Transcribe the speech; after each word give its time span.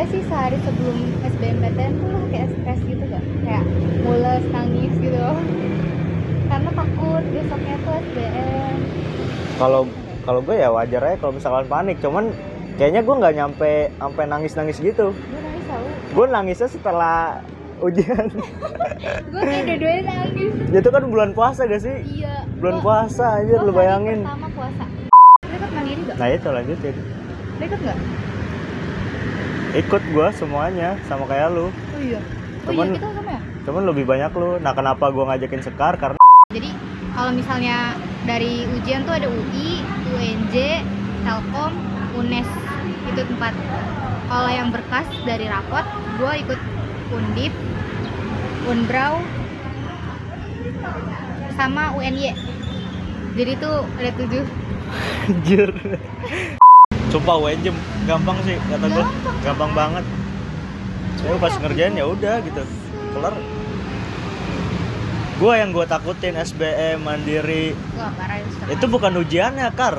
gak 0.00 0.08
sih 0.08 0.24
sehari 0.24 0.56
sebelum 0.64 0.96
SBMPTN 1.20 1.92
tuh 2.00 2.08
lo 2.08 2.20
kayak 2.32 2.48
stres 2.48 2.80
gitu 2.88 3.04
gak? 3.04 3.24
Kayak 3.44 3.64
mules, 4.00 4.44
nangis 4.48 4.94
gitu. 4.96 5.20
Karena 6.48 6.70
takut 6.72 7.24
besoknya 7.28 7.76
tuh 7.84 7.94
SBM 8.00 8.76
kalau 9.60 9.84
kalau 10.24 10.40
gue 10.40 10.56
ya 10.56 10.72
wajar 10.72 11.04
aja 11.04 11.16
kalau 11.20 11.36
misalkan 11.36 11.68
panik. 11.68 12.00
Cuman 12.00 12.32
kayaknya 12.80 13.04
gue 13.04 13.14
nggak 13.20 13.34
nyampe 13.36 13.72
sampai 13.92 14.24
nangis 14.24 14.56
nangis 14.56 14.80
gitu. 14.80 15.12
Gue 15.12 15.40
nangis 15.44 15.64
tau. 15.68 15.84
Gue 16.16 16.26
nangisnya 16.32 16.68
setelah 16.72 17.44
ujian. 17.84 18.26
Gue 19.32 19.42
kayak 19.44 19.64
dua-duanya 19.68 20.02
nangis. 20.04 20.52
Itu 20.72 20.88
kan 20.88 21.04
bulan 21.08 21.30
puasa 21.36 21.68
gak 21.68 21.80
sih? 21.80 21.96
Iya. 22.20 22.44
Bulan 22.56 22.80
Gua- 22.80 23.04
puasa 23.04 23.40
aja 23.40 23.54
lu 23.60 23.72
bayangin. 23.72 24.24
pertama 24.24 24.48
puasa. 24.52 24.84
Ikut 25.44 25.70
mandiri 25.76 26.00
gak? 26.08 26.16
nah 26.16 26.28
itu 26.28 26.48
lanjutin. 26.48 26.96
Ikut 27.60 27.80
gak? 27.84 27.98
Ikut 29.72 30.02
gue 30.04 30.28
semuanya 30.34 30.98
sama 31.06 31.24
kayak 31.24 31.48
lu 31.50 31.68
Oh 31.68 32.00
iya 32.00 32.18
Oh 32.60 32.70
Cuman- 32.70 32.90
iya 32.90 32.98
kita 32.98 33.08
sama 33.12 33.30
ya? 33.30 33.40
cuman 33.60 33.82
lebih 33.86 34.04
banyak 34.04 34.32
lu 34.32 34.50
nah 34.58 34.72
kenapa 34.72 35.04
gue 35.08 35.24
ngajakin 35.24 35.62
sekar 35.62 35.94
karena 35.94 36.18
Jadi 36.50 36.70
kalau 37.12 37.30
misalnya 37.30 37.94
dari 38.22 38.66
ujian 38.72 39.04
tuh 39.04 39.14
ada 39.14 39.26
UI, 39.26 39.78
UNJ, 40.10 40.82
Telkom, 41.20 41.72
UNES 42.12 42.48
itu 43.06 43.22
tempat. 43.22 43.54
Kalau 44.26 44.50
yang 44.50 44.70
berkas 44.70 45.06
dari 45.22 45.46
rapot, 45.46 45.86
gue 46.16 46.32
ikut 46.40 46.60
Undip, 47.10 47.54
Unbrau, 48.64 49.22
sama 51.52 51.94
UNY. 51.94 52.34
Jadi 53.32 53.52
tuh 53.56 53.86
ada 53.94 54.10
tujuh. 54.16 54.44
anjir 55.28 55.70
sumpah 57.10 57.36
UNJ 57.42 57.74
gampang 58.06 58.38
sih 58.46 58.56
kata 58.70 58.86
gue 58.86 59.04
Gampang. 59.42 59.70
banget. 59.74 60.04
Saya 61.18 61.36
pas 61.36 61.54
ngerjain 61.58 61.94
ya 61.98 62.06
udah 62.06 62.34
gitu 62.46 62.62
kelar. 63.12 63.34
Gue 65.40 65.52
yang 65.56 65.70
gue 65.74 65.84
takutin 65.88 66.38
SBM 66.38 67.02
mandiri. 67.02 67.74
Wah 67.98 68.12
parah 68.14 68.38
itu. 68.70 68.86
bukan 68.86 69.12
ujiannya 69.20 69.66
kar. 69.74 69.98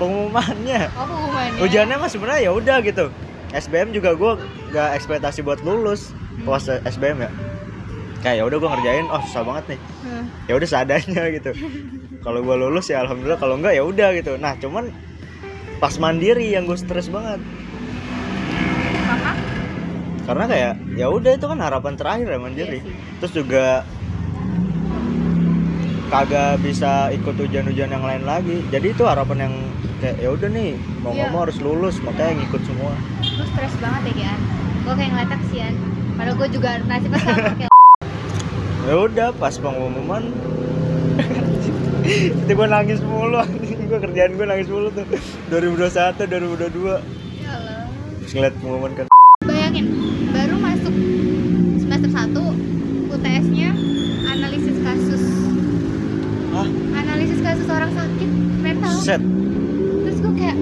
Pengumumannya. 0.00 0.90
Oh 0.98 1.06
pengumumannya. 1.06 1.60
ujiannya 1.62 1.96
mah 2.00 2.10
sebenarnya 2.10 2.42
ya 2.50 2.52
udah 2.52 2.76
gitu. 2.82 3.06
SBM 3.52 3.92
juga 3.92 4.16
gue 4.16 4.32
gak 4.72 4.96
ekspektasi 4.96 5.44
buat 5.44 5.60
lulus 5.62 6.10
pas 6.42 6.64
SBM 6.66 7.22
ya. 7.22 7.30
Kayak 8.24 8.36
ya 8.38 8.44
udah 8.50 8.56
gue 8.58 8.70
ngerjain 8.72 9.06
oh 9.12 9.22
susah 9.30 9.42
banget 9.46 9.64
nih. 9.76 9.80
Hmm. 10.02 10.24
ya 10.50 10.52
udah 10.58 10.68
seadanya 10.68 11.22
gitu. 11.30 11.50
Kalau 12.24 12.38
gue 12.42 12.56
lulus 12.56 12.86
ya 12.86 13.02
alhamdulillah 13.02 13.38
kalau 13.38 13.58
enggak 13.58 13.74
ya 13.74 13.82
udah 13.82 14.14
gitu. 14.14 14.38
Nah 14.38 14.54
cuman 14.54 14.94
pas 15.82 15.98
mandiri 15.98 16.54
yang 16.54 16.62
gue 16.62 16.78
stres 16.78 17.10
banget 17.10 17.42
Maka? 19.02 19.32
karena 20.22 20.44
kayak 20.46 20.72
ya 20.94 21.10
udah 21.10 21.34
itu 21.34 21.46
kan 21.50 21.58
harapan 21.58 21.98
terakhir 21.98 22.30
ya 22.30 22.38
mandiri 22.38 22.78
Iya 22.78 22.94
terus 23.18 23.32
juga 23.34 23.82
kagak 26.06 26.62
bisa 26.62 27.10
ikut 27.10 27.34
ujian-ujian 27.34 27.90
yang 27.90 28.04
lain 28.06 28.22
lagi 28.22 28.62
jadi 28.70 28.94
itu 28.94 29.02
harapan 29.02 29.50
yang 29.50 29.54
kayak 29.98 30.22
ya 30.22 30.28
udah 30.30 30.48
nih 30.50 30.78
mau 31.02 31.10
nggak 31.14 31.30
Iya. 31.30 31.38
harus 31.42 31.58
lulus 31.58 31.96
makanya 32.02 32.42
ngikut 32.42 32.62
semua 32.62 32.92
Gue 33.22 33.46
stres 33.50 33.74
banget 33.82 34.02
ya 34.06 34.14
Gian. 34.18 34.38
Gue 34.82 34.94
kayak 34.98 35.10
ngeliat 35.14 35.30
kasihan. 35.30 35.74
Padahal 36.18 36.36
gue 36.36 36.48
juga 36.50 36.70
nasibnya 36.90 37.18
sama 37.22 37.54
kayak 37.54 37.72
ya 38.82 38.94
udah 38.98 39.28
pas 39.38 39.54
pengumuman 39.58 40.22
gue 42.50 42.66
nangis 42.66 42.98
mulu. 43.00 43.42
Gue 43.92 44.00
kerjaan 44.00 44.40
gue 44.40 44.46
nangis 44.48 44.72
mulu 44.72 44.88
tuh 44.88 45.04
2021 45.52 46.16
2022 46.24 46.96
Ya 47.36 47.52
Allah. 47.52 47.84
terus 48.24 48.32
ngeliat 48.32 48.54
pengumuman 48.56 48.92
kan 48.96 49.04
Bayangin, 49.44 49.86
baru 50.32 50.56
masuk 50.56 50.94
semester 51.76 52.08
1 52.08 53.12
UTS-nya 53.12 53.70
analisis 54.24 54.76
kasus. 54.80 55.24
ah 56.56 56.64
Analisis 56.96 57.40
kasus 57.44 57.68
orang 57.68 57.92
sakit 57.92 58.30
mental. 58.64 58.94
set 58.96 59.20
Terus 60.00 60.18
gue 60.24 60.34
kayak 60.40 60.56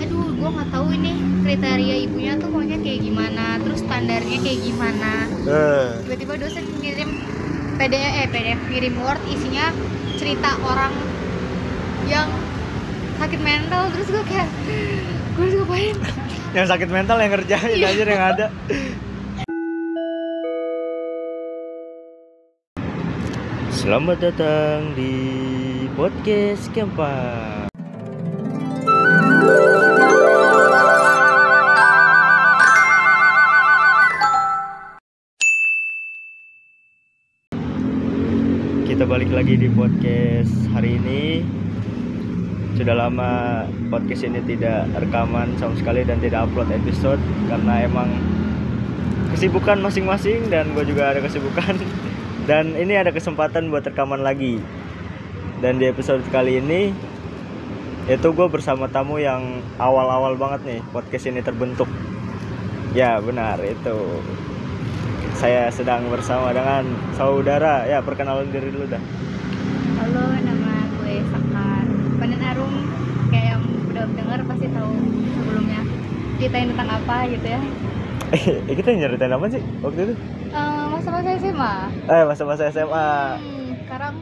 aduh, 0.00 0.32
gue 0.32 0.48
nggak 0.48 0.68
tahu 0.72 0.86
ini 0.96 1.12
kriteria 1.44 1.96
ibunya 2.08 2.32
tuh 2.40 2.48
maunya 2.48 2.80
kayak 2.80 3.00
gimana, 3.04 3.60
terus 3.60 3.84
standarnya 3.84 4.38
kayak 4.40 4.60
gimana. 4.64 5.12
eh 5.44 5.88
Tiba-tiba 6.08 6.32
dosen 6.40 6.64
ngirim 6.80 7.10
PDF 7.76 8.12
eh 8.16 8.28
PDF 8.32 8.60
ngirim 8.72 8.94
Word 9.04 9.20
isinya 9.28 9.68
cerita 10.16 10.56
orang 10.64 10.96
yang 12.08 12.30
sakit 13.20 13.40
mental 13.44 13.82
terus 13.92 14.08
gue 14.08 14.24
kayak 14.26 14.48
gue 15.36 15.42
harus 15.44 15.54
ngapain 15.60 15.96
yang 16.56 16.66
sakit 16.66 16.88
mental 16.88 17.16
yang 17.20 17.30
ngerjain 17.30 17.76
Iya. 17.76 17.88
aja 17.92 18.02
yang 18.08 18.24
ada 18.32 18.46
Selamat 23.70 24.20
datang 24.20 24.92
di 24.92 25.12
podcast 25.96 26.68
Kempa. 26.76 27.16
Kita 38.84 39.04
balik 39.06 39.30
lagi 39.30 39.54
di 39.54 39.68
podcast 39.70 40.50
hari 40.74 40.98
ini. 40.98 41.46
Sudah 42.74 42.94
lama 42.94 43.64
podcast 43.90 44.26
ini 44.26 44.42
tidak 44.46 44.86
rekaman 44.98 45.54
sama 45.58 45.74
sekali 45.78 46.06
dan 46.06 46.22
tidak 46.22 46.46
upload 46.46 46.70
episode 46.70 47.18
karena 47.50 47.86
emang 47.86 48.08
kesibukan 49.34 49.78
masing-masing 49.80 50.50
dan 50.50 50.70
gue 50.74 50.84
juga 50.84 51.14
ada 51.14 51.22
kesibukan. 51.22 51.74
Dan 52.48 52.74
ini 52.74 52.98
ada 52.98 53.14
kesempatan 53.14 53.70
buat 53.70 53.86
rekaman 53.86 54.26
lagi. 54.26 54.58
Dan 55.62 55.78
di 55.78 55.86
episode 55.86 56.24
kali 56.34 56.58
ini 56.58 56.90
itu 58.10 58.28
gue 58.32 58.48
bersama 58.50 58.90
tamu 58.90 59.22
yang 59.22 59.62
awal-awal 59.78 60.34
banget 60.34 60.60
nih 60.66 60.80
podcast 60.90 61.30
ini 61.30 61.44
terbentuk. 61.46 61.86
Ya 62.90 63.22
benar 63.22 63.62
itu. 63.62 64.18
Saya 65.38 65.70
sedang 65.70 66.10
bersama 66.10 66.50
dengan 66.50 66.90
saudara. 67.14 67.86
Ya 67.86 68.02
perkenalan 68.02 68.50
diri 68.50 68.74
dulu 68.74 68.90
dah. 68.90 69.02
Halo, 70.00 70.26
nama 70.42 70.90
gue 70.98 71.22
Sakar. 71.30 71.86
Panen 72.18 72.42
Arum 72.42 72.74
kayak 73.30 73.46
yang 73.54 73.62
udah 73.94 74.04
denger 74.10 74.40
pasti 74.48 74.66
tahu 74.74 74.92
sebelumnya 75.38 75.80
ceritain 76.50 76.74
tentang 76.74 76.90
apa 76.92 77.16
gitu 77.30 77.46
ya. 77.46 77.60
eh 78.66 78.74
kita 78.74 78.90
nyeritain 78.90 79.30
apa 79.30 79.46
sih 79.48 79.62
waktu 79.80 80.00
itu 80.04 80.14
Eh, 80.50 80.82
masa-masa 80.90 81.30
SMA. 81.38 81.72
eh 82.10 82.22
masa-masa 82.26 82.62
SMA 82.68 83.06
Hmm, 83.38 83.70
sekarang 83.80 84.14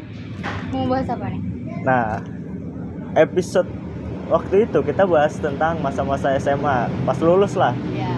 mau 0.68 0.84
bahas 0.84 1.08
apa 1.08 1.26
nih? 1.26 1.40
Nah, 1.80 2.20
episode 3.14 3.68
waktu 4.28 4.68
itu 4.68 4.78
kita 4.82 5.08
bahas 5.08 5.40
tentang 5.40 5.80
masa-masa 5.80 6.36
SMA 6.36 6.76
pas 7.02 7.16
lulus 7.18 7.56
lah. 7.56 7.72
Ya. 7.90 8.12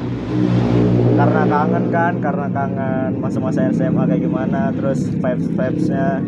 Karena 1.14 1.42
kangen 1.44 1.86
kan, 1.88 2.12
karena 2.18 2.46
kangen 2.50 3.10
masa-masa 3.14 3.70
SMA 3.70 4.02
kayak 4.04 4.26
gimana, 4.26 4.74
terus 4.74 5.06
vibes-vibesnya 5.06 6.18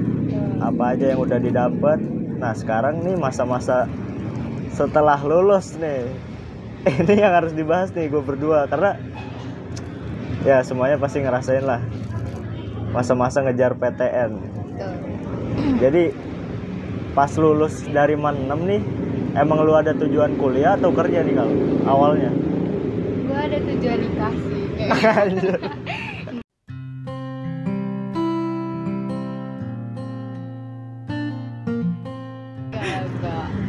apa 0.61 0.95
aja 0.95 1.05
yang 1.09 1.21
udah 1.21 1.39
didapat. 1.41 1.99
Nah, 2.39 2.55
sekarang 2.55 3.03
nih 3.03 3.17
masa-masa 3.17 3.91
setelah 4.71 5.19
lulus 5.19 5.75
nih. 5.75 6.07
Ini 7.03 7.15
yang 7.15 7.35
harus 7.39 7.55
dibahas 7.55 7.95
nih 7.95 8.11
gue 8.11 8.19
berdua 8.19 8.67
karena 8.67 8.99
ya 10.43 10.67
semuanya 10.67 10.99
pasti 10.99 11.23
ngerasain 11.23 11.63
lah 11.63 11.79
masa-masa 12.91 13.39
ngejar 13.47 13.79
PTN. 13.79 14.33
Jadi 15.79 16.11
pas 17.15 17.31
lulus 17.39 17.87
dari 17.87 18.19
Man 18.19 18.51
6 18.51 18.67
nih, 18.67 18.83
emang 19.39 19.63
lu 19.63 19.79
ada 19.79 19.95
tujuan 19.95 20.35
kuliah 20.37 20.75
atau 20.75 20.91
kerja 20.91 21.23
nih 21.23 21.35
kalau 21.39 21.55
awalnya? 21.87 22.35
Gue 23.31 23.39
ada 23.39 23.59
tujuan 23.63 23.99
nikah 24.03 24.35
sih. 24.35 24.63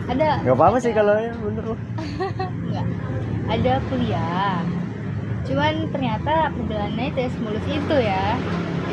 Ada 0.04 0.46
Gak 0.46 0.54
apa-apa 0.60 0.78
sih 0.78 0.94
kalau 0.94 1.16
ya 1.18 1.34
bener 1.42 1.64
loh. 1.74 1.80
Ada 3.50 3.84
kuliah. 3.92 4.64
Cuman 5.44 5.92
ternyata 5.92 6.52
perjalanannya 6.56 7.12
tidak 7.12 7.32
semulus 7.36 7.66
itu 7.68 7.96
ya. 8.00 8.40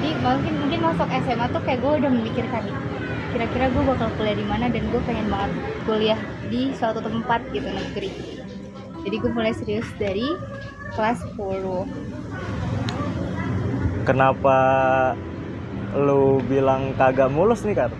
Jadi 0.01 0.11
mungkin 0.25 0.55
mungkin 0.65 0.81
masuk 0.83 1.09
SMA 1.23 1.47
tuh 1.55 1.63
kayak 1.63 1.79
gue 1.85 1.93
udah 2.03 2.11
memikirkan. 2.11 2.65
Kira-kira 3.31 3.71
gue 3.71 3.83
bakal 3.87 4.09
kuliah 4.19 4.35
di 4.35 4.47
mana 4.49 4.67
dan 4.67 4.83
gue 4.91 5.01
pengen 5.07 5.31
banget 5.31 5.51
kuliah 5.87 6.19
di 6.51 6.75
suatu 6.75 6.99
tempat 6.99 7.47
gitu 7.55 7.69
negeri. 7.71 8.11
Jadi 9.07 9.17
gue 9.17 9.31
mulai 9.31 9.55
serius 9.55 9.87
dari 9.97 10.27
kelas 10.99 11.23
10. 11.39 11.87
Kenapa 14.03 14.59
lu 15.95 16.43
bilang 16.51 16.91
kagak 16.99 17.31
mulus 17.31 17.63
nih 17.63 17.87
kan? 17.87 17.93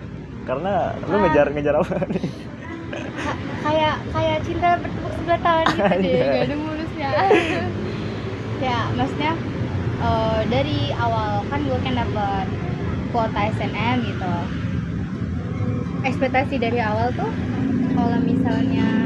Karena 0.43 0.91
lu 1.07 1.15
Ah. 1.15 1.21
ngejar 1.23 1.47
ngejar 1.55 1.75
apa 1.79 1.95
nih? 2.11 2.50
Ka- 3.47 3.59
kayak 3.65 3.95
kayak 4.13 4.37
cinta 4.47 4.67
bertepuk 4.81 5.13
sebelah 5.17 5.41
tangan 5.41 5.67
gitu 5.77 5.93
deh, 6.03 6.13
gak 6.33 6.43
ada 6.49 6.55
mulusnya. 6.63 7.09
ya 8.65 8.77
maksudnya 8.97 9.31
eh, 10.05 10.39
dari 10.53 10.77
awal 11.05 11.31
kan 11.49 11.59
gue 11.69 11.79
kan 11.85 11.93
dapet 12.01 12.45
kuota 13.11 13.39
SNM 13.55 13.97
gitu. 14.09 14.33
Ekspektasi 16.09 16.55
dari 16.61 16.79
awal 16.81 17.13
tuh 17.13 17.31
kalau 17.95 18.17
misalnya 18.21 19.05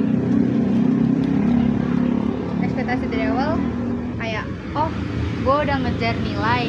ekspektasi 2.66 3.06
dari 3.12 3.26
awal 3.32 3.52
kayak 4.20 4.46
oh 4.76 4.92
gue 5.44 5.56
udah 5.64 5.78
ngejar 5.84 6.16
nilai 6.20 6.64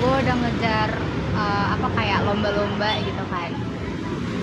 gue 0.00 0.12
udah 0.22 0.34
ngejar 0.42 0.90
eh, 1.36 1.66
apa 1.74 1.88
kayak 1.96 2.18
lomba-lomba 2.26 2.90
gitu 3.06 3.22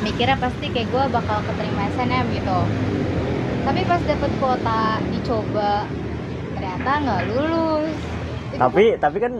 mikirnya 0.03 0.38
pasti 0.38 0.67
kayak 0.67 0.88
gue 0.91 1.03
bakal 1.15 1.39
keterima 1.47 1.88
SNM 1.95 2.25
gitu 2.35 2.59
tapi 3.63 3.81
pas 3.88 4.01
dapet 4.03 4.31
kuota 4.44 4.81
dicoba 5.07 5.88
ternyata 6.53 6.91
nggak 7.00 7.21
lulus 7.31 7.95
Itu 8.51 8.59
tapi 8.59 8.83
tapi 9.00 9.17
kan 9.23 9.33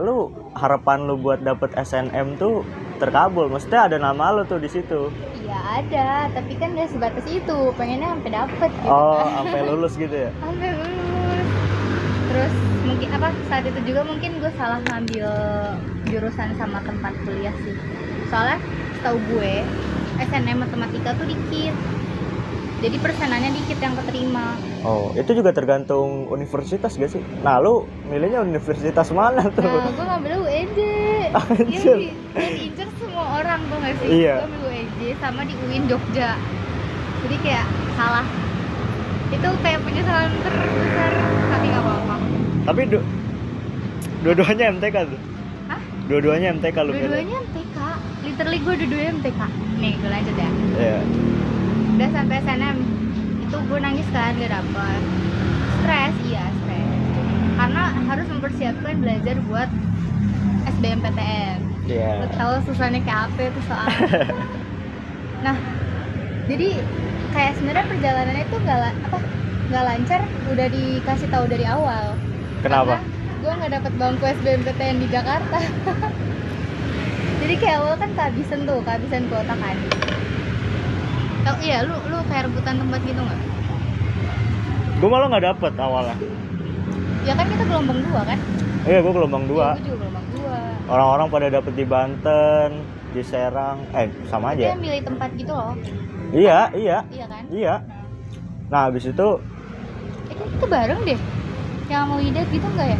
lu 0.00 0.28
harapan 0.54 1.08
lu 1.08 1.16
buat 1.16 1.40
dapet 1.40 1.72
SNM 1.74 2.36
tuh 2.36 2.62
terkabul 3.00 3.48
maksudnya 3.48 3.88
ada 3.88 3.96
nama 3.96 4.36
lu 4.36 4.44
tuh 4.44 4.60
di 4.60 4.68
situ 4.68 5.08
Iya 5.50 5.82
ada, 5.82 6.30
tapi 6.30 6.54
kan 6.62 6.78
gak 6.78 6.94
sebatas 6.94 7.26
itu. 7.26 7.58
Pengennya 7.74 8.14
sampai 8.14 8.30
dapet 8.30 8.70
gitu 8.70 8.86
oh 8.86 9.18
kan. 9.18 9.42
sampai 9.42 9.60
lulus 9.66 9.92
gitu 9.98 10.14
ya 10.14 10.30
Sampai 10.46 10.68
lulus. 10.78 11.48
Terus 12.30 12.54
mungkin 12.86 13.08
apa 13.18 13.28
saat 13.50 13.64
itu 13.66 13.80
juga 13.82 14.06
mungkin 14.06 14.30
gue 14.38 14.52
salah 14.54 14.78
ngambil 14.86 15.26
jurusan 16.06 16.54
sama 16.54 16.78
tempat 16.86 17.18
kuliah 17.26 17.56
sih. 17.66 17.74
Soalnya 18.30 18.62
setahu 18.94 19.18
gue 19.26 19.54
SNM 20.22 20.56
matematika 20.58 21.10
tuh 21.14 21.24
dikit. 21.24 21.74
Jadi 22.80 22.96
persenannya 22.96 23.52
dikit 23.54 23.76
yang 23.76 23.92
keterima. 23.94 24.56
oh 24.80 25.12
itu 25.12 25.28
juga 25.34 25.52
tergantung 25.52 26.24
universitas 26.26 26.96
gak 26.96 27.12
sih 27.12 27.20
nah 27.38 27.60
lu 27.60 27.84
milihnya 28.08 28.40
universitas 28.40 29.12
mana 29.12 29.44
tuh 29.50 29.60
Nah, 29.60 29.92
gue 29.92 30.00
ngambil 30.02 30.32
UNJ. 30.40 30.78
Anjir. 31.36 31.68
Yang, 31.68 31.84
di, 31.92 32.08
yang 32.32 32.52
diincar 32.56 32.88
semua 32.96 33.24
orang 33.36 33.60
tuh 33.62 33.76
gak 33.78 33.94
sih? 34.00 34.08
Iya. 34.18 34.34
Gue 34.34 34.46
ambil 34.48 34.62
UNJ 34.66 35.00
sama 35.20 35.40
di 35.44 35.54
UIN 35.60 35.84
Jogja. 35.84 36.30
Jadi 37.20 37.36
kayak 37.38 37.66
salah. 37.92 38.24
Itu 39.28 39.48
kayak 39.60 39.80
penyesalan 39.84 40.32
terbesar 40.40 41.12
tapi 41.46 41.66
gak 41.68 41.82
apa-apa. 41.82 42.14
tapi 42.62 42.80
du- 42.86 43.06
dua-duanya 44.20 44.64
MTK 44.70 44.96
tuh 45.04 45.20
Hah? 45.66 45.80
dua-duanya 46.06 46.46
MTK 46.54 46.76
lu 46.80 46.90
Dua-duanya 46.90 47.36
MTK. 47.38 47.69
Literally 48.20 48.58
gue 48.60 48.74
dua-duanya 48.84 49.10
MTK. 49.16 49.40
Nih, 49.80 49.92
gue 49.96 50.10
lanjut 50.12 50.36
ya. 50.36 50.50
Iya. 50.76 50.98
Udah 51.96 52.08
sampai 52.12 52.36
SNM. 52.44 52.78
Itu 53.48 53.56
gue 53.64 53.78
nangis 53.80 54.08
kan 54.12 54.36
gak 54.36 54.52
dapet. 54.52 55.00
Stres, 55.80 56.14
iya 56.28 56.44
stres. 56.52 57.00
Karena 57.56 57.82
harus 58.08 58.26
mempersiapkan 58.28 58.94
belajar 59.00 59.36
buat 59.48 59.68
SBMPTN. 60.76 61.58
Iya. 61.90 62.22
Lo 62.22 62.26
tau 62.38 62.54
susahnya 62.62 63.00
kayak 63.02 63.32
apa 63.32 63.40
itu 63.50 63.60
soal 63.66 63.88
nah 65.44 65.56
jadi 66.44 66.68
kayak 67.32 67.52
sebenarnya 67.56 67.86
perjalanannya 67.88 68.44
itu 68.44 68.56
nggak 68.60 68.78
apa 69.08 69.18
nggak 69.70 69.84
lancar 69.88 70.20
udah 70.52 70.66
dikasih 70.68 71.28
tahu 71.32 71.44
dari 71.48 71.64
awal 71.64 72.12
Kenapa? 72.60 73.00
gue 73.40 73.52
nggak 73.56 73.72
dapet 73.72 73.92
bangku 73.96 74.24
SBMPTN 74.28 74.96
di 75.00 75.08
Jakarta 75.08 75.58
jadi 77.40 77.54
kayak 77.56 77.76
awal 77.78 77.94
kan 77.96 78.10
kehabisan 78.12 78.60
tuh 78.62 78.78
kehabisan 78.84 79.22
kuota 79.26 79.54
kan 79.54 79.76
tau 81.40 81.56
iya 81.58 81.80
lu 81.82 81.96
lu 82.06 82.18
kayak 82.28 82.42
rebutan 82.46 82.76
tempat 82.78 83.00
gitu 83.02 83.20
nggak 83.20 83.40
Gue 85.00 85.08
malah 85.08 85.32
nggak 85.32 85.46
dapet 85.48 85.72
awalnya. 85.80 86.12
ya 87.24 87.32
kan 87.32 87.46
kita 87.48 87.64
gelombang 87.64 88.00
dua 88.04 88.20
kan 88.22 88.38
Iya, 88.80 88.98
gue 89.00 89.12
gelombang 89.12 89.44
dua. 89.44 89.66
gue 89.72 89.84
juga 89.88 89.96
gelombang 89.98 90.26
dua 90.30 90.56
Orang-orang 90.88 91.26
pada 91.28 91.46
dapet 91.50 91.72
di 91.72 91.84
Banten, 91.84 92.68
di 93.12 93.22
Serang, 93.22 93.80
eh 93.92 94.08
sama 94.26 94.52
dia 94.52 94.72
aja. 94.72 94.76
milih 94.76 95.00
tempat 95.00 95.28
gitu 95.34 95.52
loh 95.52 95.72
Iya, 96.30 96.68
iya, 96.76 96.98
iya 97.08 97.24
kan 97.26 97.44
iya. 97.48 97.74
Nah, 98.68 98.86
habis 98.86 99.02
itu 99.04 99.28
eh 100.28 100.36
kan 100.36 100.46
kita 100.46 100.66
bareng 100.68 101.00
deh 101.02 101.20
yang 101.88 102.04
mau 102.06 102.20
ide 102.20 102.42
gitu 102.46 102.66
nggak 102.68 102.88
ya 102.88 102.98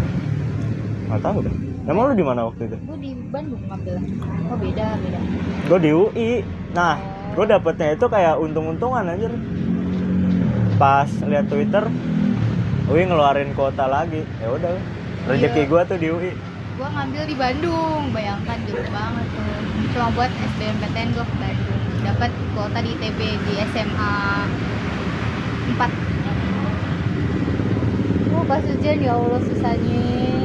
nggak 1.07 1.21
tahu 1.21 1.39
deh. 1.43 1.55
Emang 1.91 2.07
lu 2.07 2.15
di 2.15 2.23
mana 2.23 2.47
waktu 2.47 2.71
itu? 2.71 2.77
gue 2.79 2.99
di 3.03 3.11
Bandung 3.35 3.59
ngambil 3.67 3.99
oh 4.47 4.57
beda 4.63 4.87
beda 4.95 5.19
Gue 5.67 5.79
di 5.83 5.91
UI. 5.91 6.31
Nah, 6.71 6.95
gue 7.35 7.45
dapetnya 7.47 7.99
itu 7.99 8.07
kayak 8.07 8.39
untung-untungan 8.39 9.11
anjir. 9.11 9.35
Pas 10.79 11.11
lihat 11.27 11.51
Twitter, 11.51 11.83
UI 12.87 13.03
ngeluarin 13.11 13.51
kuota 13.59 13.91
lagi. 13.91 14.23
Ya 14.39 14.49
udah, 14.55 14.71
rezeki 15.27 15.67
Iya. 15.67 15.69
gue 15.71 15.83
tuh 15.91 15.99
di 15.99 16.09
UI. 16.09 16.33
gue 16.81 16.89
ngambil 16.89 17.29
di 17.29 17.37
Bandung 17.37 18.09
bayangkan 18.09 18.57
jauh 18.65 18.89
banget 18.89 19.27
tuh 19.37 19.53
cuma 19.93 20.09
buat 20.17 20.33
SBMPTN 20.33 21.13
gue 21.13 21.21
ke 21.21 21.37
Bandung 21.37 21.77
dapat 22.01 22.33
kuota 22.57 22.81
di 22.81 22.97
ITB 22.97 23.21
di 23.37 23.61
SMA 23.69 24.17
4 25.77 28.33
oh 28.33 28.45
pas 28.49 28.65
ujian 28.65 28.97
ya 28.97 29.13
Allah 29.13 29.45
susahnya 29.45 30.40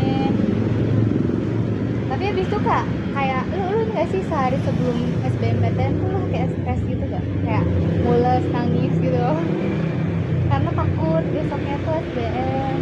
tapi 2.16 2.32
habis 2.32 2.48
itu 2.48 2.60
kak 2.64 2.88
kayak 3.12 3.44
lu 3.52 3.64
lu 3.76 3.84
nggak 3.92 4.08
sih 4.08 4.24
sehari 4.32 4.56
sebelum 4.64 4.96
SBMPTN 5.36 6.00
tuh 6.00 6.08
lu 6.16 6.20
kayak 6.32 6.48
stres 6.48 6.80
gitu 6.88 7.04
gak 7.12 7.24
kayak 7.44 7.66
mules 8.08 8.46
nangis 8.56 8.94
gitu. 9.04 9.20
Karena 10.48 10.70
takut 10.72 11.24
besoknya 11.36 11.76
tuh 11.84 11.94
SBM 12.00 12.78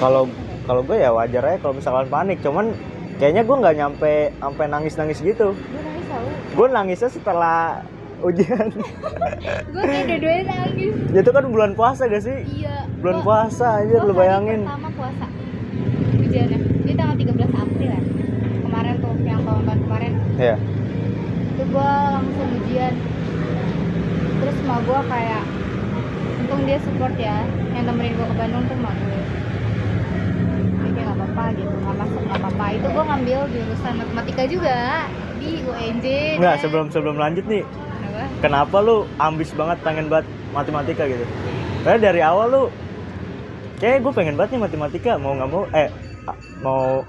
Kalau 0.00 0.22
kalau 0.64 0.80
gue 0.88 0.96
ya 0.96 1.12
wajar 1.12 1.44
aja 1.44 1.58
kalau 1.60 1.76
misalkan 1.76 2.08
panik, 2.08 2.40
cuman 2.40 2.72
kayaknya 3.20 3.44
gue 3.44 3.56
nggak 3.60 3.76
nyampe 3.76 4.12
sampai 4.40 4.64
nangis-nangis 4.72 5.20
gitu. 5.20 5.52
gue 5.52 5.82
nangis 5.84 6.06
tau. 6.08 6.24
Gue 6.56 6.66
nangisnya 6.72 7.10
setelah 7.12 7.84
ujian. 8.24 8.72
gue 9.76 9.82
kayak 9.84 10.04
dua-duanya 10.16 10.44
nangis. 10.48 10.96
Itu 11.12 11.28
kan 11.28 11.44
bulan 11.52 11.76
puasa 11.76 12.08
gak 12.08 12.24
sih? 12.24 12.40
iya. 12.56 12.88
Bulan 13.04 13.20
Gua- 13.20 13.52
puasa 13.52 13.84
aja 13.84 14.00
lu 14.00 14.16
bayangin. 14.16 14.64
pertama 14.64 14.88
puasa. 14.96 15.26
Ujiannya. 16.24 16.58
Di 16.88 16.92
tanggal 16.96 17.16
13 17.20 17.52
April 17.52 17.90
ya 17.92 18.00
kemarin 18.76 18.94
tuh 19.00 19.14
yang 19.24 19.40
tahun 19.40 19.64
Iya. 20.36 20.56
itu 21.56 21.62
gue 21.64 21.88
langsung 22.12 22.48
ujian 22.60 22.94
terus 24.36 24.56
sama 24.60 24.76
gue 24.84 25.00
kayak 25.08 25.42
untung 26.36 26.62
dia 26.68 26.78
support 26.84 27.14
ya 27.16 27.40
yang 27.72 27.84
nemenin 27.88 28.12
gue 28.12 28.26
ke 28.28 28.36
Bandung 28.36 28.62
tuh 28.68 28.76
sama 28.76 28.90
gue 28.92 29.20
jadi 30.76 30.90
kayak 30.92 31.06
gak 31.08 31.16
apa-apa 31.16 31.44
gitu 31.56 31.74
gak 31.80 31.96
masuk 31.96 32.20
gak 32.28 32.38
apa-apa 32.38 32.66
itu 32.76 32.86
gue 32.86 33.04
ngambil 33.08 33.38
jurusan 33.48 33.92
matematika 33.96 34.42
juga 34.44 34.78
di 35.36 35.50
UNJ 35.64 36.06
Enggak, 36.36 36.54
kan. 36.56 36.60
sebelum 36.60 36.86
sebelum 36.92 37.16
lanjut 37.16 37.44
nih, 37.44 37.62
Kenapa? 37.64 38.24
kenapa 38.40 38.76
lu 38.84 38.96
ambis 39.16 39.50
banget 39.52 39.78
pengen 39.80 40.06
banget 40.08 40.26
matematika 40.52 41.04
gitu? 41.04 41.24
Karena 41.80 41.98
dari 42.00 42.20
awal 42.20 42.46
lu 42.48 42.62
kayak 43.76 44.00
gue 44.00 44.12
pengen 44.12 44.36
banget 44.36 44.56
nih 44.56 44.62
matematika, 44.64 45.16
mau 45.16 45.32
nggak 45.32 45.48
mau 45.48 45.64
eh 45.72 45.88
mau 46.60 47.04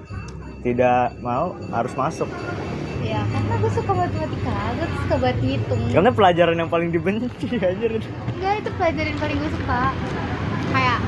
tidak 0.59 1.15
mau 1.19 1.55
harus 1.71 1.93
masuk. 1.95 2.27
Ya 3.07 3.21
karena 3.25 3.53
gue 3.57 3.71
suka 3.71 3.91
matematika. 3.93 4.55
Gue 4.75 4.85
tuh 4.85 4.99
suka 5.01 5.15
buat 5.17 5.37
ngitung. 5.39 5.81
Karena 5.89 6.11
pelajaran 6.11 6.55
yang 6.57 6.67
paling 6.67 6.89
dibenci 6.91 7.47
anjir. 7.69 7.91
enggak 8.29 8.53
itu 8.59 8.69
pelajaran 8.75 9.09
yang 9.09 9.21
paling 9.21 9.37
gue 9.37 9.51
suka. 9.53 9.81
Kayak 10.67 10.99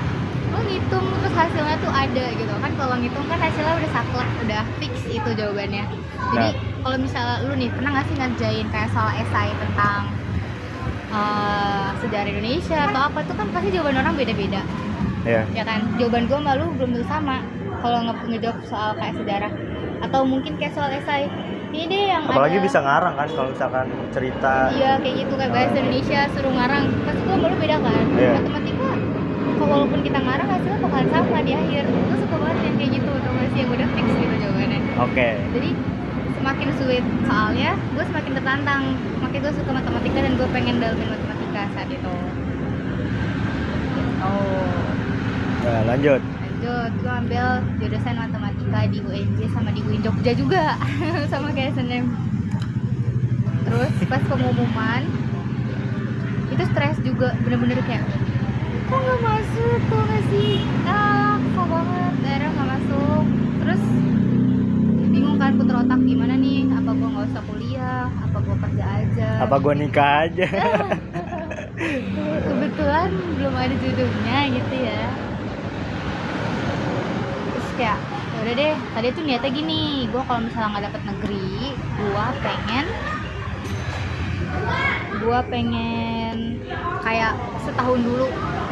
lo 0.50 0.60
ngitung 0.64 1.06
terus 1.14 1.36
hasilnya 1.36 1.76
tuh 1.78 1.92
ada 1.92 2.26
gitu. 2.34 2.54
Kan 2.56 2.72
kalau 2.74 2.96
ngitung 2.98 3.26
kan 3.28 3.38
hasilnya 3.38 3.74
udah 3.76 3.92
saklek 3.92 4.30
udah 4.44 4.62
fix 4.80 4.94
itu 5.06 5.30
jawabannya. 5.36 5.86
Jadi 6.30 6.50
Nah. 6.50 6.54
kalau 6.80 6.98
misalnya 6.98 7.36
lu 7.44 7.54
nih 7.54 7.70
pernah 7.70 7.90
nggak 7.92 8.06
sih 8.06 8.16
ngerjain 8.16 8.68
kayak 8.70 8.90
soal 8.90 9.10
esai 9.14 9.50
tentang 9.52 10.02
eh, 11.10 11.88
sejarah 12.00 12.30
Indonesia 12.30 12.80
atau 12.86 13.02
apa? 13.08 13.20
Tuh 13.24 13.36
kan 13.36 13.48
pasti 13.50 13.70
jawaban 13.70 13.98
orang 13.98 14.14
beda-beda. 14.14 14.62
Ya. 15.28 15.44
ya 15.52 15.64
kan? 15.68 15.84
Jawaban 16.00 16.26
gue 16.26 16.40
malu 16.40 16.66
belum 16.78 16.96
tentu 16.96 17.06
sama 17.06 17.44
kalau 17.82 18.08
nge 18.08 18.14
ngejawab 18.30 18.58
soal 18.66 18.92
kayak 18.96 19.16
sejarah. 19.18 19.52
Atau 20.00 20.24
mungkin 20.24 20.56
kayak 20.56 20.72
soal 20.72 20.90
esai 20.90 21.28
ini 21.70 21.84
deh 21.86 22.02
yang 22.08 22.24
Apalagi 22.26 22.58
ada- 22.58 22.66
bisa 22.66 22.78
ngarang 22.80 23.14
kan 23.14 23.28
kalau 23.30 23.50
misalkan 23.50 23.86
cerita. 24.10 24.54
Iya 24.72 24.92
kayak 24.98 25.16
gitu 25.18 25.34
kayak 25.36 25.52
bahasa 25.52 25.78
Indonesia 25.78 26.20
suruh 26.34 26.52
ngarang. 26.52 26.86
Pasti 27.04 27.22
gue 27.22 27.38
malu 27.38 27.56
beda 27.56 27.78
kan. 27.80 28.04
Iya. 28.12 28.32
matematika 28.36 28.90
walaupun 29.60 30.00
kita 30.02 30.20
ngarang 30.20 30.48
hasilnya 30.50 30.80
bakalan 30.80 31.08
sama 31.10 31.40
di 31.42 31.54
akhir. 31.54 31.84
Gue 31.86 32.18
suka 32.18 32.36
banget 32.38 32.58
yang 32.60 32.76
kayak 32.76 32.92
gitu 32.96 33.12
tau 33.14 33.32
gak 33.32 33.48
sih? 33.48 33.60
Yang 33.60 33.70
udah 33.72 33.88
fix 33.92 34.08
gitu 34.10 34.36
jawabannya. 34.40 34.80
Oke. 35.00 35.28
jadi 35.54 35.70
semakin 36.36 36.68
sulit. 36.76 37.04
Soalnya 37.24 37.70
gue 37.76 38.04
semakin 38.04 38.32
tertantang. 38.34 38.84
Makanya 39.20 39.42
gue 39.42 39.54
suka 39.54 39.72
matematika 39.72 40.20
dan 40.20 40.34
gue 40.34 40.48
pengen 40.50 40.76
dalamin 40.80 41.08
matematika 41.08 41.62
saat 41.72 41.90
itu. 41.90 42.16
Oh 44.20 44.74
Nah, 45.60 45.82
lanjut 45.86 46.22
ikut 46.70 47.02
gue 47.02 47.10
ambil 47.26 47.46
jurusan 47.82 48.14
matematika 48.14 48.80
di 48.94 49.02
UNJ 49.02 49.40
sama 49.50 49.74
di 49.74 49.82
UIN 49.82 50.06
Jogja 50.06 50.38
juga. 50.38 50.78
Sama 51.34 51.50
kayak 51.50 51.74
SNM 51.74 52.06
terus 53.70 53.94
pas 54.10 54.24
pengumuman 54.26 55.06
itu 56.50 56.64
stres 56.74 56.98
juga 57.06 57.38
bener-bener 57.46 57.78
kayak 57.86 58.06
kok 58.90 58.98
gak 59.02 59.20
masuk? 59.22 59.78
Kok 59.90 60.02
nggak 60.10 60.24
sih? 60.30 60.62
Ah 60.86 61.42
kok 61.42 61.66
banget. 61.66 62.14
Akhirnya 62.22 62.50
nggak 62.54 62.68
masuk. 62.70 63.24
Terus 63.66 63.84
bingung 65.10 65.38
kan 65.42 65.58
puter 65.58 65.74
otak 65.74 66.00
gimana 66.06 66.34
nih? 66.38 66.70
Apa 66.70 66.90
gue 66.94 67.10
nggak 67.10 67.26
usah 67.34 67.44
kuliah? 67.50 68.06
Apa 68.30 68.38
gue 68.46 68.56
kerja 68.62 68.86
aja? 68.86 69.30
Apa 69.42 69.56
gue 69.58 69.74
nikah 69.74 70.12
aja? 70.30 70.48
Kebetulan 72.46 73.10
belum 73.42 73.54
ada 73.58 73.76
judulnya 73.82 74.38
gitu 74.54 74.76
ya 74.86 75.29
ya 77.80 77.96
udah 78.40 78.54
deh 78.54 78.74
tadi 78.94 79.08
tuh 79.12 79.24
niatnya 79.24 79.52
gini 79.52 79.82
gue 80.06 80.22
kalau 80.22 80.42
misalnya 80.42 80.68
nggak 80.70 80.86
dapet 80.92 81.02
negeri 81.06 81.52
gue 81.74 82.26
pengen 82.42 82.86
gue 85.20 85.40
pengen 85.52 86.38
kayak 87.02 87.34
setahun 87.62 88.00
dulu 88.00 88.26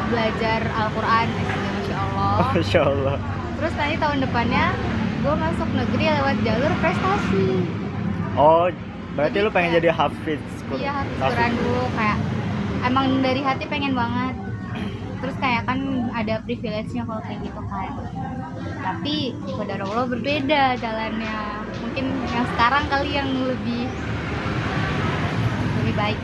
belajar 0.08 0.64
Al-Quran. 0.64 1.28
Masya 1.28 1.98
Allah. 2.00 2.36
Masya 2.56 2.82
Allah. 2.82 3.16
Terus 3.58 3.74
nanti 3.76 3.96
tahun 3.98 4.18
depannya 4.24 4.66
gue 5.18 5.34
masuk 5.36 5.70
negeri 5.76 6.06
lewat 6.08 6.36
jalur 6.42 6.72
prestasi. 6.80 7.48
Oh 8.34 8.72
berarti 9.14 9.34
Jadi 9.34 9.44
lu 9.44 9.50
pengen 9.50 9.70
kayak- 9.70 9.78
jadi 9.82 9.90
hafiz 9.92 10.42
iya 10.78 10.94
Hafiz. 10.94 11.20
Quran 11.26 11.52
dulu 11.58 11.84
kayak 11.98 12.18
emang 12.86 13.06
dari 13.20 13.42
hati 13.42 13.64
pengen 13.68 13.94
banget. 13.94 14.36
Terus 15.18 15.36
kayak 15.42 15.66
kan 15.66 15.80
ada 16.14 16.36
privilege-nya 16.46 17.04
kalau 17.04 17.22
kayak 17.22 17.40
gitu 17.42 17.62
kan 17.66 17.90
tapi 18.88 19.36
pada 19.60 19.84
Allah 19.84 20.06
berbeda 20.08 20.64
jalannya. 20.80 21.38
Mungkin 21.84 22.06
yang 22.32 22.46
sekarang 22.56 22.84
kali 22.88 23.10
yang 23.20 23.30
lebih 23.44 23.84
lebih 25.84 25.94
baik. 26.00 26.20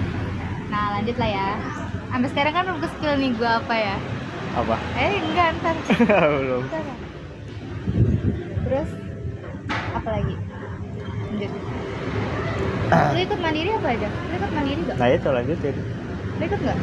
Nah 0.72 0.96
lanjut 0.96 1.16
lah 1.20 1.30
ya. 1.30 1.50
Sampai 2.08 2.30
sekarang 2.32 2.54
kan 2.56 2.64
belum 2.70 2.80
ke 2.80 2.88
skill 2.96 3.16
nih 3.20 3.32
gue 3.36 3.52
apa 3.52 3.76
ya? 3.76 3.96
Apa? 4.56 4.76
Eh 4.96 5.12
enggak 5.20 5.48
ntar. 5.60 5.76
Belum. 6.40 6.64
Ntar. 6.70 6.86
terus 8.64 8.90
apa 9.92 10.10
lagi? 10.14 10.36
Lanjut. 11.34 11.52
Lu 12.94 13.20
ikut 13.20 13.40
mandiri 13.42 13.70
apa 13.76 13.88
aja? 13.92 14.08
Lu 14.08 14.34
ikut 14.40 14.52
mandiri 14.56 14.82
gak? 14.88 14.96
nah 15.02 15.08
itu 15.10 15.30
lanjutin. 15.34 15.76
Lu 16.40 16.44
ikut 16.48 16.62
gak? 16.64 16.80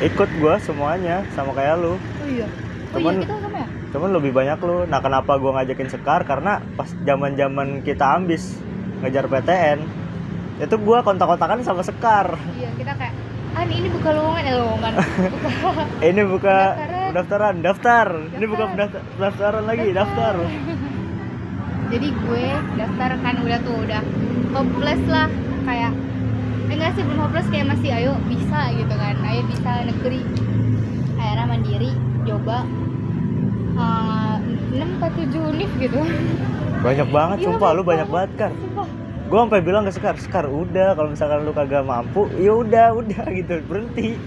ikut 0.00 0.30
gua 0.40 0.56
semuanya 0.56 1.20
sama 1.36 1.52
kayak 1.52 1.76
lu. 1.76 1.94
Oh 1.94 2.26
iya. 2.26 2.48
Oh 2.90 2.98
iya 2.98 3.12
kita? 3.22 3.49
Cuman 3.90 4.10
lebih 4.12 4.30
banyak 4.30 4.58
lu 4.60 4.86
nah 4.86 4.98
kenapa 4.98 5.34
gua 5.34 5.58
ngajakin 5.58 5.88
sekar? 5.88 6.22
Karena 6.22 6.58
pas 6.74 6.86
zaman 7.00 7.34
zaman 7.34 7.68
kita 7.80 8.06
ambis 8.14 8.58
ngejar 9.00 9.26
PTN 9.26 9.78
itu 10.58 10.74
gua 10.78 11.00
kontak-kontakan 11.00 11.60
sama 11.60 11.80
sekar. 11.80 12.38
Iya 12.54 12.70
kita 12.74 12.92
kayak 12.94 13.14
ah 13.50 13.64
ini 13.64 13.88
buka 13.90 14.10
lowongan. 14.10 14.42
Ya 14.42 14.54
lowongan. 14.56 14.92
Buka 14.94 15.82
ini 16.08 16.22
buka 16.22 16.58
Pendaftaran. 16.70 17.06
pendaftaran 17.08 17.54
daftar. 17.60 18.06
Ini 18.30 18.44
buka 18.46 18.58
Daftar. 18.60 18.70
pendaftar- 18.70 19.04
pendaftaran 19.10 19.64
lagi 19.64 19.86
daftar. 19.90 20.34
jadi 21.92 22.08
gue 22.14 22.46
daftar 22.76 23.10
kan 23.18 23.34
udah 23.42 23.58
tuh 23.60 23.76
udah 23.82 24.02
hopeless 24.54 25.02
lah. 25.06 25.26
Kayak 25.66 25.92
eh, 26.70 26.74
enggak 26.74 26.90
sih 26.94 27.02
belum 27.02 27.18
hopeless 27.20 27.48
kayak 27.50 27.66
masih 27.68 27.90
ayo 27.90 28.12
bisa 28.24 28.60
gitu 28.70 28.94
kan. 28.94 29.14
Ayo 29.24 29.42
bisa 29.50 29.70
negeri 29.82 30.20
akhirnya 31.16 31.46
mandiri 31.46 31.90
coba 32.22 32.62
enam 33.72 34.90
atau 34.96 35.10
tujuh 35.16 35.40
univ 35.46 35.70
gitu. 35.76 36.00
Banyak 36.80 37.08
banget 37.08 37.36
Iya, 37.38 37.46
sumpah 37.46 37.70
lu 37.70 37.82
banyak 37.82 38.08
banget 38.08 38.32
kan 38.38 38.52
gua 39.26 39.46
sampai 39.46 39.62
bilang 39.62 39.86
ke 39.86 39.92
sekar 39.92 40.18
sekar 40.18 40.42
udah 40.44 40.90
kalau 40.92 41.06
misalkan 41.08 41.44
lu 41.44 41.52
kagak 41.52 41.84
mampu 41.84 42.26
ya 42.34 42.50
udah 42.52 42.90
udah 42.92 43.24
gitu 43.38 43.62
berhenti. 43.64 44.18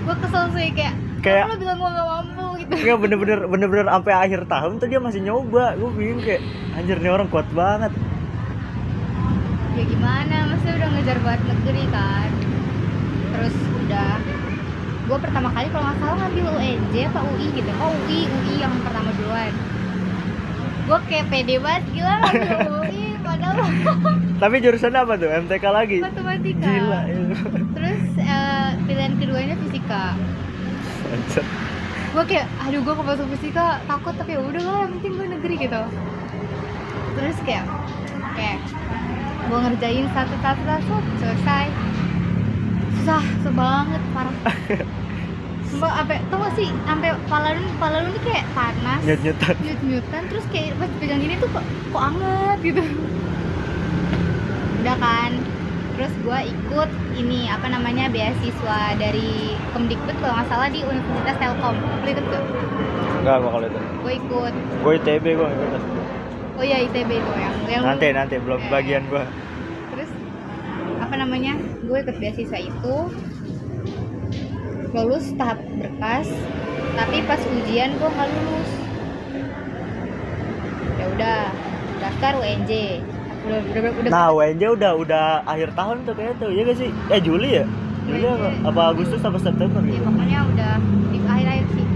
Gue 0.00 0.14
kesel 0.16 0.44
sih 0.50 0.70
kayak 0.70 0.94
Kayak- 1.20 1.44
kayak 1.44 1.50
lo 1.50 1.56
bilang 1.58 1.76
gue 1.76 1.90
gak 1.90 2.08
mampu 2.08 2.44
gitu. 2.56 2.72
Enggak 2.72 2.98
bener-bener 2.98 3.38
bener-bener 3.44 3.86
sampai 3.88 4.12
akhir 4.14 4.40
tahun 4.46 4.72
tuh 4.78 4.86
dia 4.86 4.96
masih 4.98 5.20
nyoba. 5.20 5.74
Gue 5.74 5.90
bingung 5.92 6.22
kayak 6.22 6.42
anjir 6.72 6.96
nih 6.96 7.10
orang 7.10 7.26
kuat 7.26 7.48
banget. 7.50 7.90
Ya 9.70 9.82
gimana 9.84 10.36
maksudnya 10.46 10.74
udah 10.76 10.88
ngejar 10.90 11.18
buat 11.20 11.40
negeri 11.42 11.84
kan. 11.90 12.30
Terus 13.30 13.56
udah 13.76 14.10
gue 15.10 15.18
pertama 15.18 15.50
kali 15.50 15.66
kalau 15.74 15.84
nggak 15.90 15.98
salah 15.98 16.16
ngambil 16.22 16.46
UNJ 16.54 16.94
apa 17.10 17.20
UI 17.34 17.46
gitu. 17.58 17.70
Oh 17.82 17.90
UI 18.06 18.30
UI 18.30 18.54
yang 18.62 18.74
pertama 18.86 19.10
duluan. 19.18 19.52
Gue 20.86 20.98
kayak 21.10 21.26
pede 21.34 21.58
banget 21.58 21.82
gila 21.90 22.14
ngambil 22.22 22.58
UI 22.78 23.04
padahal 23.26 23.58
tapi 24.38 24.56
jurusan 24.62 24.94
apa 24.94 25.18
tuh? 25.18 25.28
MTK 25.28 25.64
lagi? 25.66 25.98
Matematika. 25.98 26.62
Gila 26.62 27.00
ya. 27.10 27.18
terus 27.74 28.02
eh, 28.22 28.68
pilihan 28.86 29.14
keduanya 29.18 29.54
fisika. 29.66 30.14
Gue 32.14 32.24
kayak 32.30 32.46
aduh 32.62 32.78
gue 32.78 32.94
masuk 32.94 33.26
fisika 33.34 33.82
takut 33.90 34.14
tapi 34.14 34.38
ya 34.38 34.40
udah 34.46 34.62
lah 34.62 34.78
yang 34.86 34.92
penting 34.94 35.12
gue 35.18 35.26
negeri 35.26 35.54
gitu. 35.58 35.82
Terus 37.18 37.36
kayak 37.42 37.66
kayak 38.38 38.62
gue 39.50 39.58
ngerjain 39.58 40.06
satu 40.14 40.34
satu 40.38 40.62
satu 40.70 40.94
selesai 41.18 41.89
susah 43.00 43.24
susah 43.40 43.54
banget 43.56 44.02
parah. 44.12 44.36
Mbak, 45.70 45.92
apa 46.02 46.14
tau 46.28 46.36
gak 46.42 46.52
sih 46.58 46.68
sampai 46.84 47.14
kepala 47.14 47.54
lu 47.56 47.62
kepala 47.78 47.96
lu 48.04 48.08
nih 48.10 48.22
kayak 48.26 48.44
panas 48.52 49.00
nyut 49.06 49.20
nyutan 49.22 49.54
nyut 49.62 49.80
nyutan 49.86 50.22
terus 50.28 50.44
kayak 50.50 50.74
pas 50.76 50.90
pegang 51.00 51.20
gini 51.22 51.34
tuh 51.40 51.48
kok 51.48 51.64
kok 51.64 52.02
anget 52.04 52.58
gitu. 52.60 52.82
Udah 54.82 54.96
kan 54.98 55.30
terus 55.96 56.12
gue 56.20 56.38
ikut 56.52 56.90
ini 57.16 57.48
apa 57.48 57.66
namanya 57.70 58.08
beasiswa 58.10 58.80
dari 58.98 59.56
Kemdikbud 59.72 60.16
kalau 60.20 60.34
nggak 60.36 60.48
salah 60.52 60.68
di 60.68 60.80
Universitas 60.84 61.36
Telkom. 61.38 61.76
Lu 61.78 62.08
ikut 62.10 62.24
gak? 62.28 62.44
enggak 63.20 63.36
gua 63.40 63.50
kalau 63.52 63.66
itu 63.68 63.80
gue 63.80 64.12
ikut. 64.20 64.52
Gue 64.84 64.92
ITB 65.00 65.24
gue 65.38 65.48
ikut. 65.48 65.82
Oh 66.60 66.64
iya 66.66 66.76
ITB 66.84 67.10
itu 67.14 67.32
yang 67.38 67.56
yang 67.70 67.82
nanti 67.88 68.12
nanti 68.12 68.36
belum 68.36 68.60
Eh. 68.60 68.68
bagian 68.68 69.08
gue 69.08 69.22
apa 71.10 71.18
namanya 71.18 71.58
gue 71.82 71.98
ikut 72.06 72.22
beasiswa 72.22 72.54
itu 72.62 72.96
lulus 74.94 75.34
tahap 75.34 75.58
berkas 75.74 76.30
tapi 76.94 77.26
pas 77.26 77.42
ujian 77.50 77.90
gue 77.98 78.06
nggak 78.06 78.28
lulus. 78.30 78.70
Ya 80.94 81.04
udah 81.10 81.38
daftar 81.98 82.32
UNJ 82.38 83.02
udah 83.42 83.58
udah 83.58 83.80
udah, 83.82 83.90
udah. 83.90 84.10
Nah 84.14 84.26
WNJ 84.30 84.62
udah 84.70 84.92
udah 84.94 85.26
akhir 85.50 85.74
tahun 85.74 86.06
tuh 86.06 86.14
kayaknya 86.14 86.34
tuh 86.38 86.50
iya 86.54 86.62
gak 86.62 86.78
sih? 86.78 86.90
Eh 87.10 87.18
Juli 87.18 87.50
ya? 87.58 87.64
Juli 88.06 88.22
apa, 88.22 88.46
WNJ. 88.46 88.62
apa 88.70 88.80
Agustus 88.94 89.20
apa 89.26 89.38
September 89.42 89.80
ya? 89.82 89.90
Gitu 89.90 90.06
pokoknya 90.06 90.38
udah 90.46 90.72
di 91.10 91.18
akhir-akhir 91.26 91.66
sih. 91.74 91.86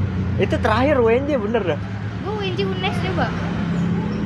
Itu 0.43 0.55
terakhir 0.59 0.97
WNJ 0.99 1.31
bener 1.39 1.63
dah? 1.63 1.81
Gue 2.27 2.33
UNJ 2.43 2.61
UNES 2.67 2.97
coba. 2.99 3.27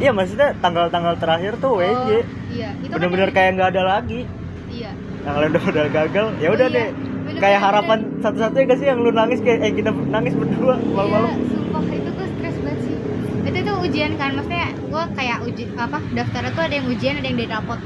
Iya 0.00 0.11
maksudnya 0.16 0.49
tanggal-tanggal 0.64 1.14
terakhir 1.21 1.52
tuh 1.61 1.76
Oh, 1.76 2.09
iya. 2.49 2.73
Kan 2.73 2.88
bener-bener 2.97 3.28
yang- 3.28 3.37
kayak 3.37 3.50
nggak 3.61 3.71
ada 3.76 3.83
lagi 3.85 4.25
iya 4.71 4.91
yang 5.25 5.37
lain 5.37 5.51
udah 5.53 5.65
udah 5.67 5.85
gagal 5.91 6.27
ya 6.39 6.49
udah 6.51 6.69
iya. 6.69 6.77
deh 6.77 6.89
Bener-bener 6.89 7.41
kayak 7.41 7.59
bener. 7.61 7.67
harapan 7.69 7.99
satu-satunya 8.19 8.65
gak 8.65 8.79
sih 8.79 8.87
yang 8.89 8.99
lu 9.01 9.11
nangis 9.13 9.39
kayak 9.41 9.59
eh 9.61 9.73
kita 9.73 9.91
nangis 10.09 10.33
berdua 10.33 10.75
malam-malam 10.89 11.31
Iya, 11.31 11.45
sumpah 11.51 11.83
itu 11.87 12.11
gue 12.11 12.27
stres 12.33 12.57
banget 12.59 12.81
sih. 12.81 12.95
Itu 13.45 13.59
tuh 13.63 13.77
ujian 13.81 14.13
kan, 14.17 14.31
maksudnya 14.33 14.69
gue 14.75 15.03
kayak 15.13 15.39
uji 15.45 15.65
apa 15.77 15.99
daftarnya 16.13 16.51
tuh 16.53 16.65
ada 16.65 16.75
yang 16.75 16.87
ujian 16.87 17.15
ada 17.17 17.27
yang 17.27 17.37
dari 17.37 17.51
rapot. 17.51 17.81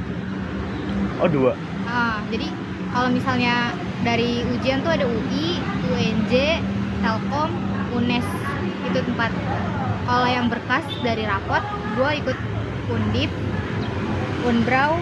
oh 1.19 1.29
dua 1.29 1.53
Ah, 1.85 2.23
jadi 2.31 2.47
kalau 2.89 3.09
misalnya 3.11 3.55
dari 4.03 4.43
ujian 4.49 4.81
tuh 4.81 4.93
ada 4.93 5.05
UI, 5.05 5.59
UNJ, 5.87 6.33
Telkom, 6.99 7.51
UNES 7.93 8.27
itu 8.85 8.99
tempat. 9.03 9.31
Kalau 10.03 10.27
yang 10.27 10.47
berkas 10.47 10.83
dari 11.01 11.23
rapot, 11.23 11.63
gue 11.95 12.11
ikut 12.17 12.39
Undip, 12.89 13.31
Unbrau, 14.43 14.99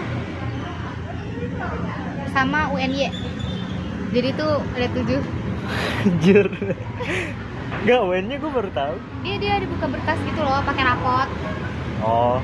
sama 2.29 2.69
UNY. 2.69 3.09
Jadi 4.11 4.29
tuh 4.33 4.59
ada 4.71 4.87
tujuh 4.91 5.21
anjir 6.03 6.47
Enggak, 7.81 8.01
UN-nya 8.03 8.35
gue 8.37 8.51
baru 8.51 8.69
tahu. 8.69 8.95
dia 9.23 9.35
dia 9.37 9.53
dibuka 9.57 9.87
berkas 9.87 10.19
gitu 10.21 10.41
loh 10.41 10.59
pakai 10.61 10.83
rapot 10.83 11.29
Oh, 12.01 12.41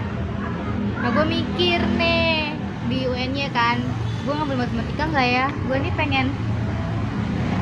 nah 0.95 1.09
gue 1.09 1.25
mikir 1.27 1.81
nih 1.97 2.55
di 2.87 3.03
UN-nya 3.03 3.49
kan 3.49 3.81
gue 4.21 4.31
ngambil 4.31 4.57
matematika 4.59 5.03
nggak 5.07 5.27
ya 5.27 5.45
gue 5.51 5.77
nih 5.77 5.93
pengen 5.93 6.27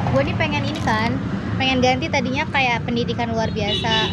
gue 0.06 0.22
nih 0.22 0.36
pengen 0.36 0.64
ini 0.64 0.82
kan 0.82 1.12
pengen 1.56 1.80
ganti 1.80 2.06
tadinya 2.08 2.44
kayak 2.46 2.84
pendidikan 2.84 3.32
luar 3.32 3.50
biasa 3.50 4.12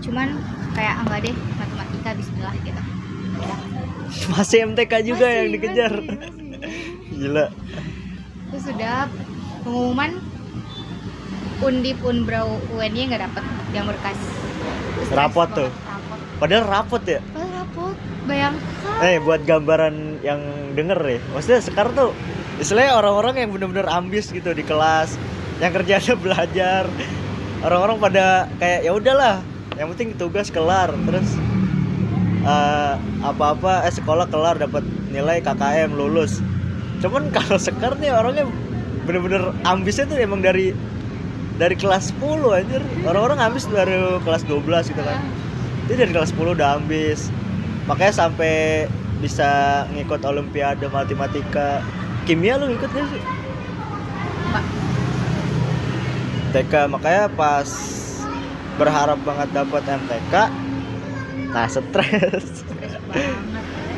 cuman 0.00 0.36
kayak 0.72 0.94
ah, 0.94 1.02
enggak 1.02 1.20
deh 1.26 1.34
matematika 1.56 2.08
Bismillah 2.14 2.54
gitu 2.60 2.80
Udah. 3.34 3.58
masih 4.30 4.58
MTK 4.68 4.92
juga 5.02 5.26
Masih, 5.26 5.34
yang 5.34 5.48
dikejar. 5.50 5.92
masih, 5.92 6.12
masih. 6.14 6.41
Gila. 7.12 7.46
terus 8.52 8.64
sudah 8.68 9.08
pengumuman 9.64 10.20
undip 11.62 11.98
unbrau 12.02 12.58
UN-nya 12.74 13.04
nggak 13.14 13.22
dapet 13.30 13.44
yang 13.72 13.84
berkas 13.86 14.18
Terus 14.92 15.08
Rapot 15.14 15.48
tuh. 15.50 15.70
rapot 15.72 16.18
Padahal 16.38 16.64
rapot 16.68 17.02
ya. 17.06 17.20
Padahal 17.32 17.50
rapot 17.64 17.96
bayangkan 18.28 18.70
Eh, 19.02 19.18
buat 19.18 19.40
gambaran 19.42 20.22
yang 20.22 20.40
denger 20.78 20.98
ya. 21.02 21.18
Maksudnya 21.34 21.60
sekarang 21.64 21.92
tuh 21.96 22.10
istilahnya 22.58 22.94
orang-orang 22.94 23.34
yang 23.42 23.50
bener-bener 23.50 23.86
ambis 23.88 24.30
gitu 24.30 24.54
di 24.54 24.62
kelas, 24.62 25.18
yang 25.58 25.74
kerjanya 25.74 26.14
belajar. 26.14 26.86
Orang-orang 27.62 27.98
pada 27.98 28.26
kayak 28.58 28.80
ya 28.86 28.92
udahlah, 28.94 29.36
yang 29.74 29.90
penting 29.94 30.14
tugas 30.14 30.50
kelar. 30.54 30.94
Terus 31.08 31.28
eh, 32.46 32.94
apa-apa 33.22 33.86
eh 33.86 33.94
sekolah 33.94 34.30
kelar 34.30 34.58
dapat 34.58 34.82
nilai 35.10 35.42
KKM 35.42 35.90
lulus 35.94 36.38
cuman 37.02 37.34
kalau 37.34 37.58
sekar 37.58 37.98
nih 37.98 38.14
orangnya 38.14 38.46
bener-bener 39.02 39.50
ambisnya 39.66 40.06
tuh 40.06 40.16
emang 40.22 40.38
dari 40.38 40.70
dari 41.60 41.74
kelas 41.76 42.14
10 42.16 42.42
anjir. 42.58 42.82
Orang-orang 43.04 43.38
ambis 43.42 43.68
baru 43.68 44.22
kelas 44.24 44.42
12 44.48 44.90
gitu 44.94 45.02
kan. 45.02 45.20
Dia 45.90 45.96
dari 45.98 46.12
kelas 46.14 46.32
10 46.32 46.56
udah 46.56 46.80
ambis. 46.80 47.28
Makanya 47.90 48.14
sampai 48.14 48.86
bisa 49.18 49.82
ngikut 49.92 50.22
olimpiade 50.26 50.86
matematika. 50.88 51.82
Kimia 52.26 52.58
lu 52.58 52.70
ikut 52.70 52.90
gak 52.90 53.06
sih? 53.10 53.22
Mbak, 54.52 54.64
TK 56.54 56.72
makanya 56.86 57.24
pas 57.34 57.68
berharap 58.78 59.18
banget 59.26 59.48
dapat 59.52 59.82
MTK 59.86 60.34
nah 61.52 61.68
stres. 61.68 62.64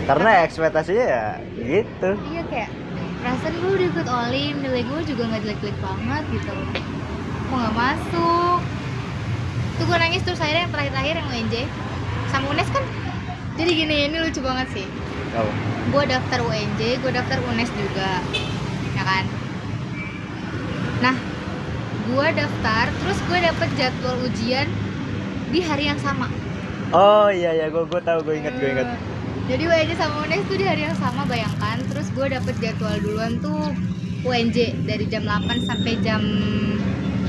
Karena 0.05 0.45
ekspektasinya 0.45 1.07
ya 1.07 1.27
gitu. 1.57 2.11
Iya 2.29 2.43
kayak 2.51 2.71
perasaan 3.25 3.55
gue 3.57 3.71
udah 3.73 3.87
ikut 3.89 4.07
olim, 4.07 4.55
nilai 4.61 4.83
gue 4.85 5.01
juga 5.09 5.23
nggak 5.33 5.41
jelek-jelek 5.49 5.79
banget 5.81 6.23
gitu. 6.29 6.53
Kok 7.49 7.57
nggak 7.57 7.75
masuk? 7.75 8.59
Tuh 9.75 9.85
gue 9.89 9.97
nangis 9.97 10.23
terus 10.23 10.39
akhirnya 10.39 10.69
yang 10.69 10.73
terakhir-terakhir 10.77 11.15
yang 11.17 11.29
UNJ 11.33 11.55
sama 12.29 12.45
UNES 12.53 12.69
kan. 12.69 12.85
Jadi 13.57 13.71
gini 13.73 13.97
ini 14.07 14.17
lucu 14.21 14.45
banget 14.45 14.69
sih. 14.77 14.87
oh. 15.41 15.49
Gue 15.89 16.05
daftar 16.05 16.39
UNJ, 16.45 17.01
gue 17.01 17.11
daftar 17.11 17.39
UNES 17.41 17.71
juga, 17.73 18.21
ya 18.93 19.03
kan. 19.03 19.25
Nah, 21.01 21.17
gue 22.05 22.27
daftar, 22.37 22.85
terus 22.93 23.19
gue 23.25 23.39
dapet 23.41 23.69
jadwal 23.81 24.17
ujian 24.21 24.69
di 25.49 25.65
hari 25.65 25.89
yang 25.89 25.99
sama. 25.99 26.29
oh 26.93 27.27
iya 27.27 27.51
iya 27.51 27.67
gue 27.73 27.83
gue 27.89 28.01
tahu 28.03 28.23
gue 28.23 28.35
inget 28.39 28.55
gue 28.55 28.69
inget 28.71 28.87
Eh, 28.87 29.14
Jadi 29.45 29.69
UNJ 29.69 29.93
sama 30.01 30.25
UNES 30.25 30.49
tuh 30.49 30.57
di 30.57 30.65
hari 30.65 30.89
yang 30.89 30.97
sama 30.97 31.29
bayangkan. 31.29 31.77
Terus 31.93 32.09
gue 32.17 32.27
dapet 32.33 32.55
jadwal 32.65 32.97
duluan 33.05 33.37
tuh 33.45 33.77
UNJ 34.25 34.89
dari 34.89 35.05
jam 35.05 35.29
8 35.29 35.69
sampai 35.69 36.01
jam 36.01 36.25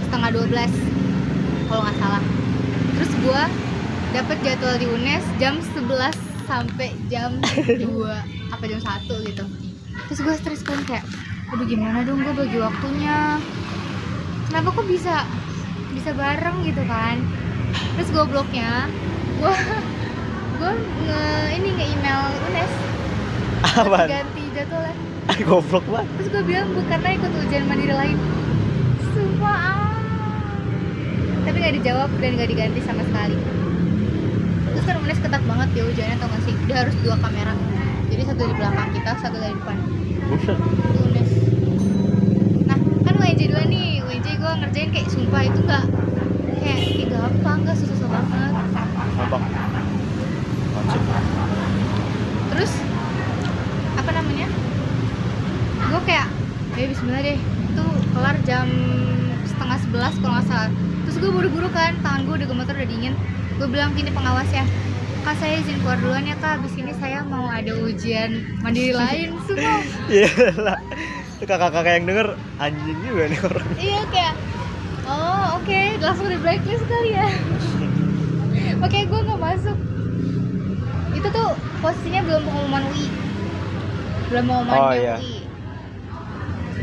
setengah 0.08 0.32
12 0.32 1.68
kalau 1.68 1.82
nggak 1.84 1.98
salah. 2.00 2.24
Terus 2.96 3.12
gue 3.20 3.42
dapet 4.16 4.38
jadwal 4.48 4.76
di 4.80 4.88
UNES 4.88 5.26
jam 5.44 5.60
11 5.60 6.16
sampai 6.48 6.96
jam 7.12 7.36
2 7.84 7.84
apa 8.48 8.64
jam 8.64 8.80
1 8.80 9.28
gitu. 9.28 9.44
Terus 10.08 10.20
gue 10.24 10.34
stres 10.40 10.64
kan 10.64 10.80
kayak, 10.88 11.04
aduh 11.52 11.68
gimana 11.68 12.08
dong 12.08 12.24
gue 12.24 12.32
bagi 12.32 12.64
waktunya. 12.64 13.44
Kenapa 14.48 14.72
kok 14.72 14.88
bisa 14.88 15.28
bisa 15.92 16.16
bareng 16.16 16.64
gitu 16.64 16.80
kan? 16.88 17.20
Terus 18.00 18.08
gobloknya, 18.16 18.88
gue 19.44 19.56
gue 20.56 20.72
nge 21.08 21.24
ini 21.60 21.70
nge 21.76 21.86
email 21.96 22.22
UNES. 22.48 22.74
Apaan 23.66 24.08
ganti 24.08 24.44
jadwalnya. 24.56 24.96
Goblok 25.48 25.86
banget. 25.92 26.08
Terus 26.16 26.28
gue 26.32 26.44
bilang 26.48 26.68
bu 26.72 26.82
karena 26.88 27.10
ikut 27.18 27.32
ujian 27.46 27.64
mandiri 27.68 27.96
lain. 27.96 28.18
Sumpah. 29.14 29.60
Ah. 29.60 29.82
tapi 31.46 31.62
nggak 31.62 31.76
dijawab 31.78 32.10
dan 32.18 32.30
nggak 32.40 32.50
diganti 32.50 32.80
sama 32.82 33.06
sekali. 33.06 33.38
Terus 34.74 34.84
kan 34.84 34.96
UNES 34.98 35.20
ketat 35.22 35.44
banget 35.46 35.70
ya 35.78 35.84
ujiannya 35.86 36.18
tau 36.18 36.28
gak 36.28 36.42
sih? 36.44 36.56
Dia 36.66 36.76
harus 36.84 36.96
dua 37.06 37.16
kamera. 37.22 37.54
Jadi 38.10 38.22
satu 38.26 38.42
di 38.50 38.56
belakang 38.58 38.90
kita 38.98 39.12
satu 39.22 39.38
dari 39.38 39.54
depan. 39.54 39.78
Buset. 40.32 40.58
UNES. 41.06 41.32
Nah 42.66 42.78
kan 43.06 43.14
UNJ 43.14 43.42
dua 43.52 43.64
nih. 43.70 44.02
UNJ 44.04 44.28
gue 44.42 44.52
ngerjain 44.64 44.90
kayak 44.90 45.08
sumpah 45.14 45.42
itu 45.46 45.60
nggak 45.64 45.86
kayak 46.66 46.82
ih, 46.82 47.06
gampang 47.14 47.62
nggak 47.62 47.78
susah-susah 47.78 48.10
banget 48.10 48.52
gampang 49.16 49.44
Konsep. 50.76 51.02
terus 52.52 52.72
apa 53.96 54.12
namanya 54.12 54.48
gue 55.88 56.02
kayak 56.10 56.28
ya 56.76 56.86
bismillah 56.90 57.22
deh 57.22 57.38
itu 57.40 57.86
kelar 58.18 58.38
jam 58.50 58.68
setengah 59.46 59.78
sebelas 59.78 60.14
kalau 60.20 60.34
nggak 60.36 60.48
salah 60.50 60.70
terus 61.06 61.16
gue 61.22 61.32
buru-buru 61.32 61.65
kan 61.76 61.94
tangan 62.00 62.22
gue 62.24 62.36
udah 62.40 62.48
gemeter 62.48 62.74
udah 62.80 62.90
dingin. 62.90 63.14
Gue 63.60 63.68
bilang 63.68 63.92
gini 63.96 64.10
pengawasnya 64.12 64.64
kak 65.26 65.36
saya 65.42 65.58
izin 65.60 65.82
keluar 65.84 66.00
duluan 66.00 66.24
ya 66.24 66.36
kak. 66.40 66.64
Abis 66.64 66.74
ini 66.80 66.96
saya 66.96 67.22
mau 67.28 67.52
ada 67.52 67.72
ujian 67.76 68.32
mandiri 68.64 68.96
lain. 68.96 69.36
Semua. 69.48 69.84
Iya 70.08 70.32
lah. 70.56 70.80
Itu 71.38 71.52
kakak-kakak 71.52 71.94
yang 72.00 72.06
denger 72.08 72.28
anjing 72.64 73.00
juga 73.04 73.24
nih 73.28 73.40
orang. 73.44 73.68
iya 73.76 74.02
kayak 74.08 74.34
oh 75.06 75.60
oke. 75.60 75.80
Langsung 76.00 76.28
di 76.32 76.40
blacklist 76.40 76.86
kali 76.88 77.12
ya. 77.14 77.28
Makanya 78.82 79.06
gue 79.12 79.20
nggak 79.28 79.42
masuk. 79.44 79.78
Itu 81.12 81.28
tuh 81.30 81.50
posisinya 81.84 82.22
belum 82.26 82.42
pengumuman 82.48 82.84
UI 82.90 83.08
belum 84.26 84.44
pengumuman 84.50 84.80
Oh, 84.82 84.94
iya. 84.94 85.16
UI 85.22 85.46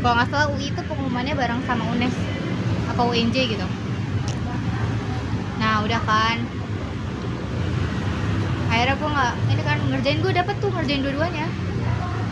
kalau 0.03 0.15
nggak 0.19 0.29
salah 0.35 0.47
UI 0.51 0.67
itu 0.75 0.81
pengumumannya 0.83 1.35
bareng 1.39 1.63
sama 1.63 1.87
UNES 1.95 2.15
apa 2.91 3.03
UNJ 3.07 3.37
gitu 3.55 3.67
nah 5.63 5.79
udah 5.87 6.01
kan 6.03 6.43
akhirnya 8.67 8.99
gue 8.99 9.11
nggak 9.15 9.33
ini 9.47 9.63
kan 9.63 9.79
ngerjain 9.95 10.19
gue 10.19 10.33
dapet 10.35 10.55
tuh 10.59 10.71
ngerjain 10.75 11.07
dua-duanya 11.07 11.47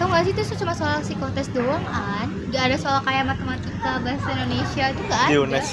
tau 0.02 0.08
gak 0.08 0.24
sih 0.26 0.32
itu 0.32 0.42
cuma 0.58 0.72
soal 0.74 0.98
psikotes 1.04 1.46
doang 1.54 1.84
kan 1.86 2.26
gak 2.50 2.72
ada 2.72 2.76
soal 2.80 2.98
kayak 3.06 3.30
matematika 3.30 4.02
bahasa 4.02 4.28
Indonesia 4.34 4.84
itu 4.90 5.02
gak 5.06 5.20
ada 5.28 5.30
Di 5.30 5.36
UNES. 5.38 5.68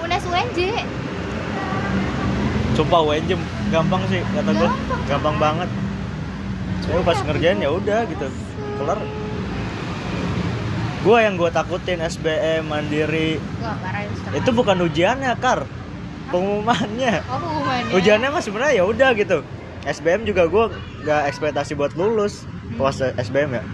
UNES 0.00 0.22
UNJ 0.30 0.58
Sumpah 2.78 3.00
UNJ 3.02 3.34
gampang 3.74 4.02
sih 4.06 4.22
kata 4.22 4.50
gue. 4.54 4.70
Gampang. 4.70 5.00
Gampang 5.10 5.36
banget. 5.42 5.68
Saya 6.86 7.02
pas 7.02 7.18
ngerjain 7.26 7.58
ya 7.58 7.70
udah 7.74 8.06
gitu. 8.06 8.30
Kelar. 8.78 9.02
Gua 11.02 11.18
yang 11.26 11.34
gue 11.34 11.50
takutin 11.50 11.98
SBM 11.98 12.70
mandiri 12.70 13.42
Wah 13.58 13.74
itu 14.34 14.50
bukan 14.54 14.86
ujiannya 14.86 15.34
kar 15.42 15.66
pengumumannya. 16.30 17.14
Oh 17.26 17.38
pengumumannya. 17.40 17.92
Ujiannya 17.96 18.28
mah 18.32 18.42
sebenarnya 18.42 18.74
ya 18.80 18.84
udah 18.84 19.10
gitu. 19.16 19.38
SBM 19.88 20.28
juga 20.28 20.50
gue 20.50 20.64
gak 21.06 21.22
ekspektasi 21.32 21.72
buat 21.78 21.94
lulus 21.94 22.44
pas 22.76 22.94
SBM 22.98 23.58
ya. 23.58 23.64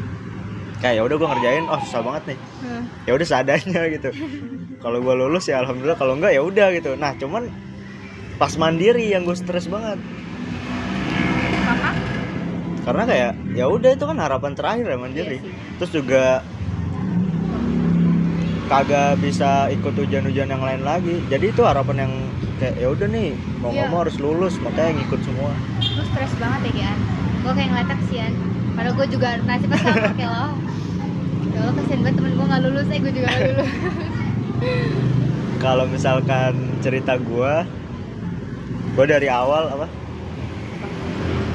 Kayak 0.79 0.95
ya 1.01 1.03
udah 1.07 1.17
gue 1.17 1.29
ngerjain 1.29 1.65
oh 1.67 1.81
susah 1.87 2.01
banget 2.05 2.23
nih. 2.35 2.39
Hmm. 2.65 2.85
ya 3.09 3.13
udah 3.17 3.27
seadanya 3.27 3.81
gitu. 3.97 4.11
Kalau 4.79 4.99
gue 5.01 5.15
lulus 5.17 5.45
ya 5.49 5.65
alhamdulillah 5.65 5.99
kalau 5.99 6.15
enggak 6.17 6.33
ya 6.37 6.43
udah 6.45 6.69
gitu. 6.77 6.95
Nah 6.95 7.17
cuman 7.17 7.51
pas 8.37 8.53
mandiri 8.59 9.11
yang 9.11 9.25
gue 9.25 9.37
stres 9.37 9.67
banget. 9.71 9.99
Maka? 11.65 11.91
karena 12.85 13.09
kayak 13.09 13.33
ya 13.57 13.65
udah 13.65 13.97
itu 13.97 14.05
kan 14.05 14.21
harapan 14.21 14.53
terakhir 14.53 14.87
ya 14.93 14.99
mandiri. 15.01 15.39
Iya 15.41 15.65
terus 15.79 15.91
juga 15.91 16.41
kagak 18.71 19.21
bisa 19.21 19.69
ikut 19.69 19.93
ujian-ujian 19.93 20.49
yang 20.49 20.63
lain 20.63 20.83
lagi. 20.83 21.21
Jadi 21.29 21.53
itu 21.53 21.63
harapan 21.67 22.09
yang 22.09 22.13
kayak 22.55 22.75
ya 22.77 22.89
udah 22.89 23.07
nih 23.07 23.29
mau 23.59 23.69
Iya. 23.69 23.87
ngomong 23.87 23.99
harus 24.03 24.17
lulus 24.17 24.55
makanya 24.59 24.99
ngikut 24.99 25.21
semua. 25.21 25.51
Lu 25.81 26.03
stres 26.07 26.33
banget 26.37 26.61
ya 26.65 26.73
Gian. 26.73 26.99
Gue 27.41 27.53
kayak 27.53 27.69
ngeliatnya 27.69 27.97
kesian. 28.01 28.33
Padahal 28.75 28.95
gue 28.95 29.07
juga 29.09 29.29
nasibnya 29.41 29.79
sama 29.79 30.13
kayak 30.13 30.31
lo. 30.31 30.47
Ya 31.47 31.59
Allah 31.61 31.75
kesian 31.77 31.99
banget 32.01 32.15
temen 32.17 32.33
gue 32.33 32.47
gak 32.47 32.63
lulus 32.63 32.87
eh 32.89 32.99
gue 32.99 33.13
juga 33.13 33.27
gak 33.29 33.41
lulus. 33.45 33.71
Kalau 35.65 35.85
misalkan 35.87 36.53
cerita 36.79 37.17
gua 37.17 37.65
gua 38.93 39.07
dari 39.07 39.27
awal 39.27 39.65
apa? 39.71 39.87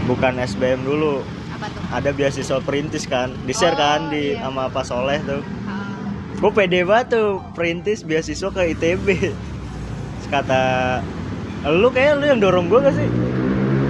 Bukan 0.04 0.42
SBM 0.42 0.82
dulu. 0.82 1.22
Apa 1.54 1.66
tuh? 1.70 1.82
Ada 1.92 2.10
beasiswa 2.12 2.58
perintis 2.60 3.06
kan 3.06 3.30
di 3.46 3.54
share 3.54 3.72
Oh, 3.72 3.78
kan 3.78 4.10
di 4.10 4.34
iya. 4.34 4.42
sama 4.42 4.66
Pak 4.68 4.82
Soleh 4.84 5.22
tuh. 5.22 5.46
Ah, 5.64 5.86
gue 6.34 6.52
pede 6.52 6.82
banget 6.82 7.14
tuh 7.14 7.46
perintis 7.54 8.02
beasiswa 8.02 8.50
ke 8.50 8.74
ITB 8.74 9.08
kata 10.30 10.62
lu 11.68 11.90
kayak 11.92 12.22
lu 12.22 12.26
yang 12.30 12.40
dorong 12.40 12.72
gue 12.72 12.80
gak 12.80 12.96
sih? 12.96 13.10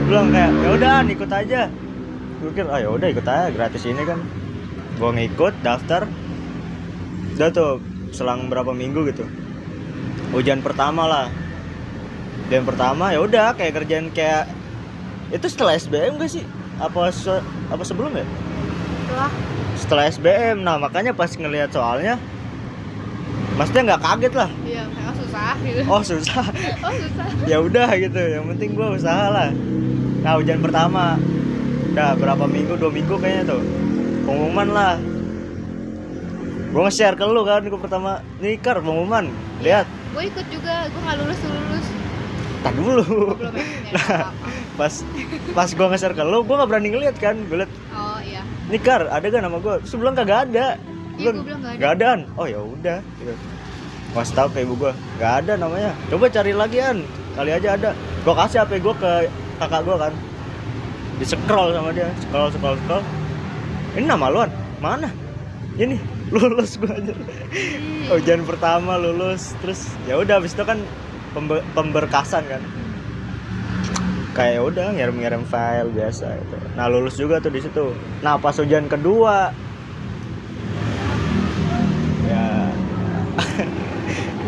Bilang 0.09 0.33
kayak 0.33 0.51
ya 0.51 0.69
udah 0.73 0.93
ikut 1.05 1.29
aja. 1.29 1.61
Gue 2.39 2.49
pikir 2.55 2.65
ah 2.71 2.79
ya 2.79 2.89
udah 2.89 3.07
ikut 3.11 3.25
aja 3.27 3.47
gratis 3.53 3.83
ini 3.85 4.01
kan. 4.07 4.19
Gue 4.97 5.09
ngikut 5.13 5.53
daftar. 5.61 6.07
Udah 7.37 7.49
tuh 7.53 7.83
selang 8.09 8.49
berapa 8.49 8.73
minggu 8.73 9.05
gitu. 9.11 9.27
Ujian 10.33 10.65
pertama 10.65 11.05
lah. 11.05 11.27
Ujian 12.49 12.65
pertama 12.65 13.13
ya 13.13 13.21
udah 13.21 13.53
kayak 13.53 13.83
kerjaan 13.83 14.09
kayak 14.09 14.49
itu 15.29 15.45
setelah 15.45 15.77
SBM 15.77 16.17
gak 16.17 16.31
sih? 16.33 16.43
Apa 16.81 17.13
se- 17.13 17.45
apa 17.69 17.83
sebelum 17.85 18.15
ya? 18.17 18.25
Wah, 19.13 19.29
setelah 19.77 20.09
SBM 20.09 20.63
nah 20.65 20.79
makanya 20.81 21.13
pas 21.13 21.29
ngelihat 21.33 21.69
soalnya 21.69 22.17
maksudnya 23.59 23.93
nggak 23.93 24.01
kaget 24.01 24.33
lah. 24.33 24.49
Iya 24.63 24.83
kayak 24.87 25.11
oh, 25.11 25.18
susah 25.29 25.53
gitu. 25.61 25.81
Oh 25.85 26.01
susah. 26.01 26.45
Oh 26.85 26.93
susah. 26.93 27.27
Ya 27.45 27.57
udah 27.61 27.89
gitu 28.01 28.17
yang 28.17 28.45
penting 28.49 28.73
gua 28.73 28.97
usaha 28.97 29.29
lah. 29.29 29.49
Nah 30.25 30.33
ujian 30.41 30.59
pertama. 30.59 31.21
Udah 31.93 32.17
berapa 32.17 32.45
minggu 32.49 32.73
dua 32.81 32.89
minggu 32.89 33.15
kayaknya 33.21 33.53
tuh. 33.53 33.61
Pengumuman 34.25 34.67
lah. 34.73 34.93
Gua 36.73 36.89
nge-share 36.89 37.17
ke 37.17 37.25
lu 37.25 37.41
kan 37.45 37.61
gua 37.65 37.79
pertama 37.81 38.11
nih 38.41 38.57
kar 38.57 38.81
pengumuman 38.81 39.29
lihat. 39.61 39.85
Gue 40.09 40.25
ikut 40.25 40.45
juga 40.49 40.89
gue 40.89 41.01
gak 41.05 41.17
lulus 41.21 41.37
lulus 41.45 41.85
tak 42.59 42.73
dulu. 42.75 43.03
Belum 43.39 43.53
ya? 43.55 43.65
Ya, 43.87 43.93
Nah. 43.95 44.31
pas 44.75 44.93
pas 45.55 45.69
gua 45.71 45.87
nge-share 45.93 46.15
ke 46.17 46.23
lu 46.25 46.41
gua 46.43 46.55
nggak 46.63 46.69
berani 46.69 46.89
ngeliat 46.91 47.15
kan 47.21 47.35
gue 47.45 47.57
liat. 47.61 47.71
Oh 47.93 48.17
iya. 48.25 48.41
nih 48.69 48.81
kar 48.81 49.05
ada 49.07 49.25
gak 49.29 49.43
nama 49.45 49.57
gua? 49.61 49.77
Terus 49.81 49.95
bilang 49.95 50.15
kagak 50.17 50.49
ada. 50.49 50.75
Iya, 51.19 51.29
gua 51.35 51.43
bilang 51.45 51.61
nggak 51.61 51.73
ada. 51.73 51.79
nggak 51.79 51.91
ada 51.95 52.05
An." 52.09 52.21
oh 52.35 52.45
ya 52.47 52.59
udah. 52.59 52.99
Gitu. 53.21 53.33
Mas 54.13 54.33
tahu 54.33 54.49
ke 54.49 54.65
ibu 54.65 54.73
gua. 54.75 54.93
Nggak 55.17 55.33
ada 55.45 55.53
namanya. 55.55 55.91
Coba 56.09 56.25
cari 56.27 56.51
lagi 56.51 56.79
an. 56.81 57.05
Kali 57.37 57.51
aja 57.53 57.77
ada. 57.77 57.89
Gua 58.25 58.33
kasih 58.35 58.65
HP 58.65 58.81
gua 58.81 58.95
ke 58.97 59.29
kakak 59.57 59.81
gua 59.85 59.97
kan. 60.09 60.13
Di 61.19 61.25
scroll 61.27 61.69
sama 61.75 61.89
dia. 61.93 62.09
Scroll 62.25 62.49
scroll 62.49 62.77
scroll. 62.85 63.03
Ini 63.93 64.05
nama 64.05 64.27
lu 64.31 64.39
an? 64.41 64.51
Mana? 64.81 65.09
Ini. 65.77 65.97
Lulus 66.33 66.77
gua 66.77 66.93
aja 66.93 67.13
Ih. 67.57 68.13
ujian 68.13 68.45
pertama 68.45 69.01
lulus. 69.01 69.57
Terus 69.61 69.89
ya 70.05 70.13
udah 70.17 70.37
habis 70.37 70.53
itu 70.53 70.61
kan 70.61 70.77
pembe- 71.33 71.65
pemberkasan 71.73 72.45
kan. 72.45 72.61
Kayak 74.29 74.53
ya 74.55 74.61
udah 74.61 74.85
ngirim-ngirim 74.93 75.43
file 75.43 75.89
biasa 75.91 76.37
itu 76.37 76.55
nah 76.77 76.85
lulus 76.87 77.17
juga 77.17 77.41
tuh 77.41 77.51
di 77.51 77.59
situ. 77.59 77.91
Nah 78.21 78.37
pas 78.37 78.55
ujian 78.55 78.85
kedua 78.85 79.51
ya 82.23 82.69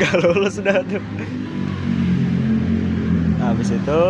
nggak 0.02 0.16
lulus 0.26 0.58
udah 0.58 0.78
tuh. 0.82 1.04
Nah, 3.38 3.54
habis 3.54 3.70
itu 3.70 4.02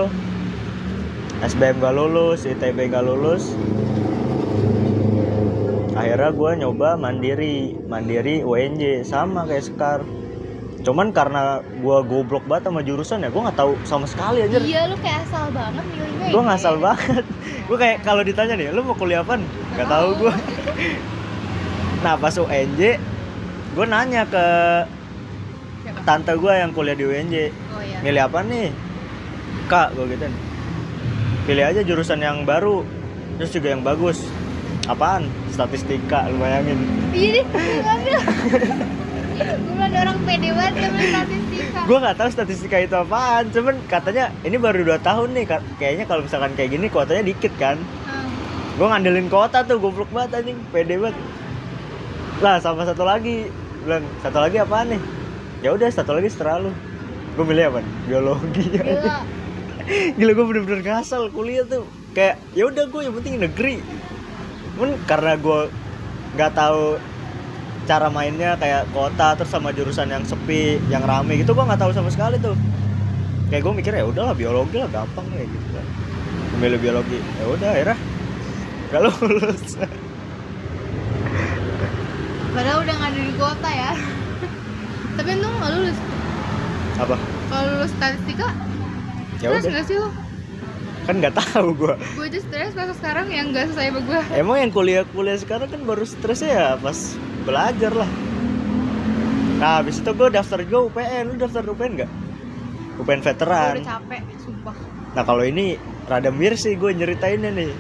SBM 1.41 1.79
gak 1.79 1.95
lulus 1.95 2.43
ITB 2.43 2.87
gak 2.87 3.03
lulus. 3.03 3.55
Akhirnya 5.91 6.31
gue 6.31 6.51
nyoba 6.57 6.89
mandiri 6.95 7.75
mandiri 7.85 8.41
UNJ 8.41 9.03
sama 9.03 9.43
kayak 9.45 9.63
Sekar. 9.63 9.99
Cuman 10.81 11.13
karena 11.13 11.61
gue 11.61 11.97
goblok 12.09 12.41
banget 12.49 12.73
sama 12.73 12.81
jurusan 12.81 13.21
ya 13.21 13.29
gue 13.29 13.37
nggak 13.37 13.53
tahu 13.53 13.77
sama 13.85 14.09
sekali 14.09 14.41
aja 14.41 14.57
Iya 14.57 14.89
lu 14.89 14.97
kayak 14.97 15.29
asal 15.29 15.53
banget 15.53 15.85
milihnya. 15.93 16.27
gue 16.33 16.41
ya. 16.41 16.47
ngasal 16.49 16.75
banget. 16.81 17.23
Gue 17.69 17.77
kayak 17.77 17.97
kalau 18.01 18.21
ditanya 18.25 18.57
nih 18.57 18.73
lu 18.73 18.81
mau 18.81 18.97
kuliah 18.97 19.21
apa 19.21 19.37
nggak 19.77 19.87
tahu 19.87 20.09
gue 20.19 20.33
nah 22.03 22.17
pas 22.17 22.33
UNJ 22.33 22.97
gue 23.71 23.85
nanya 23.87 24.25
ke 24.27 24.45
Siapa? 25.81 25.99
tante 26.03 26.33
gue 26.33 26.53
yang 26.53 26.71
kuliah 26.71 26.93
di 26.93 27.03
UNJ 27.03 27.35
Oh 27.67 27.81
iya. 27.81 27.97
milih 28.01 28.21
apa 28.23 28.39
nih? 28.41 28.69
Kak 29.65 29.93
gue 29.93 30.05
gituin 30.07 30.33
pilih 31.41 31.65
aja 31.65 31.81
jurusan 31.81 32.19
yang 32.19 32.43
baru 32.43 32.85
terus 33.35 33.49
juga 33.49 33.67
yang 33.69 33.81
bagus. 33.81 34.21
Apaan? 34.83 35.25
Statistika 35.49 36.25
lu 36.27 36.37
bayangin. 36.37 36.77
Iya 37.11 37.41
gue 37.43 37.61
ngambil. 37.79 38.19
Gue 39.41 39.73
bilang 39.73 39.93
orang 39.95 40.17
pede 40.21 40.49
banget 40.51 40.73
main 40.87 41.07
statistika. 41.07 41.79
gue 41.81 41.97
nggak 41.97 42.15
tahu 42.15 42.29
statistika 42.29 42.77
itu 42.77 42.93
apaan 42.93 43.49
cuman 43.49 43.75
katanya 43.85 44.29
ini 44.41 44.53
baru 44.55 44.85
dua 44.85 44.99
tahun 44.99 45.33
nih 45.33 45.45
Ka- 45.47 45.65
kayaknya 45.75 46.05
kalau 46.05 46.21
misalkan 46.21 46.53
kayak 46.53 46.69
gini 46.71 46.85
kuotanya 46.87 47.23
dikit 47.23 47.53
kan. 47.55 47.77
Hmm. 48.05 48.29
gue 48.71 48.85
ngandelin 48.85 49.27
kuota 49.27 49.61
tuh 49.61 49.77
goblok 49.77 50.09
banget 50.09 50.37
anjing. 50.39 50.57
Pede 50.69 50.95
banget. 50.95 51.17
Lah 52.37 52.57
sama 52.57 52.83
satu 52.83 53.01
lagi. 53.01 53.49
Bilang 53.81 54.05
satu 54.21 54.37
lagi 54.39 54.57
apaan 54.57 54.93
nih 54.93 55.01
ya 55.61 55.69
udah 55.77 55.87
satu 55.93 56.17
lagi 56.17 56.29
setelah 56.29 56.69
lu. 56.69 56.71
Gue 57.37 57.45
milih 57.47 57.71
apa 57.71 57.79
biologi. 58.09 58.65
Gila. 58.75 59.17
gila 60.17 60.31
gue 60.35 60.45
bener-bener 60.45 60.81
ngasal 60.83 61.29
kuliah 61.31 61.63
tuh. 61.63 61.85
Kayak 62.11 62.41
ya 62.57 62.67
udah 62.67 62.83
gue 62.89 63.01
yang 63.05 63.15
penting 63.21 63.35
negeri. 63.39 63.75
Cuman 64.75 64.97
karena 65.05 65.37
gue 65.37 65.59
nggak 66.35 66.51
tahu 66.57 66.97
cara 67.89 68.07
mainnya 68.13 68.57
kayak 68.61 68.87
kota 68.93 69.33
terus 69.35 69.49
sama 69.49 69.73
jurusan 69.73 70.07
yang 70.07 70.21
sepi 70.21 70.77
yang 70.87 71.01
rame 71.01 71.41
gitu 71.41 71.51
gue 71.51 71.65
nggak 71.65 71.81
tahu 71.81 71.93
sama 71.93 72.09
sekali 72.11 72.41
tuh. 72.41 72.57
Kayak 73.53 73.61
gue 73.67 73.73
mikir 73.79 73.93
ya 73.95 74.05
udahlah 74.07 74.35
biologi 74.35 74.81
lah 74.81 74.89
gampang 74.91 75.27
ya 75.37 75.45
gitu 75.45 75.67
kan. 75.71 75.85
Memilih 76.57 76.79
biologi. 76.81 77.19
Ya 77.19 77.45
udah 77.47 77.69
akhirnya 77.71 77.97
gak 78.91 79.01
lulus. 79.07 79.79
Padahal 82.51 82.83
udah 82.83 82.93
nggak 82.99 83.11
ada 83.15 83.21
di 83.23 83.33
kota 83.39 83.69
ya. 83.71 83.91
Tapi 85.21 85.37
untung 85.37 85.53
nggak 85.53 85.71
lulus. 85.77 85.97
apa? 86.97 87.15
Kalau 87.45 87.65
lulus 87.77 87.91
statistika, 87.93 88.47
ya 89.37 89.53
stres 89.53 89.65
nggak 89.69 89.85
sih 89.85 89.97
lo? 90.01 90.09
kan 91.01 91.17
nggak 91.17 91.33
tahu 91.33 91.73
gue 91.73 91.95
Gue 92.13 92.25
aja 92.29 92.39
stres 92.45 92.77
masa 92.77 92.93
sekarang 92.93 93.29
yang 93.33 93.49
nggak 93.49 93.73
selesai 93.73 93.89
sama 93.89 93.99
gue. 94.05 94.21
emang 94.37 94.57
yang 94.61 94.71
kuliah 94.73 95.01
kuliah 95.09 95.33
sekarang 95.33 95.69
kan 95.69 95.81
baru 95.81 96.05
stresnya 96.05 96.49
ya 96.49 96.67
pas 96.77 97.17
belajar 97.41 97.93
lah. 97.93 98.09
Nah 99.57 99.81
habis 99.81 99.97
itu 100.01 100.09
gue 100.13 100.29
daftar 100.29 100.61
juga 100.61 100.89
UPN 100.89 101.23
lu 101.29 101.35
daftar 101.41 101.65
UPN 101.69 101.91
nggak? 102.01 102.11
UPN 103.01 103.21
Gue 103.21 103.27
veteran. 103.33 103.73
Udah 103.77 103.89
capek, 103.97 104.21
sumpah. 104.41 104.75
nah 105.17 105.23
kalau 105.25 105.41
ini 105.45 105.77
rada 106.05 106.29
mir 106.33 106.53
sih 106.53 106.73
gue 106.77 106.93
nyeritainnya 106.93 107.49
nih. 107.49 107.73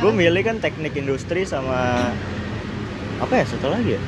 Gue 0.00 0.12
milih 0.12 0.42
kan 0.44 0.60
teknik 0.60 0.96
industri 1.00 1.44
sama 1.48 2.12
apa 3.20 3.32
ya 3.40 3.44
satu 3.44 3.72
lagi 3.72 3.96
ya 3.96 4.00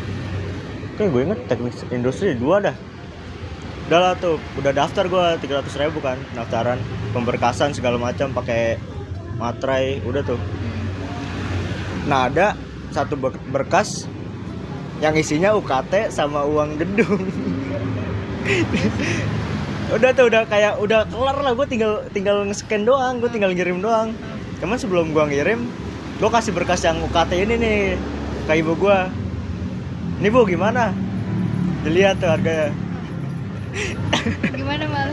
kayak 0.97 1.11
gue 1.13 1.23
inget 1.29 1.41
teknik 1.47 1.75
industri 1.93 2.33
dua 2.33 2.61
dah. 2.65 2.77
Udah 3.87 4.01
lah 4.03 4.13
tuh 4.19 4.43
udah 4.59 4.73
daftar 4.75 5.07
gue 5.07 5.25
300 5.47 5.83
ribu 5.87 6.03
kan 6.03 6.19
daftaran 6.35 6.81
pemberkasan 7.15 7.71
segala 7.71 8.01
macam 8.01 8.35
pakai 8.35 8.81
materai 9.39 10.03
udah 10.03 10.27
tuh. 10.27 10.41
Nah 12.11 12.27
ada 12.27 12.59
satu 12.91 13.15
ber- 13.15 13.39
berkas 13.53 14.11
yang 14.99 15.15
isinya 15.15 15.55
UKT 15.55 16.11
sama 16.11 16.43
uang 16.49 16.81
gedung. 16.81 17.21
Udah 19.87 20.11
tuh 20.19 20.27
udah 20.27 20.51
kayak 20.51 20.83
udah 20.83 21.07
kelar 21.07 21.39
lah. 21.47 21.55
Gue 21.55 21.63
tinggal 21.71 22.03
tinggal 22.11 22.43
nge-scan 22.43 22.83
doang 22.83 23.23
gue 23.23 23.31
tinggal 23.31 23.55
ngirim 23.55 23.79
doang. 23.79 24.19
Cuman 24.59 24.83
sebelum 24.83 25.15
gue 25.15 25.25
ngirim 25.31 25.71
gue 26.19 26.31
kasih 26.33 26.51
berkas 26.51 26.83
yang 26.83 26.99
UKT 27.07 27.39
ini 27.39 27.55
nih 27.55 27.79
ke 28.51 28.53
ibu 28.59 28.75
gue 28.75 28.99
ini 30.17 30.29
bu 30.33 30.49
gimana? 30.49 30.93
Dilihat 31.85 32.19
tuh 32.19 32.29
harganya. 32.33 32.73
Gimana 34.57 34.85
mal? 34.89 35.11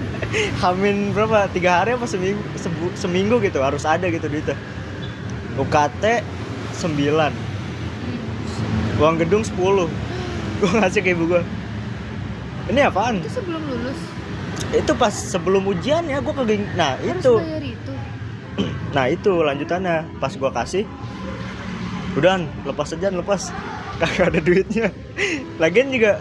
Hamin 0.63 1.11
berapa? 1.11 1.51
Tiga 1.51 1.83
hari 1.83 1.93
apa 1.93 2.07
seminggu? 2.07 2.39
Sebu- 2.55 2.95
seminggu 2.95 3.35
gitu 3.43 3.59
harus 3.59 3.83
ada 3.83 4.07
gitu 4.07 4.25
duitnya. 4.25 4.55
UKT 5.53 6.03
9 6.81 7.29
uang 8.97 9.15
gedung 9.21 9.45
10 9.45 9.53
gue 10.63 10.69
ngasih 10.81 11.01
ke 11.05 11.13
ibu 11.13 11.29
gue 11.29 11.41
ini 12.73 12.81
apaan? 12.81 13.21
Itu 13.21 13.37
sebelum 13.37 13.61
lulus. 13.69 13.99
itu 14.73 14.91
pas 14.97 15.13
sebelum 15.13 15.69
ujian 15.69 16.09
ya 16.09 16.17
gue 16.17 16.33
kagak 16.33 16.65
nah 16.73 16.97
Harus 16.97 17.21
itu. 17.21 17.33
bayar 17.37 17.61
itu. 17.61 17.93
nah 18.97 19.05
itu 19.05 19.29
lanjutannya. 19.29 20.09
Pas 20.17 20.33
gue 20.33 20.49
kasih 20.49 20.83
udah 22.17 22.41
lepas 22.65 22.93
aja 22.93 23.09
lepas 23.09 23.49
kagak 24.03 24.35
ada 24.35 24.39
duitnya. 24.43 24.87
Lagian 25.57 25.87
juga 25.95 26.19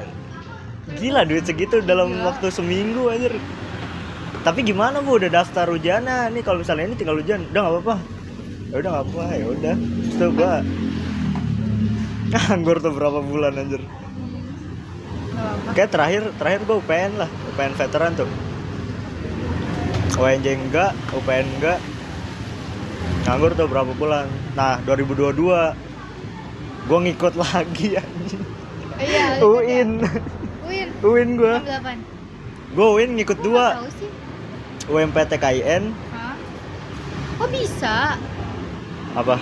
gila 0.99 1.27
duit 1.27 1.43
segitu 1.43 1.83
dalam 1.83 2.15
Gila. 2.15 2.25
waktu 2.31 2.47
seminggu 2.55 3.11
anjir. 3.11 3.35
Tapi 4.43 4.67
gimana 4.67 5.03
bu? 5.03 5.19
Udah 5.19 5.31
daftar 5.43 5.67
ujiannya. 5.71 6.31
Nih 6.31 6.43
kalau 6.47 6.63
misalnya 6.63 6.87
ini 6.91 6.95
tinggal 6.95 7.19
ujian. 7.19 7.43
Udah 7.51 7.61
nggak 7.63 7.75
apa-apa. 7.75 7.97
Ya 8.71 8.75
udah 8.79 8.91
nggak 8.91 9.07
apa 9.11 9.25
ya 9.35 9.47
udah. 9.51 9.75
Tuh 10.19 10.31
gua 10.31 10.53
nganggur 12.33 12.77
tuh 12.79 12.93
berapa 12.95 13.19
bulan 13.23 13.53
anjir. 13.59 13.83
Apa-apa. 15.33 15.71
kayak 15.75 15.91
terakhir 15.91 16.23
terakhir 16.39 16.61
gua 16.71 16.77
UPN 16.79 17.13
lah. 17.19 17.31
UPN 17.55 17.73
veteran 17.75 18.13
tuh. 18.15 18.31
UNJ 20.13 20.47
enggak 20.55 20.93
UPN 21.19 21.47
enggak. 21.59 21.79
Nganggur 23.27 23.53
tuh 23.55 23.67
berapa 23.71 23.91
bulan. 23.95 24.27
Nah 24.55 24.79
2022 24.87 25.92
gua 26.85 26.99
ngikut 27.01 27.35
lagi 27.37 27.89
anjing 27.95 28.43
Iya. 28.95 29.41
UIN 29.41 29.91
Uin. 30.63 30.89
UIN 31.01 31.29
gua 31.35 31.59
Ambil 31.59 31.75
apaan? 31.75 31.99
gua 32.73 32.87
UIN 32.93 33.11
ngikut 33.15 33.35
Kok 33.37 33.45
dua 33.45 33.65
nggak 33.65 33.75
Tahu 33.77 33.89
sih. 33.93 34.11
UMPT 34.85 35.33
KIN 35.37 35.85
Hah? 36.09 36.35
Kok 37.37 37.49
bisa? 37.51 37.97
apa 39.13 39.37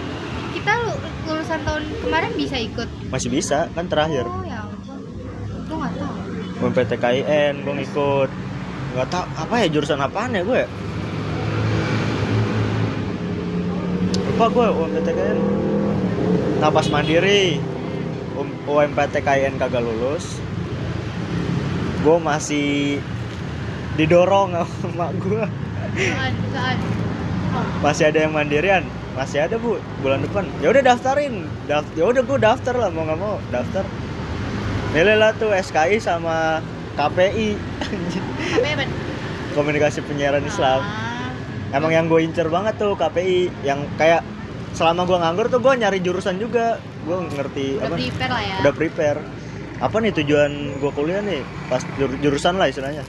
Kita 0.50 0.72
lu- 0.82 0.98
lulusan 1.24 1.60
tahun 1.62 1.82
kemarin 2.00 2.32
bisa 2.34 2.56
ikut. 2.56 2.88
masih 3.08 3.28
bisa 3.28 3.68
kan 3.70 3.86
terakhir 3.86 4.24
Oh 4.24 4.42
ya 4.42 4.60
ampun. 4.60 4.98
Lu 5.64 5.74
nggak 5.76 5.94
tahu. 5.94 6.16
UMPT 6.60 6.92
KIN 6.94 7.54
gua 7.62 7.74
ngikut 7.74 8.30
nggak 8.90 9.08
tahu 9.08 9.24
apa 9.36 9.54
ya 9.56 9.66
jurusan 9.68 9.98
apaan 9.98 10.32
ya 10.32 10.42
gue 10.42 10.62
lupa 14.26 14.46
gue 14.48 14.66
UMPT 14.72 15.08
KIN 16.60 16.68
nah 16.68 16.76
pas 16.76 16.84
mandiri 16.92 17.56
Um- 18.36 18.60
UMPT 18.68 19.24
KIN 19.24 19.56
kagak 19.56 19.80
lulus. 19.80 20.36
Gue 22.04 22.20
masih 22.20 23.00
didorong 23.96 24.52
sama 24.52 24.92
mak 25.08 25.12
gue 25.24 25.44
masih 27.80 28.12
ada 28.12 28.18
yang 28.28 28.32
mandirian? 28.36 28.84
Masih 29.16 29.48
ada 29.48 29.56
bu 29.56 29.80
bulan 30.04 30.20
depan. 30.20 30.44
Ya 30.60 30.68
udah 30.68 30.84
daftarin. 30.84 31.48
Daft 31.64 31.88
ya 31.96 32.04
udah 32.12 32.20
gue 32.20 32.38
daftar 32.40 32.76
lah 32.76 32.88
mau 32.92 33.08
nggak 33.08 33.18
mau 33.20 33.40
daftar. 33.48 33.84
Milih 34.92 35.16
lah 35.16 35.32
tuh 35.40 35.56
SKI 35.56 35.96
sama 35.96 36.60
KPI 37.00 37.56
komunikasi 39.56 40.04
penyiaran 40.04 40.44
Islam. 40.44 40.84
Ah, 40.84 41.32
emang 41.72 41.88
yang 41.88 42.04
gue 42.04 42.20
incer 42.20 42.52
banget 42.52 42.76
tuh 42.76 42.92
KPI 43.00 43.48
yang 43.64 43.84
kayak 43.96 44.20
selama 44.72 45.02
gue 45.04 45.18
nganggur 45.18 45.46
tuh 45.48 45.60
gue 45.60 45.72
nyari 45.76 45.98
jurusan 46.00 46.36
juga. 46.36 46.78
Gue 47.04 47.16
ngerti 47.26 47.78
udah 47.78 47.88
apa? 47.88 47.96
prepare 47.96 48.30
lah 48.32 48.42
ya. 48.42 48.56
Udah 48.62 48.72
prepare. 48.72 49.20
Apa 49.80 49.96
nih 49.98 50.12
tujuan 50.12 50.50
gue 50.76 50.90
kuliah 50.92 51.20
nih? 51.20 51.40
Pas 51.66 51.82
jur- 51.96 52.18
jurusan 52.20 52.56
lah 52.56 52.68
istilahnya. 52.68 53.04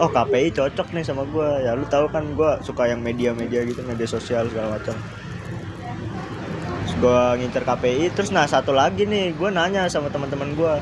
Oh 0.00 0.08
KPI 0.08 0.56
cocok 0.56 0.88
nih 0.96 1.04
sama 1.04 1.22
gue 1.28 1.48
ya 1.62 1.76
lu 1.76 1.84
tahu 1.84 2.08
kan 2.08 2.24
gue 2.32 2.50
suka 2.64 2.88
yang 2.88 3.04
media-media 3.04 3.60
gitu 3.68 3.84
media 3.84 4.08
sosial 4.08 4.48
segala 4.48 4.80
macam. 4.80 4.96
Gue 6.96 7.20
ngincer 7.38 7.62
KPI 7.62 8.14
terus 8.14 8.30
nah 8.30 8.48
satu 8.48 8.72
lagi 8.72 9.04
nih 9.04 9.36
gue 9.36 9.48
nanya 9.52 9.86
sama 9.86 10.08
teman-teman 10.08 10.56
gue 10.56 10.74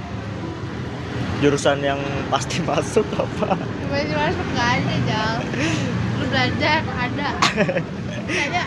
jurusan 1.41 1.81
yang 1.81 1.99
pasti 2.31 2.63
masuk 2.69 3.05
apa? 3.17 3.59
Masih 3.91 4.15
masuk 4.15 4.47
nggak 4.55 4.69
ada 4.79 4.95
jal 5.09 5.35
lu 6.21 6.25
belajar 6.29 6.81
ada 6.85 7.29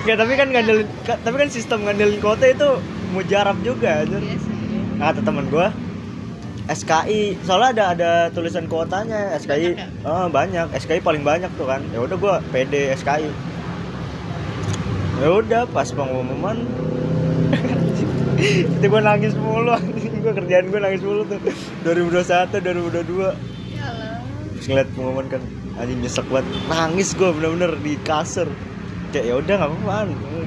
Nggak, 0.04 0.17
tapi 0.19 0.34
kan 0.36 0.47
ngandelin 0.52 0.88
tapi 1.06 1.36
kan 1.39 1.49
sistem 1.49 1.80
ngandelin 1.88 2.19
kuota 2.19 2.45
itu 2.49 2.69
mujarab 3.15 3.58
juga 3.63 4.04
anjir. 4.04 4.19
Iya. 4.19 4.38
Nah, 4.97 5.06
kata 5.12 5.21
teman 5.23 5.45
gua 5.47 5.71
SKI 6.63 7.43
soalnya 7.43 7.69
ada 7.76 7.84
ada 7.91 8.12
tulisan 8.32 8.71
kuotanya 8.71 9.36
SKI 9.36 9.76
Banyak 9.76 9.84
ya? 9.84 10.08
oh, 10.08 10.28
banyak 10.32 10.67
SKI 10.80 11.04
paling 11.04 11.19
banyak 11.19 11.52
tuh 11.60 11.67
kan 11.67 11.84
ya 11.91 11.99
udah 11.99 12.15
gua 12.15 12.39
PD 12.56 12.95
SKI 12.95 13.28
ya 15.19 15.28
udah 15.28 15.67
pas 15.76 15.91
pengumuman 15.91 16.63
itu 18.80 18.86
gua 18.88 19.02
nangis 19.04 19.36
mulu 19.36 19.76
gua 20.23 20.34
kerjaan 20.39 20.71
gua 20.71 20.80
nangis 20.88 21.04
mulu 21.04 21.28
tuh 21.28 21.39
2021 21.84 22.56
2022 22.56 23.36
Ya 23.76 23.84
Allah. 23.91 24.23
Terus 24.56 24.65
ngeliat 24.71 24.88
pengumuman 24.95 25.28
kan 25.28 25.43
anjing 25.76 25.99
nyesek 25.99 26.26
banget 26.32 26.47
nangis 26.69 27.12
gue 27.17 27.30
bener-bener 27.34 27.76
di 27.82 27.97
kasur 28.06 28.47
kayak 29.13 29.26
ya 29.30 29.36
udah 29.38 29.56
nggak 29.62 29.69
apa-apa. 29.69 29.97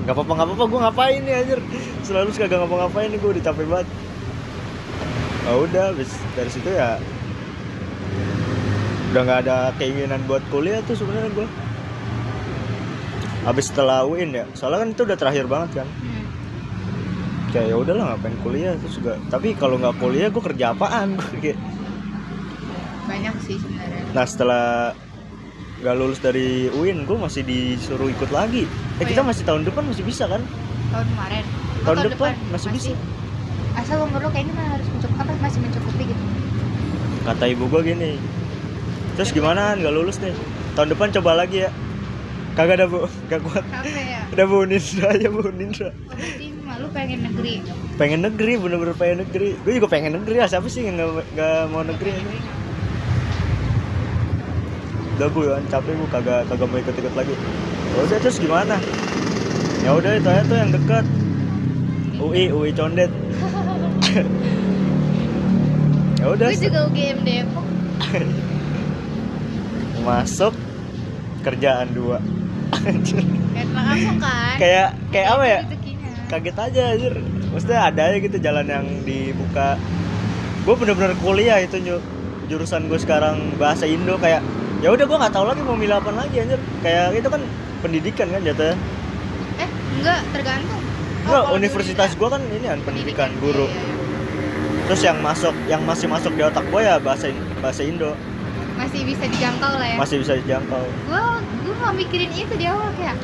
Nggak 0.02 0.14
apa-apa 0.18 0.32
nggak 0.34 0.48
apa-apa. 0.50 0.64
Gue 0.66 0.80
ngapain 0.82 1.20
nih 1.22 1.34
anjir? 1.38 1.60
Selalu 2.02 2.28
kagak 2.34 2.58
ngapa-ngapain 2.58 3.08
nih 3.14 3.18
gue 3.22 3.30
udah 3.38 3.44
capek 3.46 3.66
banget. 3.70 3.88
Ya 5.46 5.52
udah 5.54 5.84
habis 5.94 6.10
dari 6.34 6.50
situ 6.50 6.68
ya 6.74 6.98
udah 9.16 9.24
nggak 9.24 9.48
ada 9.48 9.72
keinginan 9.80 10.20
buat 10.28 10.44
kuliah 10.52 10.84
tuh 10.84 10.92
sebenarnya 10.92 11.32
gue 11.32 11.48
habis 13.48 13.72
setelah 13.72 14.04
UIN 14.04 14.34
ya 14.34 14.44
soalnya 14.52 14.84
kan 14.84 14.88
itu 14.92 15.02
udah 15.08 15.16
terakhir 15.16 15.48
banget 15.48 15.80
kan. 15.80 15.88
Hmm. 15.88 16.24
kayak 17.48 17.72
ya 17.72 17.76
udahlah 17.80 18.04
ngapain 18.12 18.36
kuliah 18.44 18.76
terus 18.76 19.00
juga 19.00 19.16
tapi 19.32 19.56
kalau 19.56 19.80
nggak 19.80 19.96
kuliah 20.02 20.28
gue 20.28 20.42
kerja 20.52 20.76
apaan? 20.76 21.16
Banyak 23.08 23.34
sih 23.40 23.56
sebenarnya. 23.56 24.04
Nah 24.12 24.24
setelah 24.28 24.92
gak 25.78 25.94
lulus 25.94 26.18
dari 26.18 26.46
UIN, 26.70 27.04
gue 27.04 27.16
masih 27.16 27.42
disuruh 27.42 28.08
ikut 28.08 28.30
lagi. 28.30 28.64
Eh 28.64 28.70
Oh, 28.96 29.04
kita 29.04 29.20
iya? 29.20 29.28
masih 29.28 29.42
tahun 29.44 29.62
depan 29.62 29.82
masih 29.84 30.02
bisa 30.02 30.24
kan? 30.24 30.40
tahun 30.86 31.06
kemarin 31.08 31.44
Oh, 31.76 31.82
Tahun 31.84 31.98
depan 32.08 32.32
masih 32.48 32.70
bisa. 32.70 32.90
asal 33.76 34.00
umur 34.00 34.18
lo 34.18 34.30
kayaknya 34.30 34.56
mah 34.56 34.72
harus 34.72 34.88
mencukupi 34.88 35.20
apa 35.20 35.32
masih 35.38 35.60
mencukupi 35.60 36.02
gitu 36.06 36.24
Kata 37.22 37.44
ibu 37.44 37.64
gue 37.66 37.82
gini. 37.84 38.12
Terus 39.14 39.30
gimana? 39.30 39.74
Gak 39.74 39.92
lulus 39.92 40.16
nih. 40.16 40.32
Tahun 40.72 40.88
depan 40.88 41.10
coba 41.12 41.36
lagi 41.36 41.62
ya. 41.62 41.70
Kagak 42.54 42.80
ada 42.80 42.86
bu, 42.86 43.04
gak 43.26 43.42
kuat. 43.42 43.64
ya 43.84 44.24
Udah 44.32 44.46
bu 44.46 44.64
Nindra 44.64 45.10
ya 45.12 45.28
bu 45.28 45.44
Nindra. 45.50 45.90
oh, 45.90 45.92
berarti 46.08 46.46
mah 46.56 46.76
lu 46.78 46.88
pengen 46.88 47.20
negeri 47.22 47.60
Pengen 47.96 48.20
negeri, 48.22 48.52
bener-bener 48.56 48.94
pengen 48.94 49.18
negeri. 49.22 49.58
Gue 49.60 49.72
juga 49.74 49.88
pengen 49.88 50.16
negeri 50.16 50.34
ya. 50.38 50.46
Siapa 50.46 50.64
sih 50.66 50.82
yang 50.82 50.96
gak, 50.96 51.10
gak 51.34 51.68
mau 51.68 51.82
negeri? 51.82 52.14
ini? 52.14 52.38
Udah 55.16 55.28
bu, 55.32 55.40
kan 55.48 55.64
capek 55.72 55.92
bu, 55.96 56.04
kagak 56.12 56.40
kagak 56.48 56.68
mau 56.68 56.78
ikut-ikut 56.80 57.14
lagi. 57.16 57.34
Ya 57.96 58.00
Udah 58.04 58.18
terus 58.20 58.36
gimana? 58.36 58.76
Ya 59.80 59.90
udah 59.96 60.12
itu 60.18 60.28
aja 60.28 60.42
tuh 60.44 60.58
yang 60.60 60.72
dekat. 60.72 61.04
UI, 62.16 62.48
UI 62.48 62.72
Condet. 62.72 63.12
ya 66.26 66.34
udah 66.34 66.50
gue 66.50 66.58
juga 66.58 66.80
UGM 66.90 67.18
Depok 67.22 67.66
masuk 70.06 70.54
kerjaan 71.46 71.86
dua 71.94 72.18
kayak 73.54 73.70
langsung 73.70 74.18
kan 74.18 74.58
kayak 74.58 74.88
kayak 75.14 75.28
apa 75.30 75.44
ya 75.46 75.60
rezekinya. 75.62 76.10
kaget 76.26 76.56
aja 76.58 76.82
anjir 76.98 77.14
maksudnya 77.54 77.80
ada 77.86 78.02
aja 78.10 78.16
gitu 78.18 78.36
jalan 78.42 78.66
yang 78.66 78.86
dibuka 79.06 79.78
gue 80.66 80.74
bener-bener 80.74 81.14
kuliah 81.22 81.62
itu 81.62 81.78
jurusan 82.50 82.90
gue 82.90 82.98
sekarang 82.98 83.54
bahasa 83.54 83.86
Indo 83.86 84.18
kayak 84.18 84.42
ya 84.84 84.88
udah 84.92 85.04
gue 85.08 85.16
nggak 85.16 85.34
tahu 85.34 85.44
lagi 85.48 85.60
mau 85.64 85.76
milih 85.78 85.96
apa 85.96 86.10
lagi 86.12 86.36
anjir. 86.42 86.60
Kayak 86.84 87.16
itu 87.16 87.28
kan 87.32 87.42
pendidikan 87.80 88.26
kan 88.32 88.40
jatuhnya. 88.44 88.76
Eh 89.56 89.68
enggak 90.00 90.20
tergantung. 90.32 90.82
Oh, 91.26 91.42
Enggak, 91.42 91.44
universitas 91.58 92.10
gue 92.14 92.28
kan 92.30 92.38
ini 92.54 92.66
kan 92.70 92.78
pendidikan 92.86 93.30
iya, 93.34 93.40
guru. 93.42 93.66
iya, 93.66 93.82
iya. 93.82 93.94
terus 94.86 95.02
yang 95.02 95.18
masuk 95.18 95.50
yang 95.66 95.82
masih 95.82 96.06
masuk 96.06 96.30
di 96.38 96.42
otak 96.46 96.62
gue 96.70 96.78
ya 96.78 97.02
bahasa 97.02 97.34
bahasa 97.58 97.82
Indo. 97.82 98.14
Masih 98.78 99.02
bisa 99.02 99.26
dijangkau 99.26 99.72
lah 99.74 99.88
ya. 99.90 99.96
Masih 99.98 100.16
bisa 100.22 100.38
dijangkau. 100.38 100.84
Gue 101.10 101.22
gue 101.66 101.74
nggak 101.74 101.94
mikirin 101.98 102.30
itu 102.30 102.54
di 102.54 102.66
awal 102.70 102.94
kayak 102.94 103.18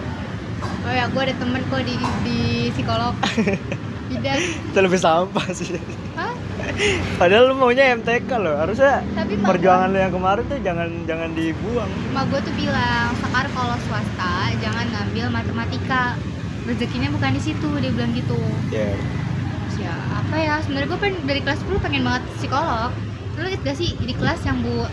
oh 0.82 0.90
ya 0.90 1.06
gue 1.06 1.22
ada 1.22 1.34
temen 1.38 1.62
kok 1.70 1.82
di 1.86 1.94
di 2.26 2.38
psikolog. 2.74 3.14
Bidang 4.10 4.40
itu 4.42 4.78
lebih 4.82 4.98
sampah 4.98 5.46
sih. 5.54 5.78
Hah? 6.18 6.31
padahal 7.20 7.52
lu 7.52 7.54
maunya 7.58 7.92
MTK 7.96 8.30
loh 8.40 8.56
harusnya 8.56 9.04
tapi 9.12 9.37
perjuangan 9.38 9.88
lu 9.92 9.98
yang 10.00 10.12
kemarin 10.12 10.44
tuh 10.48 10.58
jangan 10.61 10.88
jangan 11.04 11.30
dibuang. 11.37 11.90
Mak 12.16 12.24
gue 12.32 12.40
tuh 12.44 12.54
bilang 12.56 13.12
sekar 13.20 13.46
kalau 13.52 13.76
swasta 13.88 14.35
jangan 14.61 14.87
ngambil 14.90 15.26
matematika. 15.32 16.16
Rezekinya 16.62 17.11
bukan 17.11 17.35
di 17.35 17.42
situ 17.42 17.68
dia 17.82 17.90
bilang 17.90 18.14
gitu. 18.14 18.38
Ya 18.70 18.94
Terus 18.94 19.76
ya 19.82 19.94
apa 20.14 20.37
ya 20.38 20.54
sebenarnya 20.62 20.88
gue 20.94 21.00
pengen 21.02 21.18
dari 21.26 21.40
kelas 21.42 21.58
10 21.66 21.85
pengen 21.85 22.02
banget 22.06 22.22
psikolog. 22.38 22.90
Lu 23.35 23.42
lihat 23.48 23.61
gak 23.64 23.76
sih 23.76 23.88
di 23.98 24.14
kelas 24.14 24.40
yang 24.46 24.62
bu 24.62 24.87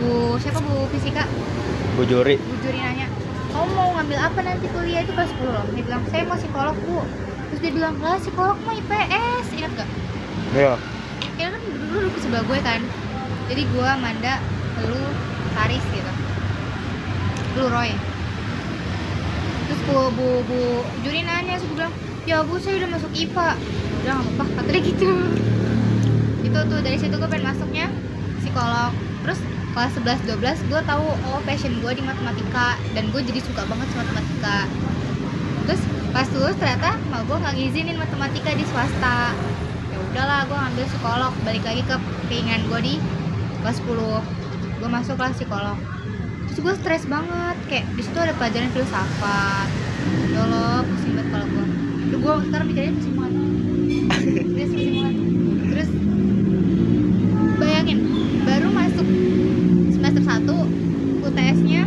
bu 0.00 0.40
siapa 0.40 0.58
bu 0.64 0.88
fisika? 0.88 1.28
Bu 2.00 2.08
Juri. 2.08 2.40
Bu 2.40 2.54
juri 2.64 2.80
nanya 2.80 3.06
kamu 3.52 3.68
mau 3.76 3.92
ngambil 4.00 4.16
apa 4.16 4.38
nanti 4.40 4.64
kuliah? 4.72 5.04
Itu 5.04 5.12
kelas 5.12 5.28
10 5.36 5.44
loh. 5.44 5.64
Dia 5.76 5.82
bilang 5.84 6.02
saya 6.08 6.22
mau 6.24 6.38
psikolog 6.40 6.76
bu. 6.88 6.98
Terus 7.52 7.60
dia 7.60 7.72
bilang 7.76 7.94
lah 8.00 8.16
psikolog 8.16 8.56
mah 8.64 8.74
IPS 8.80 9.46
ingat 9.52 9.72
gak? 9.76 9.88
Ya 10.56 10.72
kayaknya 10.72 11.01
dulu 11.92 12.08
dulu 12.08 12.18
sebelah 12.24 12.44
gue 12.48 12.58
kan. 12.64 12.80
Jadi 13.52 13.62
gue 13.68 13.90
Manda 14.00 14.34
lu 14.88 15.02
Haris 15.52 15.84
gitu. 15.92 16.12
Lu 17.60 17.68
Roy. 17.68 17.92
Terus 19.68 19.80
bu 19.84 19.98
bu 20.16 20.26
bu 20.48 20.60
juri 21.04 21.20
nanya 21.22 21.60
terus 21.60 21.68
gue 21.68 21.76
bilang 21.76 21.94
ya 22.24 22.40
bu 22.40 22.56
saya 22.56 22.80
udah 22.80 22.90
masuk 22.96 23.12
IPA 23.12 23.48
udah 24.02 24.12
nggak 24.18 24.32
apa-apa 24.40 24.52
kata 24.64 24.70
dia 24.72 24.82
gitu. 24.88 25.10
Itu 26.42 26.58
tuh 26.64 26.80
dari 26.80 26.96
situ 26.96 27.14
gue 27.14 27.28
pengen 27.28 27.52
masuknya 27.52 27.86
psikolog. 28.40 28.92
Terus 29.22 29.40
kelas 29.72 29.92
11 30.00 30.28
12 30.40 30.70
gue 30.72 30.80
tahu 30.88 31.04
oh 31.04 31.40
passion 31.44 31.76
gue 31.76 31.92
di 31.92 32.02
matematika. 32.02 32.80
Dan 32.96 33.12
gue 33.12 33.20
jadi 33.20 33.40
suka 33.44 33.68
banget 33.68 33.86
sama 33.92 34.08
matematika. 34.08 34.58
Terus 35.68 35.82
pas 36.12 36.28
lulus 36.32 36.56
ternyata 36.56 36.96
mau 37.12 37.20
gue 37.24 37.36
nggak 37.36 37.54
ngizinin 37.56 37.96
matematika 38.00 38.50
di 38.56 38.64
swasta 38.68 39.36
ya 39.92 39.98
udahlah 40.00 40.40
gue 40.48 40.56
ngambil 40.56 40.84
psikolog. 40.88 41.32
Balik 41.44 41.64
lagi 41.68 41.82
ke 41.84 41.96
keinginan 42.32 42.64
gue 42.66 42.80
di 42.80 42.94
kelas 43.60 43.78
10 43.84 44.80
gue 44.80 44.88
masuk 44.88 45.14
kelas 45.20 45.36
psikolog. 45.36 45.78
Terus 46.50 46.58
gue 46.58 46.74
stres 46.80 47.04
banget. 47.06 47.56
Kayak 47.68 47.84
di 47.94 48.02
situ 48.02 48.18
ada 48.18 48.34
pelajaran 48.34 48.72
filsafat. 48.72 49.68
Ya 50.32 50.42
pusing 50.88 51.12
banget 51.14 51.28
kalau 51.30 51.46
gue 51.46 51.64
Terus 52.12 52.18
gue 52.18 52.32
sekarang 52.50 52.66
mikirnya 52.68 52.92
pusing 52.98 53.16
banget 53.16 53.34
terus 54.52 54.68
pusing 54.68 54.94
banget 55.00 55.16
terus 55.72 55.90
bayangin 57.56 57.98
baru 58.44 58.68
masuk 58.68 59.06
semester 59.96 60.22
1 60.26 61.24
UTS-nya 61.24 61.82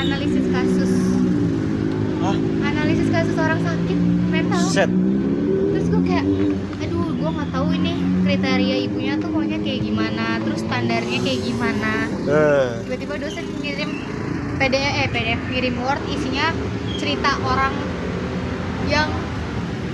analisis 0.00 0.46
kasus. 0.48 0.92
Ah 2.24 2.36
analisis 2.64 3.08
kasus 3.12 3.36
orang 3.36 3.60
sakit 3.60 3.98
mental. 4.32 4.62
Set. 4.72 4.90
Terus 5.74 5.86
gue 5.92 6.02
kayak 6.08 6.24
aduh 6.80 7.08
gue 7.12 7.28
nggak 7.28 7.50
tahu 7.52 7.68
ini 7.76 7.94
kriteria 8.28 8.76
ibunya 8.84 9.16
tuh 9.16 9.32
maunya 9.32 9.56
kayak 9.56 9.88
gimana 9.88 10.36
terus 10.44 10.60
standarnya 10.60 11.18
kayak 11.24 11.40
gimana? 11.48 11.92
Eh. 12.28 12.68
Tiba-tiba 12.84 13.14
dosen 13.24 13.48
ngirim 13.64 14.04
PDF 14.60 14.92
eh 15.00 15.08
PDF 15.08 15.40
ngirim 15.48 15.74
word 15.80 16.02
isinya 16.12 16.52
cerita 17.00 17.40
orang 17.40 17.72
yang 18.84 19.08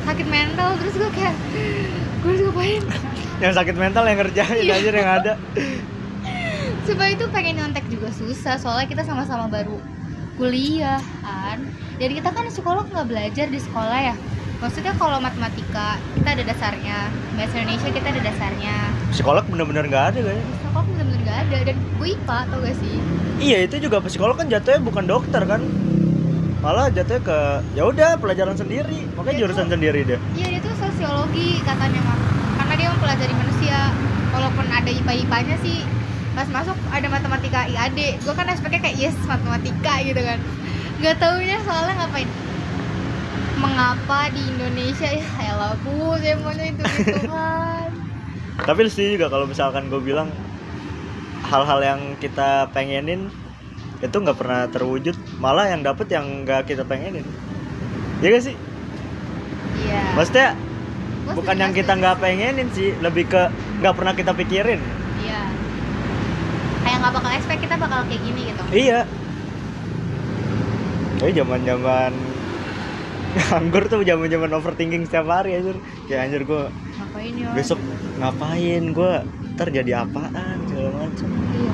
sakit 0.03 0.27
mental. 0.27 0.75
Terus 0.83 0.95
gue 0.99 1.11
kayak 1.15 1.35
gue 2.27 2.31
harus 2.35 2.43
ngapain? 2.51 2.83
Yang 3.39 3.55
sakit 3.55 3.77
mental 3.79 4.03
yang 4.11 4.19
ngerjain 4.19 4.63
Iya. 4.67 4.75
aja 4.83 4.89
yang 4.91 5.11
ada. 5.23 5.33
Supaya 6.83 7.15
itu 7.15 7.25
pengen 7.31 7.63
nyontek 7.63 7.87
juga 7.87 8.11
susah 8.11 8.59
soalnya 8.59 8.91
kita 8.91 9.07
sama-sama 9.07 9.47
baru 9.47 9.79
kuliah 10.35 10.99
kan? 11.23 11.63
Jadi 12.03 12.19
kita 12.19 12.35
kan 12.35 12.51
psikolog 12.51 12.91
nggak 12.91 13.07
belajar 13.07 13.47
di 13.47 13.63
sekolah 13.63 14.11
ya 14.11 14.15
maksudnya 14.65 14.97
kalau 14.97 15.21
matematika 15.21 16.01
kita 16.17 16.29
ada 16.33 16.43
dasarnya. 16.49 16.99
Bahasa 17.37 17.55
Indonesia 17.61 17.89
kita 17.93 18.07
ada 18.09 18.21
dasarnya. 18.25 18.77
Psikolog 19.13 19.45
bener-bener 19.45 19.85
nggak 19.93 20.05
ada 20.17 20.19
kayaknya 20.25 20.47
psikolog 20.57 20.85
bener-bener 20.89 21.21
nggak 21.21 21.39
ada. 21.45 21.57
Dan 21.69 21.77
gue 22.01 22.09
IPA 22.17 22.39
tau 22.49 22.59
gak 22.65 22.77
sih? 22.81 22.95
Iya 23.45 23.59
itu 23.69 23.77
juga 23.85 23.97
psikolog 24.01 24.37
kan 24.41 24.49
jatuhnya 24.49 24.81
bukan 24.81 25.05
dokter 25.05 25.43
kan. 25.45 25.61
Malah 26.65 26.89
jatuhnya 26.89 27.21
ke 27.21 27.39
ya 27.77 27.83
udah 27.85 28.17
pelajaran 28.17 28.57
sendiri. 28.57 29.05
Makanya 29.21 29.37
Itu- 29.37 29.43
jurusan 29.45 29.67
sendiri 29.69 30.01
deh 30.09 30.19
iya 30.41 30.47
dia 30.57 30.61
tuh 30.65 30.75
sosiologi 30.81 31.61
katanya 31.61 32.01
mah. 32.01 32.19
Karena 32.57 32.75
dia 32.81 32.89
mempelajari 32.89 33.35
manusia. 33.37 33.79
Walaupun 34.33 34.67
ada 34.67 34.91
IPA 34.91 35.13
IPA-nya 35.29 35.57
sih 35.61 35.85
pas 36.35 36.51
masuk 36.51 36.75
ada 36.91 37.07
matematika 37.07 37.63
IAD 37.71 38.19
gue 38.19 38.35
kan 38.35 38.51
aspeknya 38.51 38.81
kayak 38.83 38.97
yes 38.97 39.17
matematika 39.29 40.01
gitu 40.01 40.19
kan. 40.25 40.41
Nggak 40.99 41.21
taunya 41.21 41.61
soalnya 41.63 41.95
ngapain 42.01 42.27
mengapa 43.59 44.31
di 44.33 44.43
Indonesia? 44.55 45.09
Ya 45.09 45.25
elah 45.55 45.75
bu. 45.83 46.19
Saya 46.19 46.37
maunya 46.41 46.71
itu 46.71 46.83
kan. 47.31 47.91
Tapi 48.65 48.81
sih 48.89 49.19
juga 49.19 49.29
kalau 49.29 49.51
misalkan 49.51 49.91
gue 49.91 50.01
bilang 50.01 50.31
hal-hal 51.45 51.81
yang 51.85 52.01
kita 52.23 52.71
pengenin 52.73 53.29
itu 54.01 54.17
nggak 54.17 54.37
pernah 54.37 54.69
terwujud 54.69 55.17
malah 55.41 55.69
yang 55.71 55.85
dapet 55.85 56.09
yang 56.13 56.47
nggak 56.47 56.69
kita 56.71 56.87
pengenin. 56.87 57.27
Ya 58.23 58.31
gak 58.33 58.45
sih? 58.47 58.57
Iya. 59.85 60.03
Maksudnya 60.17 60.49
Gua 61.25 61.41
bukan 61.41 61.57
yang 61.57 61.73
kita 61.73 61.93
nggak 61.97 62.21
pengenin 62.21 62.69
sih 62.73 62.93
lebih 63.01 63.29
ke 63.29 63.43
nggak 63.81 63.95
pernah 63.97 64.13
kita 64.17 64.33
pikirin. 64.37 64.81
Iya. 65.25 65.43
Kayak 66.85 66.97
nggak 67.01 67.13
bakal 67.17 67.31
expect 67.33 67.61
kita 67.65 67.75
bakal 67.81 68.01
kayak 68.07 68.23
gini 68.23 68.41
gitu. 68.53 68.63
Iya. 68.73 69.01
Tapi 71.21 71.31
zaman 71.33 71.61
zaman 71.65 72.13
anggur 73.59 73.83
tuh 73.91 74.01
zaman 74.07 74.27
zaman 74.31 74.51
overthinking 74.55 75.03
setiap 75.07 75.27
hari 75.29 75.59
anjir. 75.59 75.77
Kayak 76.07 76.21
anjir 76.31 76.43
gue 76.47 76.63
ngapain 76.71 77.33
ya 77.35 77.49
besok 77.55 77.79
ngapain? 78.23 78.83
Gue 78.95 79.13
ntar 79.55 79.69
jadi 79.71 79.93
apaan? 80.03 80.57
segala 80.67 80.91
macam 81.07 81.29
iya. 81.55 81.73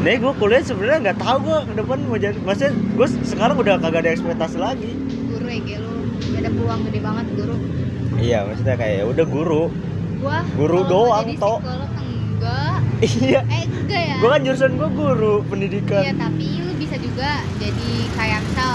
Nih 0.00 0.16
gue 0.16 0.32
kuliah 0.40 0.62
sebenarnya 0.64 0.98
nggak 1.10 1.18
tahu 1.20 1.36
gue 1.44 1.58
ke 1.70 1.72
depan 1.76 1.98
mau 2.08 2.18
jadi 2.18 2.38
maksudnya 2.40 2.72
gue 2.72 3.06
sekarang 3.28 3.56
udah 3.60 3.74
kagak 3.78 4.00
ada 4.02 4.10
ekspektasi 4.16 4.56
lagi. 4.58 4.92
Guru 5.30 5.46
ya 5.46 5.60
kayak 5.62 5.80
lu 5.84 5.94
gak 6.20 6.40
ada 6.40 6.50
peluang 6.50 6.80
gede 6.88 7.00
banget 7.04 7.26
guru. 7.36 7.56
Iya 8.20 8.38
maksudnya 8.48 8.76
kayak 8.76 8.94
ya 9.00 9.04
udah 9.06 9.26
guru. 9.28 9.62
Gua 10.20 10.38
Guru 10.52 10.78
doang, 10.84 11.24
enggak. 11.32 12.76
Iya. 13.00 13.40
Eh 13.48 13.64
enggak 13.64 14.02
ya. 14.04 14.16
Gue 14.20 14.28
kan 14.28 14.40
jurusan 14.44 14.72
gue 14.76 14.90
guru 14.92 15.34
pendidikan. 15.48 16.02
Iya 16.04 16.14
tapi 16.16 16.46
lu 16.60 16.72
bisa 16.76 16.96
juga 17.00 17.30
jadi 17.56 17.90
kayak 18.16 18.40
misal 18.44 18.72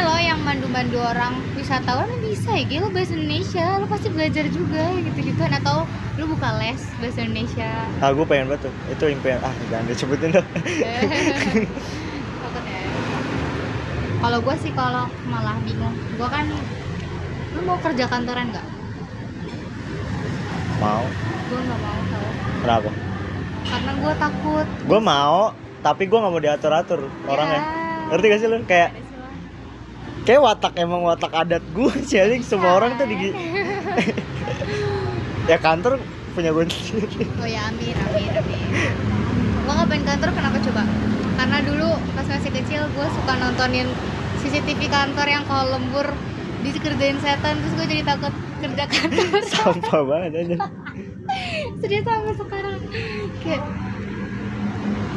ini 0.00 0.08
loh 0.08 0.16
yang 0.16 0.40
mandu-mandu 0.40 0.96
orang 0.96 1.44
wisatawan 1.52 2.08
lu 2.08 2.32
bisa 2.32 2.56
ya 2.56 2.64
gitu 2.64 2.88
bahasa 2.88 3.12
Indonesia. 3.12 3.76
Lu 3.76 3.84
pasti 3.84 4.08
belajar 4.08 4.48
juga 4.48 4.96
gitu 4.96 5.18
gituan 5.28 5.52
atau 5.52 5.84
lu 6.16 6.24
buka 6.24 6.56
les 6.56 6.80
bahasa 7.04 7.20
Indonesia? 7.20 7.68
Ah 8.00 8.08
gue 8.08 8.24
pengen 8.24 8.48
banget 8.48 8.64
tuh. 8.64 8.72
Itu 8.88 9.04
impian 9.12 9.44
ah 9.44 9.52
jangan 9.68 9.84
disebutin 9.92 10.40
dong. 10.40 10.48
Ya. 10.80 11.04
kalau 14.24 14.40
gue 14.40 14.56
sih 14.64 14.72
kalau 14.72 15.04
malah 15.28 15.60
bingung. 15.68 15.92
Gue 16.16 16.28
kan 16.32 16.48
lu 17.52 17.60
mau 17.68 17.76
kerja 17.84 18.08
kantoran 18.08 18.56
nggak? 18.56 18.66
Mau. 20.80 21.04
Gue 21.52 21.60
nggak 21.60 21.80
mau 21.84 22.00
tau. 22.08 22.28
Kenapa? 22.64 22.90
Karena 23.68 23.92
gue 24.00 24.12
takut. 24.16 24.66
Gue 24.88 25.00
mau 25.04 25.52
tapi 25.84 26.08
gue 26.08 26.16
nggak 26.16 26.32
mau 26.32 26.40
diatur 26.40 26.72
atur 26.72 27.00
orangnya. 27.28 27.60
Ya. 27.60 27.64
ngerti 28.16 28.26
gak 28.32 28.40
sih 28.40 28.48
lu 28.48 28.58
kayak 28.64 28.90
lah. 28.96 29.09
Kayak 30.24 30.40
watak 30.44 30.72
emang 30.76 31.00
watak 31.04 31.32
adat 31.32 31.64
gue 31.72 31.92
sih 32.04 32.20
semua 32.44 32.76
orang 32.76 32.96
tuh 33.00 33.08
di 33.08 33.16
ya 35.50 35.56
kantor 35.56 35.96
punya 36.30 36.54
gue 36.54 36.64
sendiri. 36.70 37.26
Oh 37.42 37.48
ya 37.48 37.72
amin 37.72 37.96
amin 37.96 38.30
amin. 38.38 38.60
Gue 39.66 39.74
pengen 39.90 40.04
kantor 40.06 40.30
kenapa 40.34 40.56
coba? 40.62 40.82
Karena 41.40 41.58
dulu 41.64 41.90
pas 42.14 42.26
masih 42.28 42.52
kecil 42.54 42.82
gue 42.86 43.06
suka 43.16 43.32
nontonin 43.40 43.88
CCTV 44.44 44.80
kantor 44.86 45.26
yang 45.26 45.44
kalau 45.48 45.74
lembur 45.74 46.06
dikerjain 46.60 47.16
setan 47.24 47.56
terus 47.58 47.72
gue 47.76 47.86
jadi 47.88 48.02
takut 48.04 48.32
kerja 48.60 48.84
kantor. 48.86 49.40
Sampah 49.52 50.00
banget 50.06 50.32
aja 50.46 50.56
serius 51.80 52.04
sampai 52.04 52.34
sekarang. 52.36 52.78
Kayak 53.42 53.62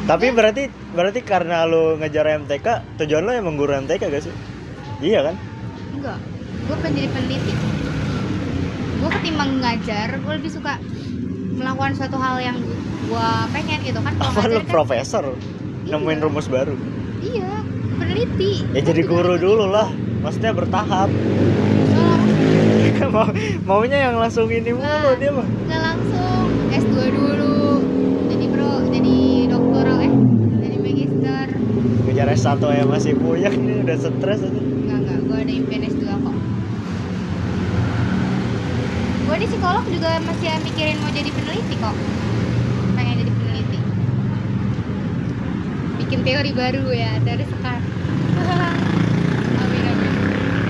tapi 0.04 0.36
berarti 0.36 0.68
berarti 0.92 1.20
karena 1.24 1.64
lu 1.64 1.96
ngejar 1.96 2.28
MTK 2.44 2.98
tujuan 3.00 3.24
lu 3.24 3.32
emang 3.32 3.56
guru 3.56 3.72
MTK 3.72 4.12
gak 4.12 4.24
sih 4.28 4.34
iya 5.00 5.20
kan? 5.22 5.34
Enggak. 5.92 6.18
Gue 6.64 6.76
pengen 6.78 6.94
jadi 6.96 7.08
peneliti. 7.10 7.52
Gue 8.96 9.10
ketimbang 9.12 9.50
ngajar 9.60 10.08
gue 10.14 10.32
lebih 10.34 10.50
suka 10.50 10.80
melakukan 11.54 11.92
suatu 11.94 12.16
hal 12.16 12.36
yang 12.40 12.58
gue 13.04 13.28
pengen 13.50 13.78
gitu 13.82 14.00
kan. 14.00 14.12
Kalau 14.14 14.30
apa 14.30 14.40
ngajar 14.42 14.60
kan 14.60 14.66
profesor? 14.66 15.24
Nemuin 15.84 16.18
Iya. 16.18 16.24
rumus 16.24 16.46
baru? 16.46 16.74
Iya 17.20 17.50
peneliti. 17.94 18.52
Ya 18.72 18.80
jadi 18.82 19.02
guru 19.02 19.34
dulu 19.36 19.66
lah. 19.66 19.88
Maksudnya 20.20 20.52
bertahap. 20.52 21.12
Oh, 21.94 22.18
mau 23.14 23.28
maunya 23.66 24.08
yang 24.08 24.16
langsung 24.16 24.48
ini 24.48 24.72
mulu 24.72 24.82
Nah. 24.82 25.14
dia 25.14 25.30
mah. 25.30 25.44
nggak 25.44 25.80
langsung. 25.82 26.44
S2 26.72 26.96
dulu. 27.12 27.84
Jadi 28.26 28.44
bro 28.48 28.72
jadi 28.88 29.16
doktoral 29.46 29.98
eh 30.00 30.12
jadi 30.64 30.76
magister. 30.80 31.46
Ngejar 32.02 32.28
S1 32.32 32.60
ya 32.64 32.84
masih 32.84 33.12
puyeng 33.14 33.54
nih 33.58 33.76
udah 33.84 33.96
stres 34.00 34.40
aja 34.40 34.60
ada 35.44 35.52
impian 35.52 35.84
S2 35.84 36.08
kok. 36.08 36.36
Gue 39.28 39.36
di 39.36 39.46
psikolog 39.52 39.84
juga 39.92 40.10
masih 40.24 40.56
mikirin 40.64 40.96
mau 41.04 41.12
jadi 41.12 41.28
peneliti 41.28 41.76
kok. 41.76 41.96
Pengen 42.96 43.14
jadi 43.20 43.32
peneliti. 43.36 43.78
Bikin 46.00 46.20
teori 46.24 46.50
baru 46.56 46.84
ya 46.96 47.12
dari 47.20 47.44
sekarang. 47.44 47.84
Amin 49.60 49.84
amin. 49.84 50.12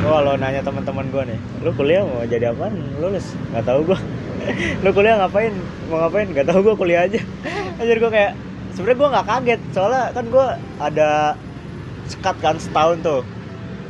Gua 0.03 0.11
kalau 0.19 0.35
nanya 0.43 0.61
teman-teman 0.67 1.07
gua 1.15 1.23
nih 1.23 1.39
lu 1.63 1.71
kuliah 1.79 2.03
mau 2.03 2.27
jadi 2.27 2.51
apaan? 2.51 2.75
Lulus? 2.99 3.31
Nggak 3.55 3.65
tahu 3.71 3.95
gua. 3.95 3.99
Lu 4.85 4.91
kuliah 4.91 5.23
ngapain? 5.23 5.55
Mau 5.87 6.03
ngapain? 6.03 6.27
Nggak 6.35 6.51
tahu 6.51 6.67
gua 6.67 6.75
kuliah 6.75 7.07
aja. 7.07 7.23
Anjir 7.79 8.03
gua 8.03 8.11
kayak 8.11 8.35
sebenarnya 8.75 8.99
gua 8.99 9.09
nggak 9.15 9.27
kaget. 9.31 9.61
Soalnya 9.71 10.03
kan 10.11 10.25
gua 10.35 10.47
ada 10.83 11.39
sekat 12.11 12.37
kan 12.43 12.59
setahun 12.59 13.01
tuh 13.01 13.23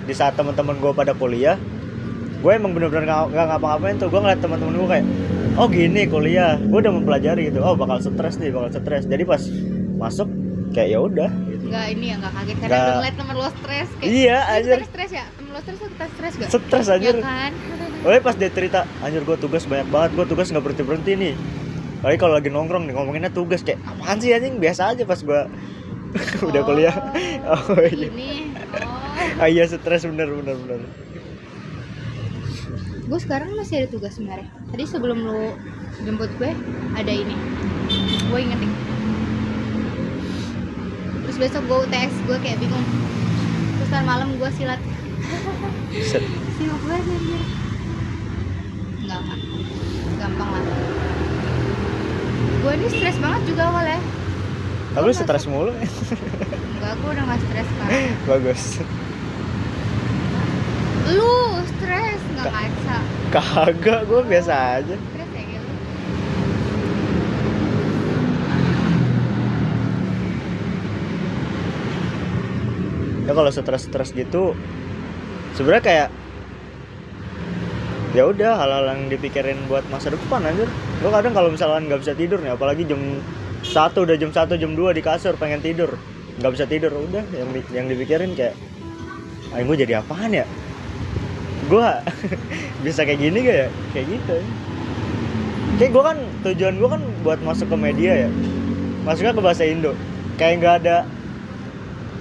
di 0.04 0.12
saat 0.12 0.34
teman-teman 0.34 0.76
gua 0.76 0.92
pada 0.92 1.12
kuliah 1.12 1.56
gue 2.38 2.52
emang 2.52 2.76
bener-bener 2.76 3.08
nggak 3.08 3.32
nggak 3.32 3.46
ngapa-ngapain 3.48 3.96
tuh. 3.96 4.12
Gue 4.12 4.20
ngeliat 4.20 4.36
teman-teman 4.36 4.76
gue 4.76 4.88
kayak 4.90 5.06
oh 5.56 5.64
gini 5.64 6.04
kuliah. 6.04 6.60
Gue 6.60 6.78
udah 6.78 6.92
mempelajari 6.92 7.48
gitu. 7.48 7.64
Oh 7.64 7.72
bakal 7.72 7.96
stres 7.98 8.36
nih 8.36 8.52
bakal 8.52 8.68
stres. 8.70 9.08
Jadi 9.08 9.24
pas 9.24 9.40
masuk 9.96 10.28
kayak 10.70 10.88
ya 10.92 10.98
udah 11.00 11.30
gitu. 11.48 11.64
Enggak 11.72 11.86
ini 11.88 12.04
ya 12.04 12.14
enggak 12.20 12.32
kaget. 12.36 12.56
Karena 12.60 12.76
udah 12.76 12.94
ngeliat 13.00 13.16
temen 13.16 13.34
lo 13.34 13.48
stres 13.48 13.88
kayak 13.96 14.10
iya 14.12 14.36
"Lu 14.36 14.52
anjir. 14.52 14.78
stres 14.84 15.10
ya? 15.10 15.24
Temen 15.32 15.50
lo 15.50 15.60
stres 15.64 15.78
kita 15.80 16.04
stres 16.12 16.32
gak 16.36 16.48
stres 16.52 16.84
ya 16.84 16.92
anjir. 16.92 17.16
kan? 17.18 17.52
Oleh 18.04 18.20
pas 18.20 18.34
dia 18.36 18.50
cerita, 18.52 18.80
anjir 19.00 19.24
gue 19.24 19.36
tugas 19.40 19.64
banyak 19.64 19.88
banget, 19.88 20.10
gue 20.12 20.24
tugas 20.28 20.46
nggak 20.52 20.60
berhenti 20.62 20.82
berhenti 20.84 21.12
nih. 21.16 21.34
Lagi 22.04 22.16
kalau 22.20 22.36
lagi 22.36 22.52
nongkrong 22.52 22.84
nih 22.84 22.92
ngomonginnya 22.92 23.32
tugas 23.32 23.64
kayak 23.64 23.80
apaan 23.82 24.20
sih 24.20 24.36
anjing? 24.36 24.60
Biasa 24.60 24.92
aja 24.92 25.08
pas 25.08 25.16
gue 25.16 25.40
udah 26.52 26.60
Oh. 26.60 26.66
kuliah. 26.68 26.92
Oh 27.46 27.76
iya, 27.80 28.08
ini 28.08 28.52
oh 28.76 29.03
ah, 29.42 29.48
iya 29.48 29.64
stres 29.68 30.04
bener 30.06 30.28
bener 30.30 30.56
bener. 30.56 30.80
gue 33.04 33.18
sekarang 33.20 33.52
masih 33.52 33.84
ada 33.84 33.88
tugas 33.92 34.16
sebenarnya. 34.16 34.48
Tadi 34.72 34.84
sebelum 34.88 35.28
lo 35.28 35.52
jemput 36.02 36.32
gue 36.40 36.56
ada 36.96 37.12
ini. 37.12 37.36
Gue 38.32 38.38
ingetin. 38.40 38.72
Terus 41.24 41.36
besok 41.36 41.62
gue 41.68 41.78
UTS 41.84 42.14
gue 42.24 42.36
kayak 42.40 42.58
bingung. 42.64 42.86
Terus 43.76 43.88
ntar 43.92 44.04
malam 44.08 44.32
gue 44.40 44.50
silat. 44.56 44.80
Set. 46.00 46.24
sibuk 46.56 46.80
banget 46.88 47.04
anjir. 47.12 47.42
Enggak 49.04 49.18
enggak 49.20 49.40
gampang 50.16 50.48
lah. 50.48 50.64
Gue 52.64 52.72
ini 52.72 52.86
stres 52.88 53.16
banget 53.20 53.42
juga 53.52 53.62
awalnya. 53.68 54.00
Tapi 54.94 55.10
stres 55.10 55.44
mulu, 55.50 55.74
enggak 55.74 56.92
gue 57.02 57.10
udah 57.10 57.24
gak 57.26 57.40
stres 57.42 57.66
sekarang 57.66 58.14
bagus. 58.30 58.62
Lu 61.12 61.34
stres 61.68 62.20
nggak 62.32 62.48
kaca 62.48 62.98
Kagak, 63.34 64.00
gue 64.06 64.20
biasa 64.24 64.52
aja. 64.80 64.94
stres 64.94 65.30
ya 65.34 65.42
gitu 65.42 65.68
Ya 73.24 73.32
kalau 73.32 73.48
stres-stres 73.48 74.12
gitu, 74.12 74.52
sebenarnya 75.56 75.84
kayak 75.84 76.08
ya 78.12 78.28
udah 78.30 78.52
hal-hal 78.60 78.84
yang 78.94 79.00
dipikirin 79.08 79.58
buat 79.66 79.82
masa 79.88 80.12
depan 80.12 80.44
anjir. 80.44 80.68
Gue 81.00 81.10
kadang 81.10 81.32
kalau 81.32 81.48
misalkan 81.48 81.88
nggak 81.88 82.04
bisa 82.04 82.12
tidur 82.12 82.38
nih, 82.44 82.52
apalagi 82.52 82.84
jam 82.84 83.00
satu 83.64 84.04
udah 84.04 84.20
jam 84.20 84.28
satu 84.28 84.60
jam 84.60 84.76
2 84.76 84.92
di 84.92 85.00
kasur 85.00 85.34
pengen 85.40 85.64
tidur, 85.64 85.96
nggak 86.36 86.52
bisa 86.52 86.64
tidur, 86.68 86.92
udah 86.92 87.24
yang 87.32 87.48
yang 87.72 87.86
dipikirin 87.88 88.36
kayak, 88.36 88.54
ayo 89.56 89.62
gue 89.72 89.76
jadi 89.88 90.04
apaan 90.04 90.36
ya? 90.36 90.44
Gue 91.68 91.88
bisa 92.84 93.00
kayak 93.08 93.20
gini 93.20 93.38
gak 93.44 93.56
ya? 93.56 93.68
Kayak 93.96 94.06
gitu. 94.18 94.36
kayak 95.74 95.90
gue 95.90 96.02
kan 96.06 96.18
tujuan 96.46 96.74
gue 96.78 96.88
kan 96.88 97.02
buat 97.26 97.40
masuk 97.42 97.66
ke 97.72 97.76
media 97.76 98.12
ya. 98.26 98.30
Masuknya 99.02 99.32
ke 99.34 99.42
bahasa 99.42 99.64
Indo. 99.66 99.92
Kayak 100.38 100.54
nggak 100.60 100.74
ada 100.84 100.96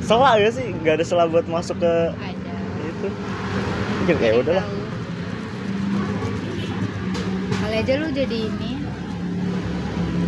sela 0.02 0.42
ya 0.42 0.50
sih. 0.50 0.74
Nggak 0.82 1.02
ada 1.02 1.06
sela 1.06 1.30
buat 1.30 1.46
masuk 1.46 1.78
ke 1.78 1.94
ada. 2.18 2.54
itu. 2.82 3.08
Ya 4.10 4.16
kayak 4.20 4.36
udahlah. 4.42 4.66
kali 7.64 7.76
aja 7.80 7.94
lu 8.02 8.08
jadi 8.12 8.38
ini. 8.52 8.72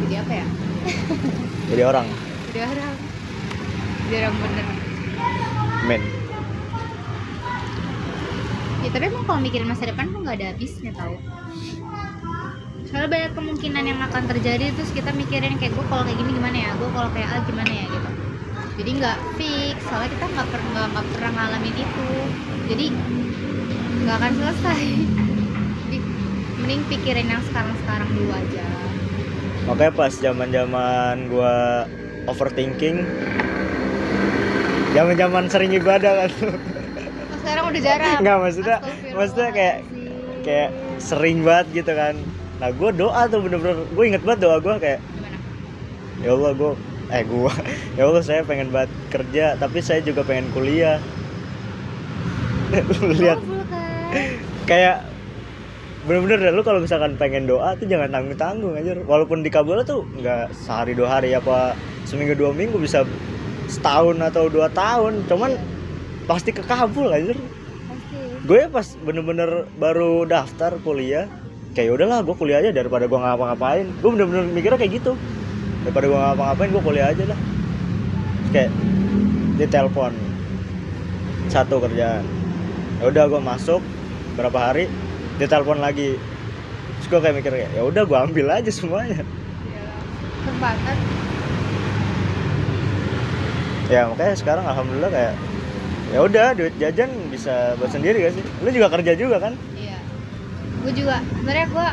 Jadi 0.05 0.15
apa 0.21 0.33
ya? 0.33 0.45
Jadi 1.73 1.81
orang. 1.81 2.07
Jadi 2.53 2.59
orang. 2.61 2.95
Jadi 4.05 4.15
orang 4.21 4.35
bener. 4.37 4.65
Men 5.85 6.14
ya 8.85 8.89
tapi 8.93 9.09
emang 9.09 9.25
kalau 9.25 9.41
mikirin 9.41 9.65
masa 9.65 9.89
depan 9.89 10.13
tuh 10.13 10.21
nggak 10.21 10.35
ada 10.37 10.47
habisnya 10.53 10.91
tau. 10.93 11.17
Soalnya 12.85 13.09
banyak 13.09 13.31
kemungkinan 13.33 13.83
yang 13.89 13.99
akan 14.05 14.23
terjadi 14.29 14.69
terus 14.77 14.93
kita 14.93 15.09
mikirin 15.17 15.57
kayak 15.57 15.73
gue 15.73 15.85
kalau 15.89 16.05
kayak 16.05 16.17
gini 16.21 16.31
gimana 16.37 16.57
ya? 16.57 16.71
Gue 16.77 16.89
kalau 16.93 17.09
kayak 17.09 17.29
A 17.33 17.37
gimana 17.49 17.71
ya? 17.73 17.85
Gitu. 17.89 18.09
Jadi 18.75 18.89
nggak 19.01 19.17
fix 19.41 19.77
soalnya 19.89 20.09
kita 20.13 20.25
nggak 20.29 20.47
pernah 20.53 20.69
nggak 20.69 20.87
nggak 20.93 21.05
pernah 21.17 21.31
ngalamin 21.33 21.75
itu. 21.81 22.09
Jadi 22.69 22.85
nggak 24.05 24.15
akan 24.21 24.31
selesai. 24.37 24.83
Jadi 25.89 25.97
mending 26.61 26.81
pikirin 26.93 27.27
yang 27.27 27.43
sekarang 27.49 27.73
sekarang 27.81 28.09
dulu 28.13 28.31
aja. 28.37 28.65
Makanya 29.65 29.93
pas 29.97 30.13
zaman 30.13 30.49
zaman 30.53 31.15
gue 31.25 31.55
overthinking 32.29 33.01
zaman 34.95 35.15
zaman 35.19 35.43
sering 35.51 35.75
ibadah 35.75 36.23
kan 36.23 36.31
sekarang 37.65 37.73
udah 37.73 37.81
jarang. 37.83 38.17
Nggak, 38.23 38.37
maksudnya- 38.39 38.81
maksudnya 39.11 39.49
kayak- 39.51 39.81
kayak 40.41 40.69
sering 40.97 41.41
banget 41.41 41.67
gitu 41.75 41.91
kan. 41.91 42.13
Nah 42.55 42.69
gue 42.69 42.89
doa 42.93 43.21
tuh 43.25 43.41
bener-bener 43.41 43.83
gue 43.83 44.03
inget 44.05 44.21
banget 44.21 44.39
doa 44.45 44.57
gue 44.57 44.73
kayak 44.77 44.99
gimana? 45.01 45.37
Ya 46.21 46.29
Allah 46.31 46.51
gue 46.53 46.71
eh 47.05 47.21
gue 47.21 47.51
ya 47.97 48.03
Allah 48.03 48.21
saya 48.21 48.41
pengen 48.41 48.69
banget 48.69 48.89
kerja 49.09 49.45
tapi 49.55 49.77
saya 49.79 49.99
juga 49.99 50.21
pengen 50.21 50.47
kuliah. 50.51 51.01
Lu 52.71 53.11
lihat. 53.19 53.39
Kabul 53.39 53.61
kan? 53.65 54.23
Kayak 54.65 54.97
bener-bener 56.05 56.53
lu 56.53 56.61
kalau 56.61 56.79
misalkan 56.79 57.17
pengen 57.17 57.49
doa 57.49 57.73
tuh 57.73 57.89
jangan 57.89 58.07
tanggung 58.07 58.37
tanggung 58.37 58.73
aja 58.73 58.93
walaupun 59.03 59.41
dikabul 59.41 59.81
tuh 59.81 60.05
nggak 60.15 60.53
sehari 60.53 60.93
dua 60.93 61.17
hari 61.17 61.33
apa 61.33 61.73
seminggu 62.05 62.37
dua 62.37 62.53
minggu 62.53 62.77
bisa 62.77 63.01
setahun 63.67 64.21
atau 64.23 64.45
dua 64.47 64.69
tahun. 64.69 65.25
Cuman 65.25 65.57
pasti 66.25 66.49
kekabul 66.53 67.09
aja 67.09 67.33
pasti. 67.33 67.45
Gue 68.45 68.61
pas 68.69 68.85
bener-bener 69.01 69.65
baru 69.77 70.25
daftar 70.29 70.77
kuliah 70.81 71.25
kayak 71.73 71.87
"Ya 71.89 71.93
udahlah 71.93 72.21
gue 72.21 72.35
kuliah 72.37 72.61
aja 72.61 72.69
daripada 72.73 73.09
gue 73.09 73.19
ngapa-ngapain. 73.19 73.85
Gue 74.01 74.09
bener-bener 74.13 74.45
mikirnya 74.49 74.77
kayak 74.77 74.93
gitu. 75.01 75.13
Daripada 75.85 76.05
gue 76.09 76.19
ngapa-ngapain 76.19 76.69
gue 76.69 76.83
kuliah 76.83 77.07
aja 77.09 77.23
lah. 77.29 77.39
Kayak 78.53 78.71
ditelepon 79.57 80.13
satu 81.49 81.81
kerjaan. 81.81 82.25
Ya 83.01 83.03
udah 83.09 83.23
gue 83.29 83.41
masuk 83.41 83.81
berapa 84.37 84.59
hari 84.59 84.85
ditelepon 85.41 85.81
lagi. 85.81 86.17
Terus 87.01 87.07
gue 87.09 87.19
kayak 87.21 87.35
mikir 87.41 87.51
kayak 87.53 87.71
ya 87.73 87.81
udah 87.85 88.03
gue 88.05 88.17
ambil 88.17 88.47
aja 88.49 88.71
semuanya. 88.71 89.21
Kesempatan 90.45 90.97
ya 93.85 94.09
makanya 94.09 94.33
sekarang 94.33 94.65
alhamdulillah 94.65 95.11
kayak 95.13 95.33
ya 96.07 96.19
udah 96.21 96.47
duit 96.53 96.73
jajan 96.75 97.09
bisa 97.27 97.53
buat 97.75 97.89
sendiri 97.89 98.21
gak 98.21 98.33
sih 98.33 98.43
lu 98.59 98.69
juga 98.69 98.87
kerja 98.89 99.11
juga 99.13 99.37
kan 99.39 99.53
Iya. 99.73 99.97
Gue 100.81 100.91
juga 100.93 101.17
sebenarnya 101.33 101.67
gue 101.67 101.87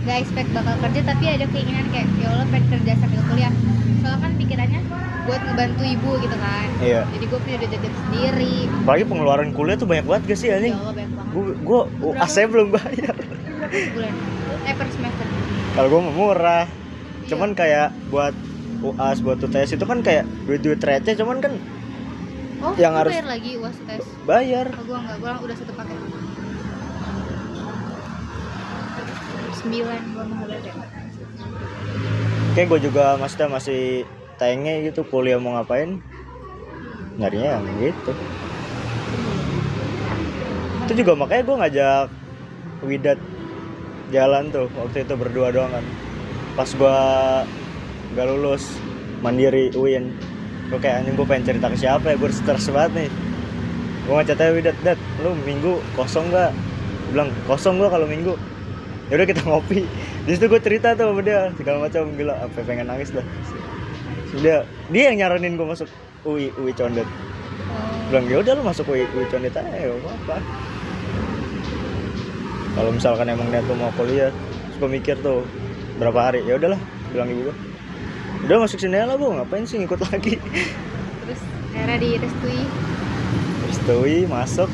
nggak 0.00 0.18
expect 0.18 0.48
bakal 0.52 0.74
kerja 0.80 1.00
tapi 1.02 1.24
ada 1.26 1.46
keinginan 1.48 1.86
kayak 1.88 2.06
ya 2.14 2.28
Allah 2.28 2.46
pengen 2.46 2.66
kerja 2.70 2.92
sambil 2.94 3.20
kuliah. 3.24 3.52
Soalnya 3.96 4.18
kan 4.20 4.32
pikirannya 4.36 4.80
buat 5.24 5.40
ngebantu 5.42 5.82
ibu 5.82 6.10
gitu 6.20 6.36
kan. 6.36 6.66
iya 6.78 7.02
Jadi 7.08 7.24
gue 7.24 7.38
punya 7.40 7.56
duit 7.58 7.70
jajan 7.72 7.94
sendiri. 7.98 8.56
apalagi 8.76 9.04
pengeluaran 9.04 9.50
kuliah 9.50 9.74
tuh 9.74 9.88
banyak 9.88 10.04
banget 10.04 10.22
gak 10.26 10.38
sih 10.38 10.48
Ya 10.48 10.54
anjing 10.54 10.74
Allah 10.74 10.94
banyak 10.94 11.12
banget. 11.12 11.32
gue 11.58 11.80
gue 11.96 12.12
AC 12.14 12.36
belum 12.46 12.68
bayar 12.70 13.14
bulan? 13.90 14.14
Eh 14.62 14.74
per 14.74 14.88
semester. 14.88 15.26
kalau 15.74 15.88
gue 15.90 16.00
mau 16.02 16.14
murah 16.14 16.64
Iya. 16.64 17.26
cuman 17.26 17.50
kayak 17.52 17.88
buat 18.10 18.34
UAS 18.84 19.18
buat 19.18 19.40
UTS 19.40 19.74
itu 19.74 19.84
kan 19.84 19.98
kayak 19.98 20.28
duit 20.44 20.60
duit 20.60 20.76
receh 20.78 21.16
cuman 21.16 21.40
kan 21.40 21.56
Oh, 22.64 22.72
yang 22.80 22.96
harus- 22.96 23.12
bayar 23.12 23.28
lagi 23.28 23.60
uas 23.60 23.76
tes. 23.84 24.00
bayar 24.24 24.66
Oh, 24.72 24.84
gue 24.88 24.96
enggak, 24.96 25.16
gue 25.20 25.30
udah 25.44 25.56
satu 25.56 25.72
paket. 25.76 25.98
Sembilan 29.54 30.00
gue 30.08 30.24
mahal 30.24 30.46
banget 30.48 30.64
ya. 30.68 30.74
kayak 32.54 32.70
gue 32.70 32.80
juga 32.86 33.18
maksudnya 33.18 33.50
masih 33.50 34.06
tenge 34.38 34.86
gitu 34.86 35.02
kuliah 35.10 35.42
mau 35.42 35.58
ngapain 35.58 35.98
nyarinya 37.18 37.58
yang 37.58 37.66
gitu 37.82 38.12
itu 40.86 40.92
juga 41.02 41.12
makanya 41.18 41.42
gue 41.42 41.56
ngajak 41.58 42.06
Widat 42.86 43.18
jalan 44.14 44.54
tuh 44.54 44.70
waktu 44.78 45.02
itu 45.02 45.14
berdua 45.18 45.50
doang 45.50 45.72
kan 45.74 45.84
pas 46.54 46.70
gue 46.70 46.98
nggak 48.14 48.26
lulus 48.30 48.78
mandiri 49.18 49.74
UIN 49.74 50.14
gue 50.70 50.78
kayak 50.80 51.04
anjing 51.04 51.14
gue 51.16 51.26
pengen 51.28 51.44
cerita 51.44 51.66
ke 51.68 51.76
siapa 51.76 52.06
ya? 52.12 52.16
Gue 52.16 52.30
stres 52.32 52.68
banget 52.72 52.92
nih. 53.04 53.10
Gue 54.04 54.14
ngecatnya 54.20 54.52
Widat 54.52 54.76
dat 54.84 55.00
lu 55.24 55.32
minggu 55.44 55.80
kosong 55.96 56.28
gak 56.28 56.52
bilang 57.12 57.30
kosong 57.48 57.80
gua 57.80 57.88
kalau 57.88 58.04
minggu. 58.08 58.36
Yaudah 59.12 59.26
kita 59.28 59.42
ngopi. 59.48 59.84
Di 60.24 60.30
situ 60.36 60.48
gue 60.48 60.60
cerita 60.60 60.96
tuh 60.96 61.12
sama 61.12 61.20
dia 61.20 61.52
segala 61.56 61.88
macam 61.88 62.02
gila 62.16 62.34
sampai 62.40 62.62
pengen 62.64 62.86
nangis 62.88 63.12
lah 63.12 63.26
dia 64.38 64.66
dia 64.90 65.02
yang 65.12 65.16
nyaranin 65.22 65.54
gue 65.54 65.66
masuk 65.66 65.88
UI 66.26 66.50
UI 66.58 66.74
Condet. 66.74 67.06
Bilang 68.10 68.26
ya 68.26 68.36
udah 68.42 68.52
lu 68.58 68.62
masuk 68.66 68.84
UI 68.90 69.06
UI 69.14 69.26
Condet 69.30 69.54
aja 69.54 69.70
ya 69.70 69.94
apa 69.94 70.10
apa 70.10 70.36
kalau 72.74 72.90
misalkan 72.90 73.30
emang 73.30 73.46
niat 73.54 73.62
lu 73.70 73.78
mau 73.78 73.94
kuliah 73.94 74.34
gue 74.82 74.88
mikir 74.90 75.14
tuh 75.22 75.46
berapa 76.02 76.18
hari? 76.18 76.42
Ya 76.42 76.58
udahlah 76.58 76.80
bilang 77.14 77.30
ibu 77.30 77.50
gue 77.50 77.56
udah 78.44 78.58
masuk 78.60 78.76
sini 78.76 79.00
lah 79.00 79.16
bu. 79.16 79.32
Ngapain 79.32 79.64
sih 79.64 79.80
ngikut 79.80 80.04
lagi? 80.04 80.36
Terus 81.24 81.40
akhirnya 81.72 81.96
direstui. 81.96 82.60
terus 83.64 83.78
tuh 83.88 84.04
masuk. 84.28 84.70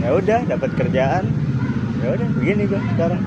Ya 0.00 0.16
udah 0.16 0.40
dapat 0.48 0.70
kerjaan. 0.80 1.28
Ya 2.00 2.16
udah 2.16 2.28
begini 2.40 2.64
gue 2.64 2.80
sekarang. 2.96 3.20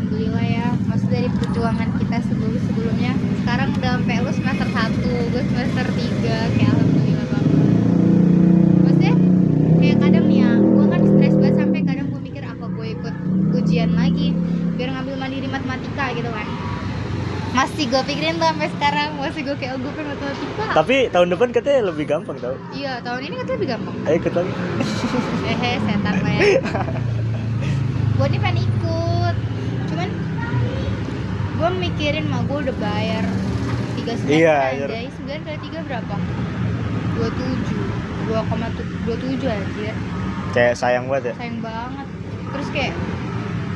Alhamdulillah 0.00 0.46
ya, 0.48 0.66
maksud 0.88 1.08
dari 1.12 1.28
perjuangan 1.28 1.88
kita 2.00 2.16
sebelum 2.24 2.56
sebelumnya 2.64 3.12
sekarang 3.44 3.68
udah 3.76 3.90
sampai 4.00 4.16
lu 4.24 4.32
semester 4.32 4.68
1, 4.72 5.32
gue 5.36 5.42
semester 5.52 5.84
3 5.84 6.56
kayak 6.56 6.72
alhamdulillah 6.72 7.26
banget. 7.28 7.68
Maksudnya 8.80 9.14
kayak 9.76 9.96
kadang 10.00 10.24
nih 10.32 10.38
ya, 10.40 10.50
gue 10.56 10.86
kan 10.88 11.00
stres 11.04 11.34
banget 11.36 11.56
sampai 11.60 11.80
kadang 11.84 12.06
gue 12.08 12.20
mikir 12.24 12.44
apa 12.48 12.64
gue 12.64 12.86
ikut 12.96 13.14
ujian 13.60 13.90
lagi? 13.92 14.32
Biar 14.80 14.88
ngambil 14.96 15.14
mandiri 15.20 15.48
matematika 15.52 16.04
gitu 16.16 16.32
kan. 16.32 16.48
Masih 17.50 17.84
gue 17.84 18.02
pikirin 18.04 18.36
tuh 18.36 18.46
sampai 18.46 18.68
sekarang, 18.70 19.08
masih 19.16 19.42
gue 19.42 19.56
kayak 19.56 19.74
oh, 19.74 19.80
gue 19.80 19.92
pengen 19.92 20.08
matematika. 20.12 20.64
tapi 20.72 20.96
tahun 21.08 21.28
depan 21.28 21.48
katanya 21.50 21.80
lebih 21.84 22.04
gampang 22.06 22.36
tau 22.38 22.54
Iya, 22.70 22.92
tahun 23.00 23.20
ini 23.20 23.34
katanya 23.36 23.56
lebih 23.56 23.70
gampang. 23.70 23.94
ayo 24.00 24.16
ikut 24.16 24.32
lagi 24.32 24.52
Hehe, 25.50 25.72
setan 25.80 26.14
lah 26.14 26.30
ya. 26.30 26.42
gue 28.12 28.26
nih 28.28 28.38
pengen 28.38 28.58
ikut, 28.60 29.36
cuman 29.84 30.08
gue 31.50 31.68
mikirin 31.80 32.24
mah 32.26 32.40
gue 32.42 32.58
udah 32.62 32.76
bayar 32.78 33.24
tiga 33.94 34.12
semester 34.14 34.30
Iya, 34.36 34.54
aja. 34.54 34.84
anjir. 34.86 34.88
Sembilan 35.10 35.40
kali 35.42 35.58
tiga 35.60 35.78
berapa? 35.82 36.14
Dua 37.10 37.28
tujuh, 37.30 37.80
dua 38.24 38.40
koma 38.46 38.66
dua 39.02 39.16
tujuh 39.18 39.48
aja. 39.48 39.90
kayak 40.50 40.74
sayang 40.74 41.04
banget 41.06 41.24
ya 41.26 41.34
Sayang 41.36 41.58
banget. 41.60 42.06
Terus 42.50 42.68
kayak 42.70 42.92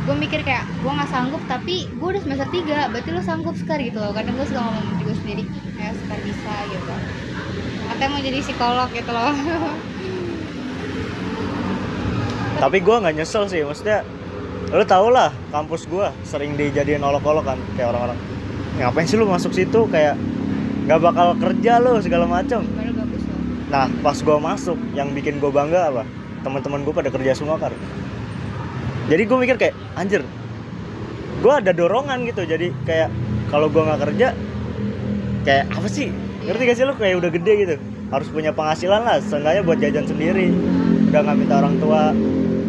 gue 0.05 0.17
mikir 0.21 0.45
kayak 0.45 0.69
gue 0.85 0.93
nggak 0.93 1.09
sanggup 1.09 1.41
tapi 1.49 1.89
gue 1.89 2.09
udah 2.13 2.21
semester 2.21 2.45
tiga 2.53 2.93
berarti 2.93 3.09
lo 3.09 3.25
sanggup 3.25 3.57
sekali 3.57 3.89
gitu 3.89 4.05
loh. 4.05 4.13
Kadang 4.13 4.37
gue 4.37 4.45
suka 4.45 4.61
ngomong 4.61 4.85
diri 4.85 5.01
gue 5.01 5.17
sendiri 5.17 5.49
kayak 5.81 5.97
sekali 5.97 6.21
bisa 6.29 6.53
gitu. 6.69 6.93
Katanya 7.89 8.13
mau 8.13 8.21
jadi 8.21 8.39
psikolog 8.45 8.93
gitu 8.93 9.11
loh. 9.17 9.33
Tapi 12.63 12.77
gue 12.85 12.97
nggak 13.01 13.17
nyesel 13.17 13.49
sih 13.49 13.65
maksudnya 13.65 14.05
lu 14.77 14.85
tau 14.85 15.09
lah 15.09 15.33
kampus 15.49 15.89
gue 15.89 16.05
sering 16.29 16.53
dijadiin 16.61 17.01
olok-olok 17.01 17.49
kan 17.49 17.59
kayak 17.81 17.97
orang-orang. 17.97 18.21
Ngapain 18.77 19.09
sih 19.09 19.17
lu 19.17 19.25
masuk 19.25 19.57
situ? 19.57 19.89
Kayak 19.89 20.21
nggak 20.85 21.01
bakal 21.01 21.33
kerja 21.41 21.81
lu 21.81 21.97
segala 22.05 22.29
loh. 22.29 22.61
Nah 23.73 23.89
pas 24.05 24.21
gue 24.21 24.37
masuk 24.37 24.77
yang 24.93 25.17
bikin 25.17 25.41
gue 25.41 25.49
bangga 25.49 25.89
apa? 25.89 26.05
Teman-teman 26.45 26.85
gue 26.85 26.93
pada 26.93 27.09
kerja 27.09 27.33
semua 27.33 27.57
kan 27.57 27.73
jadi 29.05 29.23
gue 29.23 29.39
mikir 29.39 29.57
kayak 29.57 29.75
anjir 29.95 30.23
gue 31.35 31.53
ada 31.53 31.71
dorongan 31.71 32.25
gitu. 32.25 32.43
Jadi 32.43 32.73
kayak 32.85 33.13
kalau 33.53 33.69
gue 33.69 33.83
nggak 33.83 34.01
kerja 34.01 34.33
kayak 35.45 35.65
apa 35.71 35.89
sih? 35.89 36.09
Ngerti 36.45 36.63
gak 36.65 36.77
sih 36.77 36.85
lu? 36.85 36.95
Kayak 36.97 37.21
udah 37.21 37.31
gede 37.33 37.53
gitu. 37.59 37.75
Harus 38.09 38.29
punya 38.29 38.53
penghasilan 38.53 39.01
lah 39.01 39.21
seenggaknya 39.21 39.61
buat 39.61 39.77
jajan 39.77 40.05
sendiri. 40.05 40.53
Udah 41.09 41.21
nggak 41.21 41.37
minta 41.37 41.55
orang 41.61 41.77
tua. 41.77 42.17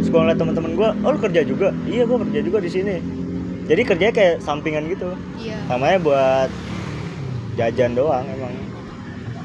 Gue 0.06 0.20
ngeliat 0.22 0.40
temen-temen 0.40 0.72
gue 0.76 0.90
oh 1.04 1.10
lu 1.12 1.20
kerja 1.20 1.42
juga? 1.44 1.72
Iya 1.84 2.04
gue 2.04 2.18
kerja 2.28 2.40
juga 2.40 2.58
di 2.60 2.70
sini. 2.70 2.96
Jadi 3.66 3.82
kerjanya 3.82 4.14
kayak 4.14 4.36
sampingan 4.40 4.86
gitu. 4.88 5.12
Iya. 5.36 5.58
Namanya 5.68 5.98
buat 6.00 6.50
jajan 7.56 7.96
doang 7.96 8.24
emang. 8.28 8.54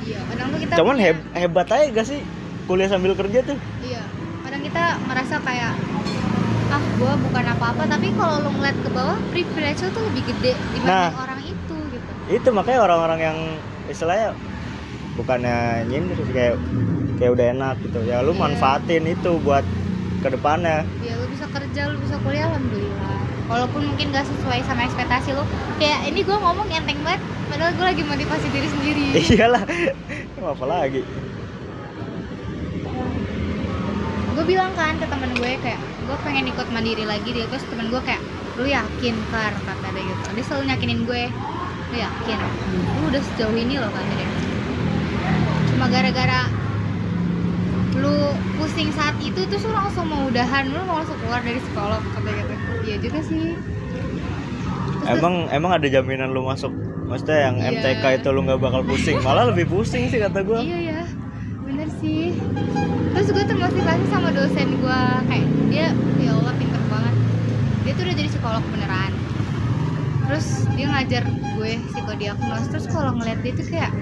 Iya 0.00 0.18
kadang 0.26 0.46
tuh 0.50 0.58
kita 0.58 0.74
cuman 0.74 0.94
punya- 0.94 1.06
heb- 1.06 1.30
hebat 1.32 1.68
aja 1.70 1.84
gak 1.92 2.06
sih 2.06 2.20
kuliah 2.66 2.86
sambil 2.86 3.14
kerja 3.14 3.40
tuh? 3.42 3.58
Iya 3.80 4.02
kadang 4.42 4.62
kita 4.62 4.82
merasa 5.06 5.34
kayak 5.38 5.72
ah 6.70 6.82
gua 6.94 7.18
bukan 7.18 7.44
apa-apa 7.48 7.82
tapi 7.84 8.14
kalau 8.14 8.40
lu 8.40 8.50
ngeliat 8.54 8.78
ke 8.78 8.88
bawah 8.88 9.18
privilege 9.26 9.82
lu 9.82 9.90
tuh 9.90 10.02
lebih 10.06 10.22
gede 10.24 10.54
dibanding 10.70 10.86
Nah. 10.86 11.10
orang 11.12 11.40
itu 11.42 11.76
gitu. 11.90 12.10
Itu 12.30 12.48
makanya 12.50 12.80
orang-orang 12.80 13.18
yang 13.20 13.38
istilahnya 13.86 14.38
bukannya 15.12 15.56
nyindir 15.84 16.14
sih 16.16 16.30
kayak 16.30 16.54
kayak 17.18 17.30
udah 17.34 17.46
enak 17.50 17.74
gitu. 17.82 17.98
Ya 18.02 18.22
lu 18.22 18.32
Iya. 18.32 18.40
manfaatin 18.40 19.04
itu 19.04 19.30
buat 19.38 19.66
ke 20.20 20.28
depannya 20.28 20.84
ya 21.00 21.16
lu 21.16 21.26
bisa 21.28 21.48
kerja 21.48 21.82
lu 21.90 21.98
bisa 21.98 22.16
kuliah 22.22 22.46
alhamdulillah. 22.46 23.18
Walaupun 23.50 23.82
mungkin 23.82 24.14
gak 24.14 24.30
sesuai 24.30 24.62
sama 24.62 24.86
ekspektasi 24.86 25.34
lu. 25.34 25.42
Kayak 25.76 26.06
ini 26.06 26.22
gua 26.22 26.38
ngomong 26.38 26.70
enteng 26.70 27.02
banget 27.02 27.18
padahal 27.50 27.74
gue 27.74 27.82
lagi 27.84 28.02
motivasi 28.06 28.46
diri 28.48 28.68
sendiri. 28.70 29.06
Iyalah. 29.34 29.66
Apa 30.38 30.64
lagi? 30.64 31.02
Gue 34.30 34.44
bilang 34.46 34.70
kan 34.72 34.94
ke 34.94 35.04
temen 35.04 35.34
gue 35.34 35.52
kayak 35.58 35.80
gue 36.10 36.18
pengen 36.26 36.50
ikut 36.50 36.66
mandiri 36.74 37.06
lagi 37.06 37.30
dia 37.30 37.46
terus 37.46 37.62
temen 37.70 37.86
gue 37.86 38.02
kayak 38.02 38.18
lu 38.58 38.66
yakin 38.66 39.14
kar? 39.30 39.54
kata 39.62 39.86
dia 39.94 40.02
gitu. 40.02 40.22
Dia 40.34 40.44
selalu 40.44 40.62
nyakinin 40.74 41.00
gue. 41.06 41.22
Lu 41.94 41.96
yakin? 41.96 42.38
Lu 42.98 43.02
udah 43.14 43.22
sejauh 43.22 43.54
ini 43.54 43.78
loh 43.78 43.86
kata 43.94 44.12
dia. 44.18 44.28
Cuma 45.70 45.86
gara-gara 45.86 46.50
lu 47.94 48.34
pusing 48.58 48.90
saat 48.90 49.14
itu 49.22 49.38
terus 49.46 49.62
lu 49.62 49.70
langsung 49.70 50.10
mau 50.10 50.26
udahan. 50.26 50.66
Lu 50.66 50.82
mau 50.82 50.98
langsung 50.98 51.14
keluar 51.22 51.46
dari 51.46 51.62
psikolog 51.62 52.02
kata 52.10 52.28
gitu 52.34 52.54
iya 52.80 52.96
juga 52.98 53.20
sih. 53.22 53.54
Terus- 53.54 55.14
emang 55.14 55.46
emang 55.54 55.72
ada 55.78 55.86
jaminan 55.86 56.34
lu 56.34 56.42
masuk? 56.42 56.74
Maksudnya 57.06 57.38
yang 57.50 57.56
Iya. 57.58 57.70
MTK 57.74 58.04
itu 58.18 58.28
lu 58.30 58.40
nggak 58.46 58.58
bakal 58.58 58.82
pusing? 58.82 59.18
Malah 59.22 59.50
lebih 59.54 59.66
pusing 59.66 60.10
sih 60.10 60.18
kata 60.18 60.42
gua. 60.42 60.58
Iya 60.58 60.78
ya, 60.78 60.78
bener 60.78 60.89
sih. 62.00 62.32
Terus 63.12 63.28
gue 63.30 63.44
termotivasi 63.44 64.04
sama 64.08 64.32
dosen 64.32 64.68
gue 64.80 65.00
kayak 65.28 65.46
dia 65.68 65.86
ya 66.18 66.30
Allah 66.32 66.54
pinter 66.56 66.82
banget. 66.88 67.14
Dia 67.84 67.92
tuh 67.92 68.02
udah 68.08 68.16
jadi 68.16 68.28
psikolog 68.32 68.64
beneran. 68.72 69.12
Terus 70.26 70.46
dia 70.74 70.86
ngajar 70.88 71.22
gue 71.28 71.72
psikodiagnos. 71.92 72.64
Terus 72.72 72.86
kalau 72.88 73.12
ngeliat 73.20 73.44
dia 73.44 73.52
tuh 73.52 73.66
kayak 73.68 73.92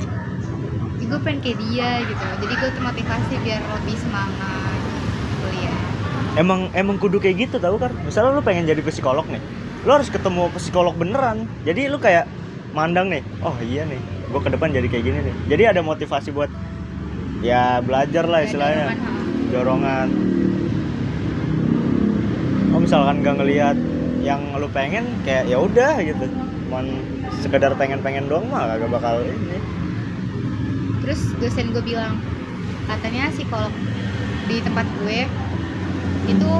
gue 1.02 1.18
pengen 1.24 1.40
kayak 1.42 1.58
dia 1.66 1.90
gitu. 2.06 2.26
Jadi 2.46 2.54
gue 2.54 2.70
termotivasi 2.78 3.34
biar 3.42 3.60
lebih 3.64 3.96
semangat 3.98 4.78
kuliah. 5.38 5.78
emang 6.36 6.70
emang 6.74 6.96
kudu 6.98 7.18
kayak 7.18 7.48
gitu 7.48 7.56
tau 7.58 7.78
kan 7.78 7.90
misalnya 8.06 8.38
lu 8.38 8.42
pengen 8.42 8.66
jadi 8.66 8.82
psikolog 8.82 9.26
nih 9.26 9.42
lu 9.86 9.90
harus 9.90 10.10
ketemu 10.10 10.50
psikolog 10.58 10.94
beneran 10.94 11.46
jadi 11.62 11.90
lu 11.90 11.98
kayak 11.98 12.26
mandang 12.74 13.10
nih 13.10 13.22
oh 13.42 13.54
iya 13.62 13.86
nih 13.86 13.98
gua 14.30 14.42
ke 14.42 14.50
depan 14.52 14.70
jadi 14.70 14.86
kayak 14.86 15.04
gini 15.06 15.18
nih 15.30 15.34
jadi 15.50 15.62
ada 15.74 15.80
motivasi 15.80 16.34
buat 16.34 16.50
ya 17.42 17.78
belajar 17.84 18.24
lah 18.26 18.42
istilahnya. 18.42 18.94
Dorongan, 19.48 20.08
oh 22.76 22.80
misalkan 22.84 23.24
gak 23.24 23.40
ngelihat 23.40 23.76
yang 24.20 24.44
lu 24.60 24.68
pengen 24.68 25.08
kayak 25.24 25.48
ya 25.48 25.56
udah 25.56 25.96
gitu. 26.04 26.28
Cuman 26.68 26.84
sekedar 27.40 27.72
pengen-pengen 27.80 28.28
doang 28.28 28.44
mah 28.52 28.76
gak 28.76 28.92
bakal 28.92 29.24
ini. 29.24 29.56
Terus 31.00 31.32
dosen 31.40 31.72
gue 31.72 31.80
bilang 31.80 32.20
katanya 32.84 33.32
psikolog 33.32 33.72
di 34.48 34.60
tempat 34.60 34.84
gue 35.00 35.24
itu 36.28 36.50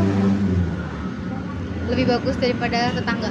lebih 1.93 2.05
bagus 2.09 2.37
daripada 2.41 2.89
tetangga 2.97 3.29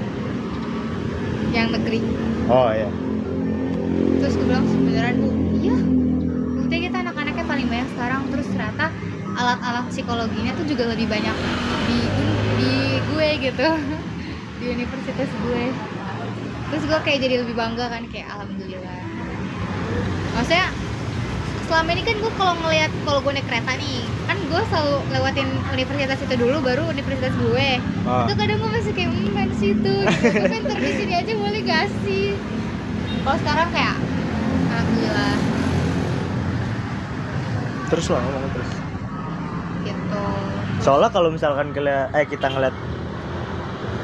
yang 1.49 1.73
negeri. 1.73 2.05
Oh 2.45 2.69
iya. 2.69 2.89
Terus 4.21 4.33
gue 4.37 4.45
bilang 4.45 4.69
beneran 4.85 5.15
bu 5.17 5.29
iya 5.57 5.77
paling 7.57 7.73
banyak 7.73 7.89
sekarang 7.97 8.21
terus 8.29 8.47
ternyata 8.53 8.85
alat-alat 9.33 9.89
psikologinya 9.89 10.53
tuh 10.61 10.65
juga 10.69 10.93
lebih 10.93 11.09
banyak 11.09 11.33
di 11.89 11.99
di 12.61 12.73
gue 13.01 13.29
gitu. 13.49 13.67
Di 14.61 14.65
universitas 14.73 15.25
gue. 15.25 15.63
Terus 16.69 16.83
gue 16.85 16.99
kayak 17.01 17.19
jadi 17.25 17.35
lebih 17.41 17.57
bangga 17.57 17.89
kan 17.89 18.05
kayak 18.13 18.29
alhamdulillah. 18.29 18.97
Maksudnya 20.37 20.69
selama 21.65 21.89
ini 21.97 22.03
kan 22.05 22.15
gue 22.21 22.31
kalau 22.37 22.53
ngelihat 22.61 22.91
kalau 23.01 23.19
gue 23.25 23.33
naik 23.41 23.49
kereta 23.49 23.73
nih 23.73 24.05
kan 24.29 24.37
gue 24.37 24.61
selalu 24.69 24.95
lewatin 25.17 25.49
universitas 25.73 26.19
itu 26.29 26.35
dulu 26.37 26.61
baru 26.61 26.93
universitas 26.93 27.33
gue. 27.41 27.69
Oh. 28.05 28.29
itu 28.29 28.33
kadang 28.37 28.57
gue 28.61 28.69
masih 28.69 28.93
kayak 28.93 29.09
main 29.33 29.51
situ 29.57 29.73
gitu. 29.81 29.93
gue 30.05 30.45
pengen 30.45 30.77
di 30.77 30.91
sini 30.93 31.13
aja 31.17 31.33
boleh 31.33 31.61
gak 31.65 31.89
sih? 32.05 32.37
Kalau 33.25 33.37
sekarang 33.41 33.69
kayak 33.73 33.97
alhamdulillah 34.69 35.56
terus 37.87 38.07
lah 38.11 38.19
ngomong 38.19 38.51
terus. 38.53 38.69
Gitu. 39.83 40.23
Soalnya 40.83 41.09
kalau 41.09 41.29
misalkan 41.31 41.71
kalian 41.71 42.11
eh 42.11 42.25
kita 42.27 42.47
ngeliat 42.51 42.75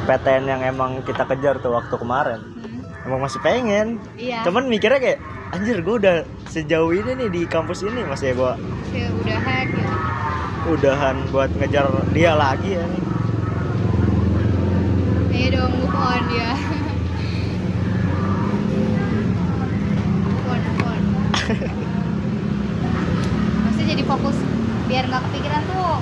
PTN 0.04 0.44
yang 0.48 0.62
emang 0.64 1.00
kita 1.04 1.24
kejar 1.24 1.60
tuh 1.64 1.72
waktu 1.76 1.96
kemarin 1.96 2.40
Hmm, 2.44 3.08
emang 3.08 3.20
masih 3.24 3.40
pengen. 3.44 4.00
Iya. 4.16 4.44
Cuman 4.48 4.68
mikirnya 4.68 5.00
kayak 5.00 5.20
anjir 5.54 5.86
gue 5.86 5.96
udah 6.02 6.16
sejauh 6.50 6.92
ini 6.92 7.14
nih 7.14 7.30
di 7.30 7.42
kampus 7.46 7.86
ini 7.86 8.02
masih 8.10 8.34
ya 8.34 8.34
gue 8.34 8.54
kayak 8.90 9.12
udahan 9.22 9.66
gitu 9.70 9.94
udahan 10.64 11.16
buat 11.30 11.52
ngejar 11.60 11.86
dia 12.10 12.34
lagi 12.34 12.74
ya 12.74 12.84
nih. 12.88 13.04
Ayo 15.34 15.48
dong 15.60 15.74
move 15.78 15.94
on 15.94 16.24
ya 16.32 16.52
move 20.24 20.48
on 20.48 20.60
move 20.64 20.86
on 20.88 21.02
maksudnya 23.68 23.88
jadi 23.94 24.04
fokus 24.08 24.38
biar 24.88 25.04
nggak 25.06 25.22
kepikiran 25.30 25.62
tuh 25.70 26.00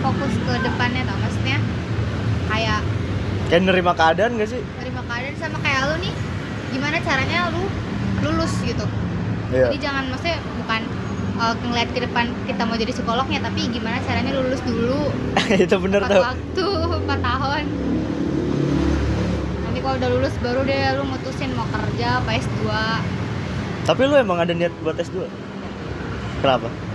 fokus 0.00 0.32
ke 0.44 0.49
depannya 0.62 1.02
tau 1.08 1.18
maksudnya 1.20 1.58
kayak 2.50 2.80
kayak 3.50 3.62
nerima 3.66 3.92
keadaan 3.94 4.38
gak 4.38 4.50
sih? 4.50 4.60
Terima 4.78 5.02
keadaan 5.06 5.36
sama 5.38 5.58
kayak 5.64 5.80
lu 5.90 5.94
nih 6.04 6.14
gimana 6.70 6.96
caranya 7.02 7.38
lu 7.50 7.62
lulus 8.20 8.52
gitu. 8.62 8.86
Iya. 9.50 9.66
Jadi 9.72 9.76
jangan 9.82 10.04
maksudnya 10.12 10.38
bukan 10.62 10.80
uh, 11.40 11.54
ngeliat 11.66 11.88
ke 11.90 12.00
depan 12.06 12.24
kita 12.46 12.62
mau 12.62 12.76
jadi 12.78 12.92
psikolognya 12.94 13.40
tapi 13.42 13.60
gimana 13.72 13.98
caranya 14.06 14.32
lulus 14.38 14.60
dulu. 14.62 15.10
Itu 15.66 15.76
bener 15.82 16.00
tuh 16.06 16.22
waktu 16.22 16.66
empat 17.04 17.18
tahun. 17.18 17.64
Nanti 19.66 19.78
kalau 19.82 19.96
udah 19.98 20.10
lulus 20.14 20.34
baru 20.38 20.60
deh 20.62 20.80
lu 21.00 21.04
mutusin 21.08 21.50
mau 21.58 21.66
kerja 21.68 22.22
apa 22.22 22.30
S2 22.38 22.68
tapi 23.90 24.06
lu 24.06 24.14
emang 24.14 24.38
ada 24.38 24.52
niat 24.52 24.70
buat 24.84 24.94
S2 24.94 25.24
kenapa? 26.44 26.68
Hah? 26.68 26.89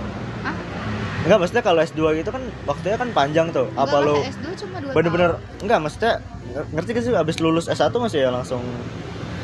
Enggak, 1.26 1.38
maksudnya 1.40 1.64
kalau 1.64 1.80
S2 1.82 2.00
gitu 2.16 2.30
kan 2.30 2.42
waktunya 2.64 2.96
kan 2.96 3.08
panjang 3.10 3.46
tuh. 3.50 3.66
Apa 3.74 3.82
Enggak 3.92 4.00
lu 4.00 4.14
lah, 4.14 4.30
S2 4.30 4.46
cuma 4.56 4.76
2 4.80 4.94
bener-bener 4.94 5.30
enggak 5.58 5.78
maksudnya 5.80 6.12
ng- 6.48 6.68
ngerti 6.72 6.90
gak 6.92 7.02
sih 7.02 7.12
abis 7.12 7.36
lulus 7.36 7.66
S1 7.66 7.90
masih 7.92 8.18
ya 8.20 8.30
langsung 8.30 8.62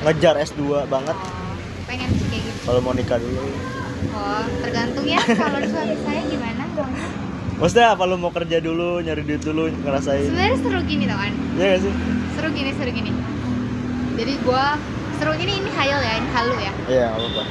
ngejar 0.00 0.38
S2 0.40 0.62
banget 0.86 1.12
oh, 1.12 1.54
pengen 1.84 2.08
sih 2.12 2.26
kayak 2.26 2.42
gitu 2.44 2.58
kalau 2.62 2.80
mau 2.80 2.92
nikah 2.92 3.18
dulu. 3.18 3.42
oh 4.12 4.44
tergantung 4.62 5.04
ya 5.04 5.18
calon 5.20 5.62
suami 5.64 5.96
saya 6.00 6.22
gimana 6.24 6.62
Maksudnya 7.52 7.94
apa 7.94 8.02
lu 8.04 8.16
mau 8.16 8.30
kerja 8.30 8.58
dulu, 8.58 8.98
nyari 8.98 9.22
duit 9.22 9.38
dulu, 9.38 9.70
ngerasain. 9.70 10.26
sebenarnya 10.26 10.56
seru 10.58 10.80
gini 10.82 11.04
tau 11.04 11.14
kan 11.16 11.30
Iya 11.52 11.66
gak 11.68 11.80
sih? 11.80 11.92
seru 12.32 12.48
gini 12.50 12.70
seru 12.72 12.90
gini 12.90 13.10
jadi 14.12 14.32
gua 14.40 14.64
seru 15.14 15.32
ini 15.36 15.52
ini 15.58 15.70
hayal 15.72 16.00
ya 16.00 16.12
ini 16.16 16.28
halu 16.28 16.54
ya 16.56 16.72
Iya, 16.88 17.06
apa 17.12 17.22
apa. 17.24 17.42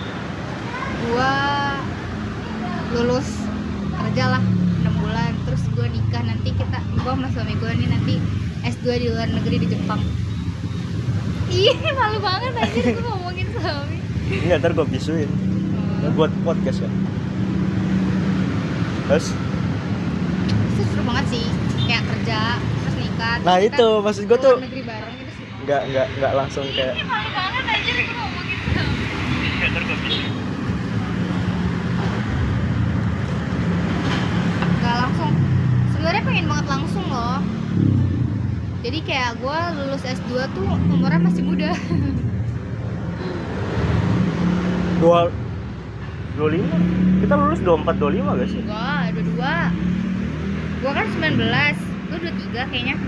gua 1.06 1.32
lulus 2.94 3.30
kerja 4.12 4.28
lah 4.28 4.43
6 4.43 4.91
bulan. 4.91 5.32
Terus 5.47 5.64
gua 5.72 5.88
nikah 5.88 6.24
nanti 6.28 6.51
kita 6.51 6.80
gua 6.99 7.16
sama 7.16 7.28
suami 7.32 7.55
gua 7.64 7.72
nih 7.72 7.88
nanti 7.88 8.20
S2 8.68 8.86
di 8.99 9.07
luar 9.07 9.32
negeri 9.32 9.55
di 9.64 9.68
Jepang. 9.72 10.03
Ih, 11.47 11.80
malu 11.99 12.20
banget 12.20 12.51
anjir 12.59 12.99
gua 12.99 13.16
ngomongin 13.16 13.47
suami. 13.55 13.97
Enggak, 14.32 14.57
ntar 14.59 14.72
gue 14.76 14.88
bisuin. 14.91 15.32
Buat 16.12 16.32
podcast 16.43 16.84
kan. 16.84 16.91
Terus, 19.07 19.32
itu 20.51 20.82
seru 20.91 21.03
banget 21.07 21.26
sih 21.32 21.45
kayak 21.84 22.03
kerja 22.07 22.39
terus 22.55 22.95
nikah 22.95 23.36
nah 23.43 23.55
terus 23.59 23.68
itu 23.68 23.88
kita 23.91 24.03
maksud 24.07 24.24
gue 24.24 24.39
tuh 24.39 24.55
negeri 24.64 24.84
bareng 24.88 25.16
gitu 25.20 25.32
sih. 25.36 25.45
nggak 25.68 25.82
nggak 25.91 26.07
nggak 26.16 26.34
langsung 26.39 26.66
kayak 26.72 26.95
Ih, 26.95 27.03
malu 27.03 27.30
banget 27.36 27.64
anjir 27.68 27.95
gua 28.07 28.16
ngomongin 28.24 28.57
suami. 28.72 30.16
Nggak 34.80 34.95
langsung 34.95 35.32
sebenarnya 36.12 36.28
pengen 36.28 36.51
banget 36.51 36.68
langsung 36.68 37.07
loh. 37.07 37.39
Jadi 38.84 38.99
kayak 39.07 39.39
gue 39.39 39.59
lulus 39.80 40.03
S2 40.03 40.43
tuh 40.51 40.68
umurnya 40.91 41.24
masih 41.24 41.39
muda. 41.39 41.72
Dua 44.99 45.32
dua 46.36 46.47
lima? 46.51 46.76
Kita 47.24 47.39
lulus 47.39 47.64
dua 47.64 47.80
empat 47.80 47.95
dua 47.95 48.12
lima 48.12 48.36
gak 48.36 48.51
sih? 48.51 48.59
Enggak, 48.59 49.07
ada 49.07 49.22
dua. 49.24 49.72
Gue 50.84 50.91
kan 50.91 51.07
19 51.16 51.80
Lu 52.12 52.20
23 52.20 52.59
kayaknya. 52.76 52.99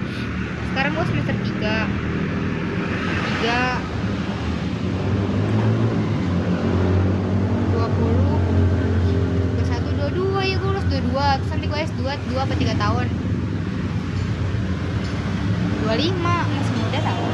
Sekarang 0.71 0.95
gue 0.95 1.03
semester 1.03 1.35
3 1.43 1.91
23 3.43 3.83
20 7.83 9.59
21 9.59 9.91
22 10.07 10.47
ya 10.47 10.55
gue 10.55 10.71
lulus 10.71 10.87
22 10.87 11.03
terus 11.43 11.51
nanti 11.51 11.62
gue 11.73 11.81
S2 11.89 12.05
2 12.05 12.37
apa 12.37 12.53
3 12.53 12.77
tahun 12.77 13.07
25 15.89 16.21
masih 16.53 16.73
muda 16.77 16.99
tau 17.01 17.25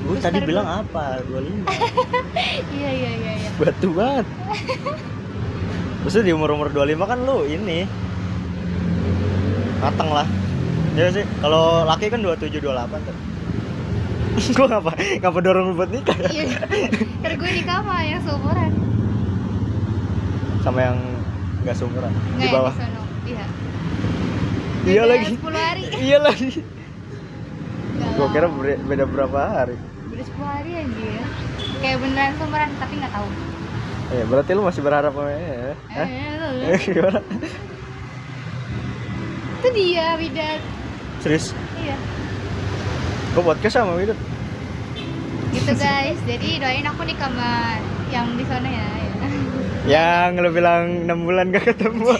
Lu 0.00 0.16
tadi 0.16 0.40
ntar 0.40 0.48
bilang 0.48 0.64
apa? 0.64 1.20
25. 1.28 1.68
iya 2.80 2.90
iya 2.90 3.10
iya 3.20 3.32
iya 3.36 3.50
Batu 3.60 3.92
banget. 3.92 4.26
Maksudnya 6.02 6.24
di 6.24 6.32
umur-umur 6.32 6.72
25 6.72 7.04
kan 7.04 7.18
lu 7.20 7.44
ini 7.44 7.84
mateng 9.78 10.08
lah. 10.10 10.26
Ya 10.96 11.12
sih, 11.12 11.22
kalau 11.44 11.84
laki 11.84 12.08
kan 12.08 12.24
27 12.24 12.58
28 12.58 12.64
tuh. 13.06 13.16
gua 14.56 14.66
ngapa 14.72 14.92
ngapa 15.20 15.38
dorong 15.44 15.64
lu 15.68 15.74
buat 15.76 15.90
nikah 15.90 16.16
ya? 16.16 16.30
iya 16.30 16.44
ntar 17.20 17.34
gue 17.34 17.50
nikah 17.50 17.82
sama 17.82 17.96
yang 18.06 18.22
seumuran 18.22 18.72
sama 20.62 20.78
yang 20.86 20.98
nggak 21.60 21.74
seumuran 21.74 22.12
nggak 22.34 22.40
di 22.40 22.48
bawah. 22.48 22.74
iya 23.24 23.44
Iya 24.80 25.04
Beda 25.04 25.04
lagi. 25.06 25.26
10 25.36 25.44
hari 25.52 25.82
Iya 26.08 26.18
lagi. 26.18 26.48
Nggak 28.00 28.16
lah. 28.16 28.30
kira 28.32 28.46
beda 28.80 29.04
berapa 29.04 29.40
hari. 29.54 29.76
Udah 30.08 30.24
10 30.24 30.40
hari 30.42 30.70
anjir 30.74 31.20
Kayak 31.78 31.96
beneran 32.00 32.32
seumuran 32.34 32.70
tapi 32.76 32.94
gak 32.96 33.12
tahu 33.12 33.28
Ya, 34.10 34.24
berarti 34.26 34.50
lu 34.50 34.62
masih 34.64 34.80
berharap 34.80 35.12
sama 35.12 35.30
ya? 35.30 35.38
Eh, 35.94 36.32
lu. 36.34 36.48
Eh, 36.66 36.80
gimana? 36.90 37.20
Itu 39.54 39.68
dia 39.70 40.16
Widat 40.16 40.60
Serius? 41.20 41.52
Iya 41.76 41.94
Gua 43.30 43.42
podcast 43.46 43.76
sama 43.76 43.94
Widut. 43.94 44.18
Gitu 45.52 45.72
guys 45.72 46.18
Jadi 46.24 46.58
doain 46.58 46.82
aku 46.84 47.04
nih 47.04 47.14
sama 47.14 47.78
yang 48.08 48.26
di 48.34 48.42
sana 48.42 48.66
ya, 48.66 48.88
ya. 48.98 49.09
Yang 49.90 50.30
lu 50.46 50.50
bilang 50.54 51.10
6 51.10 51.26
bulan 51.26 51.50
gak 51.50 51.74
ketemu. 51.74 52.14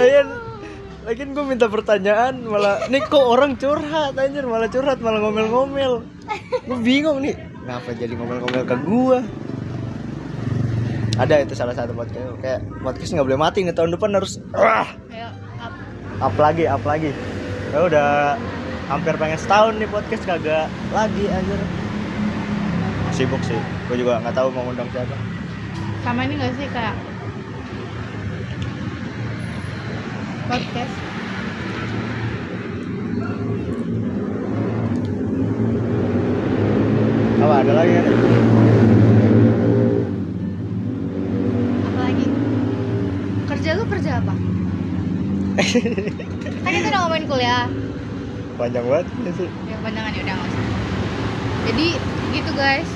Lagian 0.00 0.28
Lagian 1.02 1.34
gue 1.34 1.44
minta 1.44 1.66
pertanyaan 1.66 2.46
malah 2.46 2.86
nih 2.86 3.02
kok 3.04 3.26
orang 3.26 3.58
curhat 3.58 4.14
anjir 4.14 4.46
malah 4.46 4.70
curhat 4.70 5.02
malah 5.02 5.18
ngomel-ngomel. 5.20 6.06
Gue 6.64 6.78
bingung 6.80 7.20
nih. 7.20 7.36
Kenapa 7.36 7.90
jadi 7.92 8.14
ngomel-ngomel 8.16 8.62
ke 8.64 8.76
gua? 8.86 9.18
Ada 11.18 11.44
itu 11.44 11.52
salah 11.58 11.76
satu 11.76 11.92
podcast 11.92 12.38
kayak 12.40 12.64
podcast 12.80 13.10
nggak 13.12 13.26
boleh 13.28 13.40
mati 13.42 13.66
nih 13.66 13.74
tahun 13.76 13.92
depan 13.92 14.16
harus 14.16 14.40
ah, 14.56 14.88
Ayo 15.12 15.28
up. 15.60 15.74
up 16.22 16.34
lagi 16.40 16.64
up 16.70 16.82
lagi. 16.86 17.10
Ya 17.74 17.78
udah 17.82 18.08
hampir 18.88 19.12
pengen 19.20 19.36
setahun 19.36 19.76
nih 19.82 19.90
podcast 19.90 20.22
kagak 20.24 20.70
lagi 20.94 21.24
anjir. 21.28 21.60
Sibuk 23.10 23.42
sih. 23.42 23.58
Gue 23.90 24.00
juga 24.00 24.22
nggak 24.22 24.38
tahu 24.38 24.54
mau 24.54 24.64
ngundang 24.70 24.88
siapa. 24.94 25.31
Sama 26.02 26.26
ini 26.26 26.34
gak 26.34 26.54
sih 26.58 26.66
kayak 26.66 26.96
Podcast 30.50 30.94
Apa 37.42 37.54
ada 37.66 37.72
lagi 37.74 37.92
kan? 37.98 38.06
Apa 41.82 42.00
lagi 42.06 42.26
Kerja 43.50 43.70
lu 43.74 43.84
kerja 43.90 44.10
apa? 44.22 44.34
kan 46.64 46.72
itu 46.72 46.86
udah 46.88 47.00
ngomongin 47.04 47.26
kuliah 47.28 47.66
Panjang 48.56 48.84
banget 48.88 49.06
ya 49.26 49.32
sih. 49.36 49.48
Ya 49.66 49.76
pandangan 49.82 50.12
udah 50.14 50.34
nggak 50.34 50.48
usah 50.48 50.64
Jadi 51.66 51.86
gitu 52.32 52.50
guys 52.54 52.90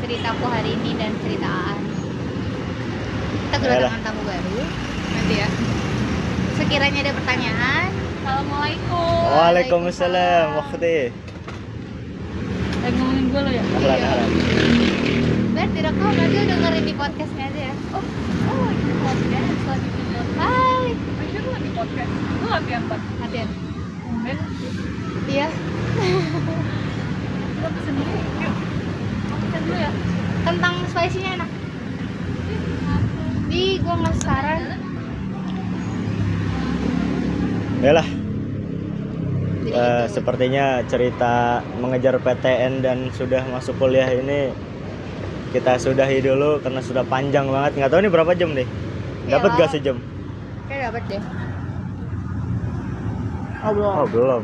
Ceritaku 0.00 0.44
hari 0.46 0.74
ini 0.74 0.90
dan 0.98 1.12
cerita 1.22 1.48
Aan 1.48 1.89
Kita 3.50 3.66
kedatangan 3.66 4.02
tamu 4.06 4.22
baru. 4.22 4.62
Nanti 5.10 5.34
ya. 5.42 5.48
Sekiranya 6.54 7.02
ada 7.02 7.12
pertanyaan. 7.18 7.88
Assalamualaikum. 8.22 9.22
Waalaikumsalam. 9.26 10.46
Waktu 10.54 11.10
Lagi 12.78 12.94
ngomongin 12.94 13.26
gue 13.26 13.40
lo 13.42 13.50
ya? 13.50 13.62
Ahlan 13.74 14.00
ahlan. 14.06 14.28
Ben 15.50 15.68
direkam 15.74 16.14
nanti 16.14 16.36
udah 16.38 16.46
dengerin 16.62 16.84
di 16.86 16.94
podcastnya 16.94 17.44
aja 17.50 17.62
ya. 17.66 17.74
Oh, 17.90 18.04
oh 18.54 18.66
ini 18.70 18.94
podcast 19.02 19.62
lagi 19.66 19.88
video 19.98 20.22
Hai. 20.38 20.88
Akhirnya 20.94 21.40
lu 21.42 21.50
lagi 21.50 21.70
podcast, 21.74 22.12
lu 22.22 22.46
lagi 22.54 22.70
apa? 22.78 22.96
Hatian 23.18 23.48
Kemudian 24.06 24.38
Iya. 25.26 25.48
Kita 27.50 27.68
pesen 27.74 27.92
dulu. 27.98 28.12
Yuk. 28.14 28.54
Pesen 29.42 29.60
dulu 29.66 29.74
ya? 29.74 29.90
Kentang 30.46 30.74
spicy-nya 30.86 31.30
enak 31.34 31.50
Di 33.90 33.98
gue 33.98 34.06
nggak 34.06 34.18
saran 34.22 34.62
Yalah, 37.82 38.06
eh, 38.06 38.14
gitu. 39.66 39.82
sepertinya 40.14 40.78
cerita 40.86 41.58
mengejar 41.82 42.22
PTN 42.22 42.86
dan 42.86 43.10
sudah 43.10 43.42
masuk 43.50 43.82
kuliah 43.82 44.06
ini 44.14 44.54
kita 45.50 45.74
sudahi 45.74 46.22
dulu 46.22 46.62
karena 46.62 46.78
sudah 46.86 47.02
panjang 47.02 47.50
banget. 47.50 47.82
Nggak 47.82 47.90
tahu 47.90 48.00
ini 48.06 48.10
berapa 48.14 48.32
jam 48.38 48.54
deh. 48.54 48.68
Dapat 49.26 49.48
Iyalah. 49.50 49.58
gak 49.58 49.70
sejam? 49.74 49.96
Kayak 50.70 50.82
dapet 50.94 51.02
deh 51.10 51.22
Oh 53.66 54.06
belum. 54.06 54.42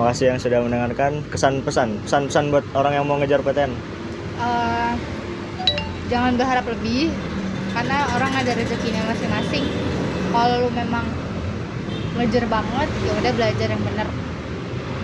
Makasih 0.00 0.26
yang 0.32 0.40
sudah 0.40 0.58
mendengarkan. 0.64 1.20
Kesan 1.28 1.60
pesan, 1.60 2.00
pesan 2.08 2.32
pesan 2.32 2.44
buat 2.48 2.64
orang 2.72 2.96
yang 2.96 3.04
mau 3.04 3.20
ngejar 3.20 3.44
PTN. 3.44 3.76
Eh, 4.40 4.92
jangan 6.08 6.32
berharap 6.40 6.64
lebih 6.64 7.12
karena 7.72 7.96
orang 8.16 8.32
ada 8.36 8.52
rezekinya 8.52 9.02
masing-masing 9.08 9.64
kalau 10.32 10.68
lu 10.68 10.70
memang 10.72 11.04
ngejar 12.20 12.44
banget 12.48 12.88
ya 13.04 13.12
udah 13.16 13.32
belajar 13.32 13.68
yang 13.72 13.82
bener 13.82 14.08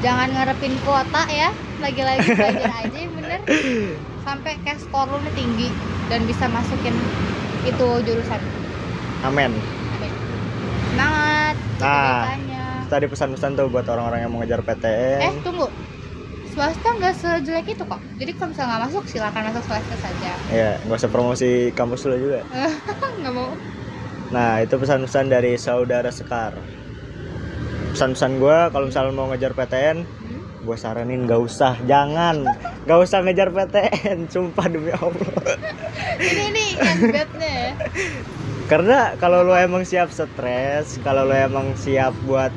jangan 0.04 0.28
ngarepin 0.30 0.74
kuota 0.84 1.22
ya 1.32 1.50
lagi-lagi 1.80 2.28
belajar 2.36 2.70
aja 2.84 2.96
yang 2.96 3.14
bener 3.16 3.40
sampai 4.22 4.52
kayak 4.62 4.78
skor 4.78 5.08
lu 5.08 5.30
tinggi 5.32 5.72
dan 6.12 6.24
bisa 6.28 6.44
masukin 6.52 6.94
itu 7.64 7.88
jurusan 8.04 8.40
Amin. 9.18 9.50
Amin. 9.98 10.12
semangat 10.94 11.56
Nah. 11.82 12.26
Tadi 12.88 13.04
pesan-pesan 13.04 13.52
tuh 13.52 13.68
buat 13.68 13.84
orang-orang 13.84 14.24
yang 14.24 14.30
mau 14.32 14.40
ngejar 14.40 14.64
PTN. 14.64 15.20
eh 15.20 15.32
tunggu 15.44 15.68
swasta 16.58 16.88
nggak 16.90 17.14
sejelek 17.14 17.66
itu 17.70 17.84
kok 17.86 18.00
jadi 18.18 18.30
kalau 18.34 18.50
misalnya 18.50 18.68
nggak 18.68 18.82
masuk 18.90 19.04
silakan 19.06 19.42
masuk 19.46 19.62
swasta 19.64 19.96
saja 20.02 20.32
Ya, 20.58 20.70
nggak 20.82 20.98
usah 20.98 21.10
promosi 21.10 21.50
kampus 21.70 22.02
lu 22.04 22.18
juga. 22.18 22.42
nggak 23.22 23.30
mau 23.32 23.54
Nah, 24.28 24.60
itu 24.60 24.76
pesan-pesan 24.76 25.32
dari 25.32 25.56
saudara 25.56 26.12
Sekar. 26.12 26.52
Pesan-pesan 27.88 28.36
gue 28.36 28.58
kalau 28.68 28.84
misalnya 28.84 29.16
mau 29.16 29.32
ngejar 29.32 29.56
PTN, 29.56 30.04
Hmm? 30.04 30.40
gue 30.60 30.76
saranin 30.76 31.24
gak 31.24 31.40
usah, 31.40 31.80
jangan, 31.88 32.44
gak 32.84 32.98
usah 33.00 33.24
ngejar 33.24 33.48
PTN, 33.48 34.28
sumpah 34.28 34.68
demi 34.68 34.92
Allah. 34.92 35.32
ini 36.20 36.44
ini 36.44 36.64
yang 36.76 37.00
bednya 37.08 37.48
ya 37.48 37.72
Karena 38.68 39.16
kalau 39.16 39.40
lu 39.40 39.56
emang 39.56 39.80
siap 39.80 40.12
stres, 40.12 41.00
kalau 41.00 41.24
lu 41.24 41.32
emang 41.32 41.72
siap 41.72 42.12
buat 42.28 42.52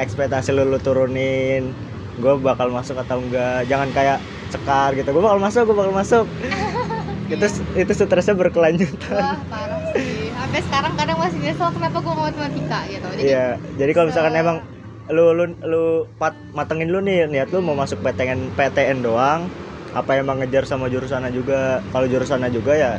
ekspektasi 0.00 0.56
lu, 0.56 0.64
lu 0.64 0.80
turunin, 0.80 1.76
gue 2.18 2.32
bakal 2.42 2.68
masuk 2.68 2.96
atau 3.00 3.20
enggak. 3.20 3.64
Jangan 3.70 3.88
kayak 3.94 4.18
Sekar 4.52 4.92
gitu, 4.92 5.08
gue 5.08 5.22
bakal 5.24 5.40
masuk, 5.40 5.62
gue 5.64 5.76
bakal 5.76 5.94
masuk. 5.96 6.24
itu 7.32 7.46
itu 7.72 7.92
stresnya 7.96 8.36
berkelanjutan. 8.36 9.16
Wah 9.16 9.40
parah 9.48 9.80
sih. 9.96 10.28
Sampai 10.36 10.60
sekarang 10.60 10.92
kadang 11.00 11.16
masih 11.16 11.38
nyesel 11.40 11.68
kenapa 11.72 11.96
gue 12.04 12.12
mau 12.12 12.24
matematika 12.28 12.78
gitu. 12.92 13.06
Jadi 13.16 13.22
Iya, 13.24 13.46
jadi 13.80 13.90
kalau 13.96 14.06
misalkan 14.12 14.34
emang 14.36 14.56
lu 15.08 15.32
lu 15.32 15.44
lu 15.64 15.84
pat, 16.20 16.36
matengin 16.52 16.92
lu 16.92 17.00
nih 17.00 17.24
niat 17.32 17.48
lu 17.48 17.64
mau 17.64 17.72
masuk 17.72 18.04
PTN 18.04 18.52
PTN 18.52 19.00
doang, 19.00 19.48
apa 19.96 20.10
emang 20.20 20.44
ngejar 20.44 20.68
sama 20.68 20.92
jurusannya 20.92 21.32
juga? 21.32 21.80
Kalau 21.88 22.04
jurusannya 22.04 22.52
juga 22.52 22.76
ya 22.76 22.92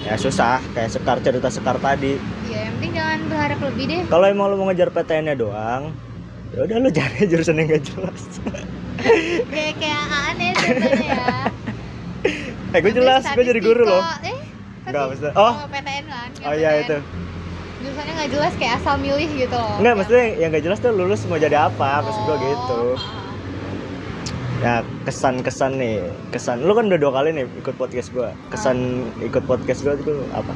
ya 0.00 0.16
susah 0.16 0.64
kayak 0.72 0.90
sekar 0.96 1.20
cerita 1.20 1.52
sekar 1.52 1.76
tadi. 1.76 2.16
ya 2.48 2.66
yang 2.66 2.74
penting 2.80 2.92
jangan 2.96 3.18
berharap 3.30 3.58
lebih 3.70 3.84
deh. 3.86 4.02
Kalau 4.08 4.26
emang 4.26 4.46
lu 4.50 4.56
mau 4.58 4.66
ngejar 4.72 4.90
PTN-nya 4.90 5.36
doang, 5.36 5.92
ya 6.50 6.60
udah 6.60 6.76
lu 6.78 6.88
cari 6.90 7.18
jurusan 7.24 7.56
yang 7.56 7.68
gak 7.68 7.84
jelas. 7.84 8.20
Kayak 9.46 9.74
kayak 9.78 10.02
Aan 10.04 10.36
ya 10.36 10.52
contohnya 10.52 11.08
ya. 11.14 11.44
eh 12.70 12.78
gue 12.78 12.92
jelas, 12.92 13.22
gue 13.24 13.44
jadi 13.44 13.60
guru 13.60 13.82
loh. 13.82 14.02
Eh, 14.20 14.36
Enggak, 14.84 15.04
maksudnya- 15.08 15.34
oh. 15.34 15.52
PTN 15.66 16.04
kan. 16.04 16.28
yang 16.34 16.46
Oh 16.46 16.54
iya 16.54 16.70
itu. 16.80 16.96
Jurusannya 17.80 18.12
nggak 18.12 18.30
jelas 18.30 18.52
kayak 18.54 18.74
asal 18.76 18.94
milih 18.96 19.30
gitu 19.30 19.50
loh. 19.50 19.72
Enggak, 19.72 19.80
Kayak- 19.80 19.96
maksudnya 19.96 20.26
yang 20.36 20.48
gak 20.50 20.64
jelas 20.64 20.78
tuh 20.78 20.92
lulus 20.92 21.20
mau 21.24 21.38
jadi 21.38 21.56
apa, 21.62 21.90
maksud 22.02 22.22
gue 22.22 22.30
Oh, 22.30 22.38
gitu. 22.38 22.80
Ya 24.60 24.74
kesan-kesan 25.02 25.72
nih, 25.74 26.04
kesan. 26.28 26.60
Lu 26.60 26.76
kan 26.76 26.84
udah 26.86 27.00
dua 27.00 27.12
kali 27.14 27.32
nih 27.32 27.48
ikut 27.56 27.74
podcast 27.74 28.12
gua. 28.12 28.36
Kesan 28.52 28.76
ikut 29.18 29.48
podcast 29.48 29.80
gua 29.80 29.96
itu 29.96 30.12
apa? 30.30 30.52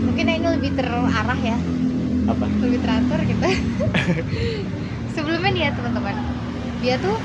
Mungkin 0.00 0.24
ini 0.24 0.48
lebih 0.48 0.72
terarah 0.72 1.36
ya, 1.36 1.60
Apa? 2.28 2.44
lebih 2.60 2.78
teratur 2.84 3.20
gitu. 3.24 3.40
Sebelumnya 5.16 5.50
nih 5.50 5.62
ya 5.64 5.70
teman-teman, 5.72 6.14
dia 6.84 6.94
tuh 7.00 7.16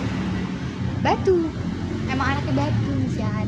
batu. 1.04 1.52
Emang 2.08 2.28
anaknya 2.36 2.54
batu 2.56 2.94
sian 3.12 3.48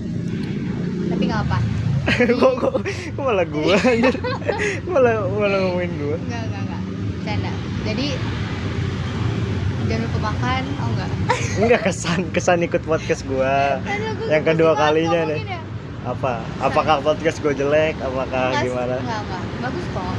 tapi 1.06 1.24
nggak 1.30 1.44
apa 1.48 1.60
kok 2.42 2.54
kok 2.62 2.74
kok 2.86 3.22
malah 3.22 3.46
gua? 3.50 3.76
Anjir. 3.92 4.14
Malah 4.86 5.26
malah 5.26 5.58
ngomongin 5.66 5.92
gua. 5.98 6.18
Nggak 6.22 6.44
nggak 6.50 6.62
nggak. 6.70 6.82
Canda 7.26 7.52
jadi 7.86 8.08
jangan 9.86 10.02
lupa 10.10 10.20
makan 10.34 10.64
oh 10.82 10.88
enggak 10.94 11.10
enggak 11.62 11.82
kesan 11.86 12.22
kesan 12.30 12.60
ikut 12.62 12.84
podcast 12.86 13.26
gua. 13.26 13.82
Yang 14.30 14.44
kedua 14.54 14.72
kalinya 14.78 15.22
nih. 15.30 15.40
ya? 15.46 15.62
apa? 16.06 16.46
Apakah 16.62 17.02
podcast 17.02 17.42
gua 17.42 17.54
jelek? 17.58 17.98
Apakah 17.98 18.54
Enggak, 18.54 18.64
gimana? 18.70 18.96
enggak, 19.02 19.20
enggak. 19.26 19.44
bagus 19.66 19.86
kok 19.90 20.14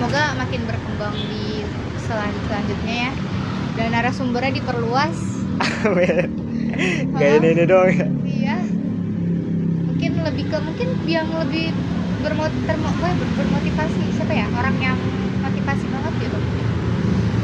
semoga 0.00 0.32
makin 0.32 0.64
berkembang 0.64 1.12
di 1.12 1.60
selan 2.08 2.32
selanjutnya 2.48 2.94
ya. 3.04 3.12
Dan 3.76 3.88
narasumbernya 3.92 4.52
diperluas. 4.56 5.16
Amin. 5.60 6.24
kayak 7.20 7.44
ini 7.44 7.48
ini 7.52 7.64
dong 7.68 7.84
ya. 7.92 8.06
Iya. 8.24 8.56
Mungkin 9.92 10.12
lebih 10.24 10.44
ke 10.48 10.56
mungkin 10.56 10.88
yang 11.04 11.28
lebih 11.36 11.76
bermot 12.24 12.48
bermotivasi 13.36 14.02
siapa 14.16 14.32
ya? 14.32 14.48
Orang 14.56 14.80
yang 14.80 14.96
motivasi 15.44 15.84
banget 15.92 16.12
gitu. 16.24 16.38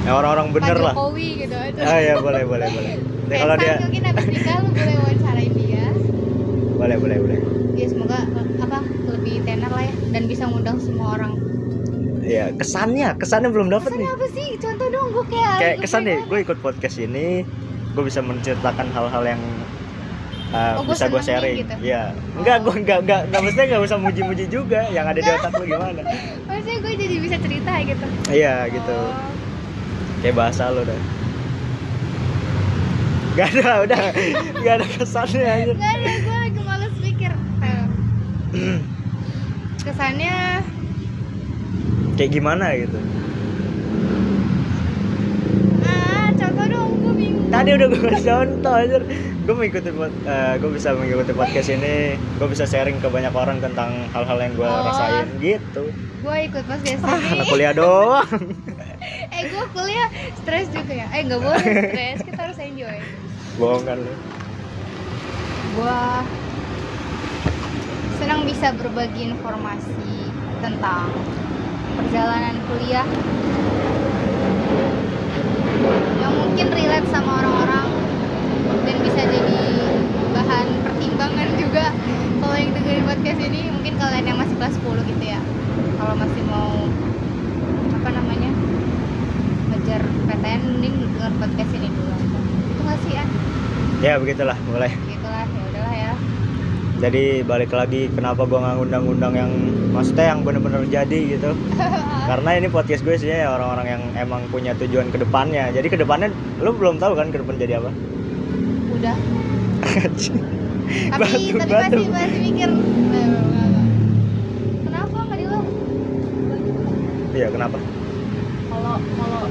Ya, 0.09 0.11
orang-orang 0.17 0.47
bener 0.57 0.77
Pak 0.81 0.87
lah. 0.89 0.95
Jokowi 0.97 1.29
gitu 1.45 1.57
aja 1.61 1.81
ah 1.85 1.99
ya 2.01 2.15
boleh 2.25 2.43
boleh 2.49 2.69
boleh. 2.73 2.97
Nah, 3.27 3.43
kalau 3.43 3.59
dia 3.59 3.75
mungkin 3.83 4.03
habis 4.07 4.27
nikah 4.31 4.57
lu 4.63 4.71
boleh 4.71 4.97
wawancarain 5.03 5.53
dia. 5.59 5.87
Boleh 6.79 6.97
boleh 6.97 7.17
boleh. 7.21 7.39
Ya 7.75 7.87
semoga 7.91 8.23
apa 8.63 8.79
lebih 9.13 9.45
tenar 9.45 9.69
lah 9.75 9.83
ya. 9.83 9.95
Dan 10.15 10.23
bisa 10.31 10.47
ngundang 10.47 10.79
semua 10.79 11.21
orang 11.21 11.35
ya 12.27 12.45
kesannya 12.53 13.09
kesannya 13.17 13.49
belum 13.49 13.69
dapet 13.69 13.89
kesannya 13.89 14.03
nih. 14.03 14.17
apa 14.17 14.27
sih? 14.29 14.49
Contoh 14.59 14.87
dong 14.89 15.07
gue 15.11 15.25
kayak 15.29 15.55
kayak 15.57 15.77
kesan 15.81 16.03
mereka. 16.03 16.27
gue 16.27 16.39
ikut 16.43 16.59
podcast 16.61 16.97
ini 16.99 17.27
gue 17.95 18.03
bisa 18.03 18.21
menceritakan 18.21 18.87
hal-hal 18.91 19.23
yang 19.25 19.43
uh, 20.49 20.77
Oh, 20.77 20.83
gua 20.83 20.93
bisa 20.93 21.07
gue 21.07 21.23
sharing. 21.23 21.57
gitu. 21.63 21.75
ya 21.81 22.11
enggak 22.35 22.57
gue 22.61 22.75
enggak 22.77 22.99
enggak 23.01 23.21
enggak 23.25 23.41
maksudnya 23.41 23.67
enggak 23.67 23.83
usah 23.83 23.99
muji-muji 23.99 24.45
juga 24.47 24.81
yang 24.91 25.07
ada 25.07 25.17
di 25.17 25.29
otak 25.29 25.53
lu 25.55 25.65
gimana. 25.67 26.01
Maksudnya 26.49 26.79
gue 26.79 26.93
jadi 26.99 27.17
bisa 27.19 27.37
cerita 27.39 27.73
gitu? 27.81 28.07
Iya 28.29 28.55
gitu. 28.69 28.97
Oh. 28.97 29.31
kayak 30.19 30.35
bahasa 30.35 30.69
lu 30.69 30.83
dah. 30.83 31.01
Gak 33.35 33.53
ada, 33.53 33.85
udah. 33.85 34.01
Gak 34.59 34.75
ada 34.75 34.87
kesannya 34.89 35.45
aja. 35.45 35.73
Gak 35.73 35.93
ada, 35.93 36.09
gue 36.17 36.37
lagi 36.41 36.61
males 36.63 36.95
pikir 36.97 37.33
Eh, 37.61 37.85
Kesannya 39.85 40.37
Kayak 42.17 42.31
gimana 42.33 42.67
gitu. 42.75 42.99
Ah, 45.83 46.29
contoh 46.33 46.65
dong, 46.67 46.91
gue 46.99 47.15
bingung. 47.15 47.49
Tadi 47.49 47.71
udah 47.73 47.87
gue 47.87 48.01
kasih 48.03 48.27
contoh 48.27 48.75
aja 48.75 48.97
Gue 49.47 49.55
mengikuti, 49.55 49.91
pod- 49.93 50.23
eh, 50.27 50.55
gue 50.59 50.71
bisa 50.73 50.89
mengikuti 50.91 51.31
podcast 51.31 51.69
ini. 51.71 52.17
Gue 52.37 52.49
bisa 52.51 52.65
sharing 52.65 52.99
ke 52.99 53.07
banyak 53.07 53.31
orang 53.31 53.61
tentang 53.61 54.09
hal-hal 54.11 54.39
yang 54.41 54.53
gue 54.55 54.67
Oh. 54.67 54.83
rasain 54.83 55.29
gitu. 55.39 55.85
Gue 56.19 56.37
ikut 56.51 56.65
di 56.65 56.73
ah, 56.73 56.97
SMP 56.99 57.07
Anak 57.31 57.47
kuliah 57.47 57.73
doang. 57.73 58.27
Eh, 59.07 59.47
gue 59.47 59.65
kuliah 59.71 60.09
stres 60.35 60.67
juga 60.73 60.91
ya? 60.91 61.07
Eh, 61.13 61.23
gak 61.23 61.39
boleh 61.39 61.63
stres, 61.63 62.19
kita 62.25 62.41
harus 62.43 62.59
enjoy. 62.59 62.97
Bohong 63.55 63.85
kan 63.85 64.01
lu? 64.01 64.15
Gue 65.77 66.01
senang 68.17 68.43
bisa 68.43 68.73
berbagi 68.75 69.31
informasi 69.31 70.33
tentang 70.59 71.13
perjalanan 71.97 72.57
kuliah. 72.69 73.07
Yang 76.21 76.33
mungkin 76.37 76.67
relate 76.73 77.09
sama 77.09 77.31
orang-orang 77.43 77.89
dan 78.85 78.97
bisa 79.03 79.23
jadi 79.25 79.61
bahan 80.37 80.67
pertimbangan 80.85 81.49
juga 81.57 81.85
kalau 82.45 82.57
yang 82.57 82.71
dengerin 82.77 83.05
podcast 83.09 83.41
ini 83.41 83.61
mungkin 83.73 83.95
kalian 83.97 84.25
yang 84.29 84.39
masih 84.39 84.55
kelas 84.61 84.75
10 84.79 85.11
gitu 85.17 85.25
ya. 85.25 85.41
Kalau 85.97 86.15
masih 86.17 86.43
mau 86.47 86.87
apa 88.07 88.23
namanya 88.23 88.51
ngejar 89.75 90.03
PTN 90.31 90.61
mending 90.63 90.95
denger 91.11 91.33
podcast 91.43 91.73
ini 91.75 91.89
dulu 91.91 92.15
itu 92.71 92.81
nggak 92.87 92.99
sih 93.03 93.13
ya 93.19 93.25
Ya 93.99 94.13
begitulah 94.23 94.55
mulai 94.71 94.95
gitulah 95.11 95.43
ya 95.43 95.63
udahlah 95.75 95.95
ya 95.97 96.13
Jadi 96.97 97.45
balik 97.45 97.77
lagi 97.77 98.09
kenapa 98.09 98.49
gue 98.49 98.57
nggak 98.57 98.75
ngundang-undang 98.81 99.35
yang 99.37 99.53
Maksudnya 99.93 100.33
yang 100.33 100.41
bener-bener 100.45 100.81
jadi 100.89 101.19
gitu 101.37 101.51
Karena 102.31 102.51
ini 102.57 102.69
podcast 102.73 103.05
gue 103.05 103.17
sih 103.17 103.29
ya 103.29 103.53
orang-orang 103.53 103.87
yang 103.87 104.03
emang 104.17 104.49
punya 104.49 104.73
tujuan 104.81 105.13
ke 105.13 105.21
depannya 105.21 105.69
Jadi 105.71 105.87
ke 105.93 105.99
depannya 106.01 106.33
lu 106.59 106.73
belum 106.73 106.97
tahu 106.97 107.13
kan 107.15 107.29
ke 107.29 107.39
depan 107.39 107.57
jadi 107.61 107.79
apa? 107.81 107.91
udah 108.97 109.17
tapi 111.13 111.53
Batu, 111.53 111.59
tapi 111.61 111.69
batu. 111.69 112.01
masih 112.01 112.09
masih 112.09 112.41
mikir 112.41 112.71
kenapa 114.89 115.19
nggak 115.21 115.37
di 115.37 115.47
lo 115.47 115.61
Iya 117.37 117.49
kenapa? 117.53 117.77
kalau 118.73 118.97
kalau 118.97 119.43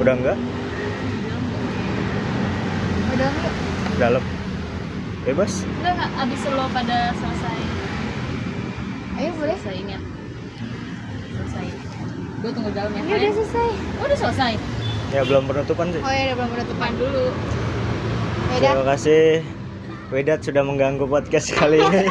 Udah 0.00 0.14
enggak? 0.16 0.38
udah 3.12 3.28
nggak 3.30 3.52
Dalam 3.96 4.22
Bebas? 5.26 5.66
enggak 5.66 5.92
enggak. 5.98 6.10
Abis 6.22 6.40
lo 6.46 6.64
pada 6.70 6.98
selesai. 7.18 7.58
Ayo 9.18 9.30
boleh. 9.34 9.56
Selesai 9.58 9.74
ini 9.82 9.92
ya. 9.98 10.00
Selesai. 11.34 11.66
Gue 12.38 12.50
tunggu 12.54 12.70
dalam 12.70 12.90
ya. 12.94 13.02
Ya 13.02 13.14
udah 13.18 13.32
selesai. 13.34 13.68
Oh, 13.74 14.04
udah 14.06 14.18
selesai? 14.22 14.52
Ya 15.10 15.20
belum 15.26 15.42
penutupan 15.50 15.86
sih. 15.90 15.98
Oh 15.98 16.12
ya 16.14 16.22
udah 16.30 16.36
belum 16.38 16.50
penutupan 16.54 16.90
dulu. 16.94 17.26
Ya 17.26 18.54
udah 18.54 18.70
Terima 18.70 18.86
kasih. 18.94 19.24
Wedat 20.06 20.40
sudah 20.46 20.62
mengganggu 20.62 21.02
podcast 21.10 21.50
kali 21.50 21.82
ini. 21.82 22.06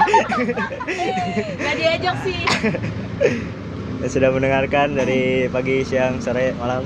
Nggak 1.63 1.75
diajak 1.79 2.15
sih. 2.27 2.39
Dan 4.03 4.09
sudah 4.19 4.29
mendengarkan 4.35 4.99
dari 4.99 5.47
pagi, 5.47 5.87
siang, 5.87 6.19
sore, 6.19 6.51
malam. 6.59 6.83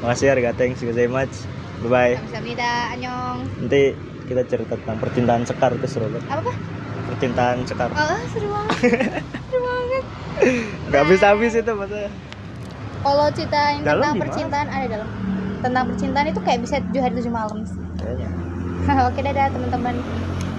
Makasih 0.00 0.32
harga 0.32 0.56
thanks 0.56 0.80
you 0.80 0.88
very 0.96 1.12
much. 1.12 1.44
Bye 1.78 1.90
bye 1.90 2.14
Kamsahamnida 2.18 2.70
anyong 2.98 3.38
Nanti 3.62 3.94
kita 4.28 4.42
cerita 4.44 4.76
tentang 4.76 4.98
percintaan 5.00 5.42
sekar 5.48 5.72
itu 5.72 5.88
seru 5.88 6.06
banget 6.12 6.28
apa? 6.28 6.52
Percintaan 7.08 7.56
sekar 7.64 7.88
oh 7.90 8.20
seru 8.30 8.48
banget. 8.52 8.76
Seru 9.48 9.60
banget. 9.64 10.04
Gak 10.92 11.00
habis-habis 11.02 11.52
itu 11.56 11.72
maksudnya. 11.72 12.10
Kalau 12.98 13.26
cerita 13.32 13.58
Dalam 13.58 13.80
tentang 13.80 14.12
gimana? 14.12 14.22
percintaan 14.22 14.68
ada 14.68 14.86
dalam. 14.86 15.08
Tentang 15.58 15.84
percintaan 15.90 16.26
itu 16.30 16.40
kayak 16.44 16.60
bisa 16.62 16.76
tujuh 16.90 17.00
hari 17.02 17.14
tujuh 17.18 17.32
malam 17.32 17.58
sih. 17.64 17.80
Kayaknya. 17.98 18.30
Oke 19.08 19.20
dadah 19.24 19.46
teman-teman. 19.50 19.94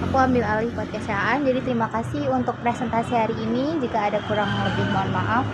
Aku 0.10 0.16
ambil 0.16 0.48
alih 0.48 0.72
podcast 0.72 1.12
Aan 1.12 1.44
Jadi 1.44 1.60
terima 1.60 1.92
kasih 1.92 2.32
untuk 2.32 2.56
presentasi 2.64 3.14
hari 3.14 3.36
ini. 3.46 3.78
Jika 3.84 4.10
ada 4.10 4.20
kurang 4.26 4.50
lebih 4.50 4.90
mohon 4.90 5.12
maaf. 5.14 5.46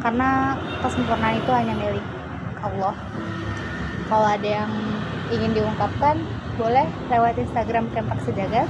Karena 0.00 0.56
kesempurnaan 0.80 1.38
itu 1.38 1.50
hanya 1.52 1.74
milik 1.76 2.06
Allah. 2.62 2.94
Kalau 4.08 4.26
ada 4.26 4.48
yang 4.48 4.70
ingin 5.30 5.52
diungkapkan 5.54 6.16
Boleh 6.54 6.84
lewat 7.08 7.34
Instagram 7.38 7.88
Kempak 7.90 8.20
Sejagat 8.22 8.68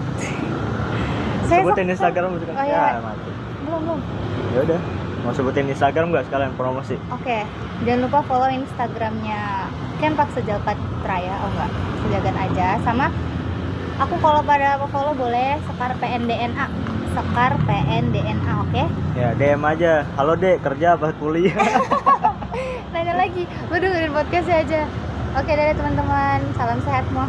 Saya 1.50 1.60
Sebutin 1.60 1.90
Instagram 1.90 2.38
gitu 2.38 2.44
kan? 2.48 2.54
Oh, 2.54 2.64
Ya 2.64 2.70
iya. 2.70 3.00
mati. 3.02 3.30
Belum 3.62 3.80
belum. 3.84 4.00
Ya 4.52 4.60
udah. 4.64 4.80
Mau 5.22 5.30
sebutin 5.30 5.66
Instagram 5.68 6.10
gak 6.10 6.26
sekalian 6.26 6.52
promosi. 6.56 6.96
Oke. 7.10 7.44
Jangan 7.82 8.00
lupa 8.02 8.18
follow 8.24 8.48
Instagramnya 8.48 9.68
Kempak 9.98 10.32
Sejagat 10.32 10.74
Raya. 11.02 11.34
Oh 11.42 11.50
enggak 11.50 11.70
Sejagat 12.00 12.34
aja. 12.40 12.66
Sama 12.82 13.06
Aku 14.00 14.16
kalau 14.18 14.40
pada 14.42 14.80
apa 14.80 14.86
follow 14.88 15.12
boleh 15.12 15.60
Sekar 15.62 15.92
PNDNA 16.00 16.66
Sekar 17.12 17.52
PNDNA 17.60 18.52
oke? 18.62 18.82
Ya 19.12 19.28
DM 19.36 19.62
aja. 19.62 20.08
Halo 20.16 20.32
dek. 20.34 20.64
Kerja 20.64 20.96
apa 20.96 21.12
kuliah? 21.14 21.52
Nanya 22.96 23.14
lagi. 23.18 23.44
Lu 23.68 23.76
dengerin 23.76 24.10
podcast 24.10 24.48
aja. 24.48 24.88
Oke 25.32 25.52
dadah 25.52 25.76
teman-teman. 25.76 26.38
Salam 26.56 26.80
sehat 26.80 27.04
semua 27.06 27.28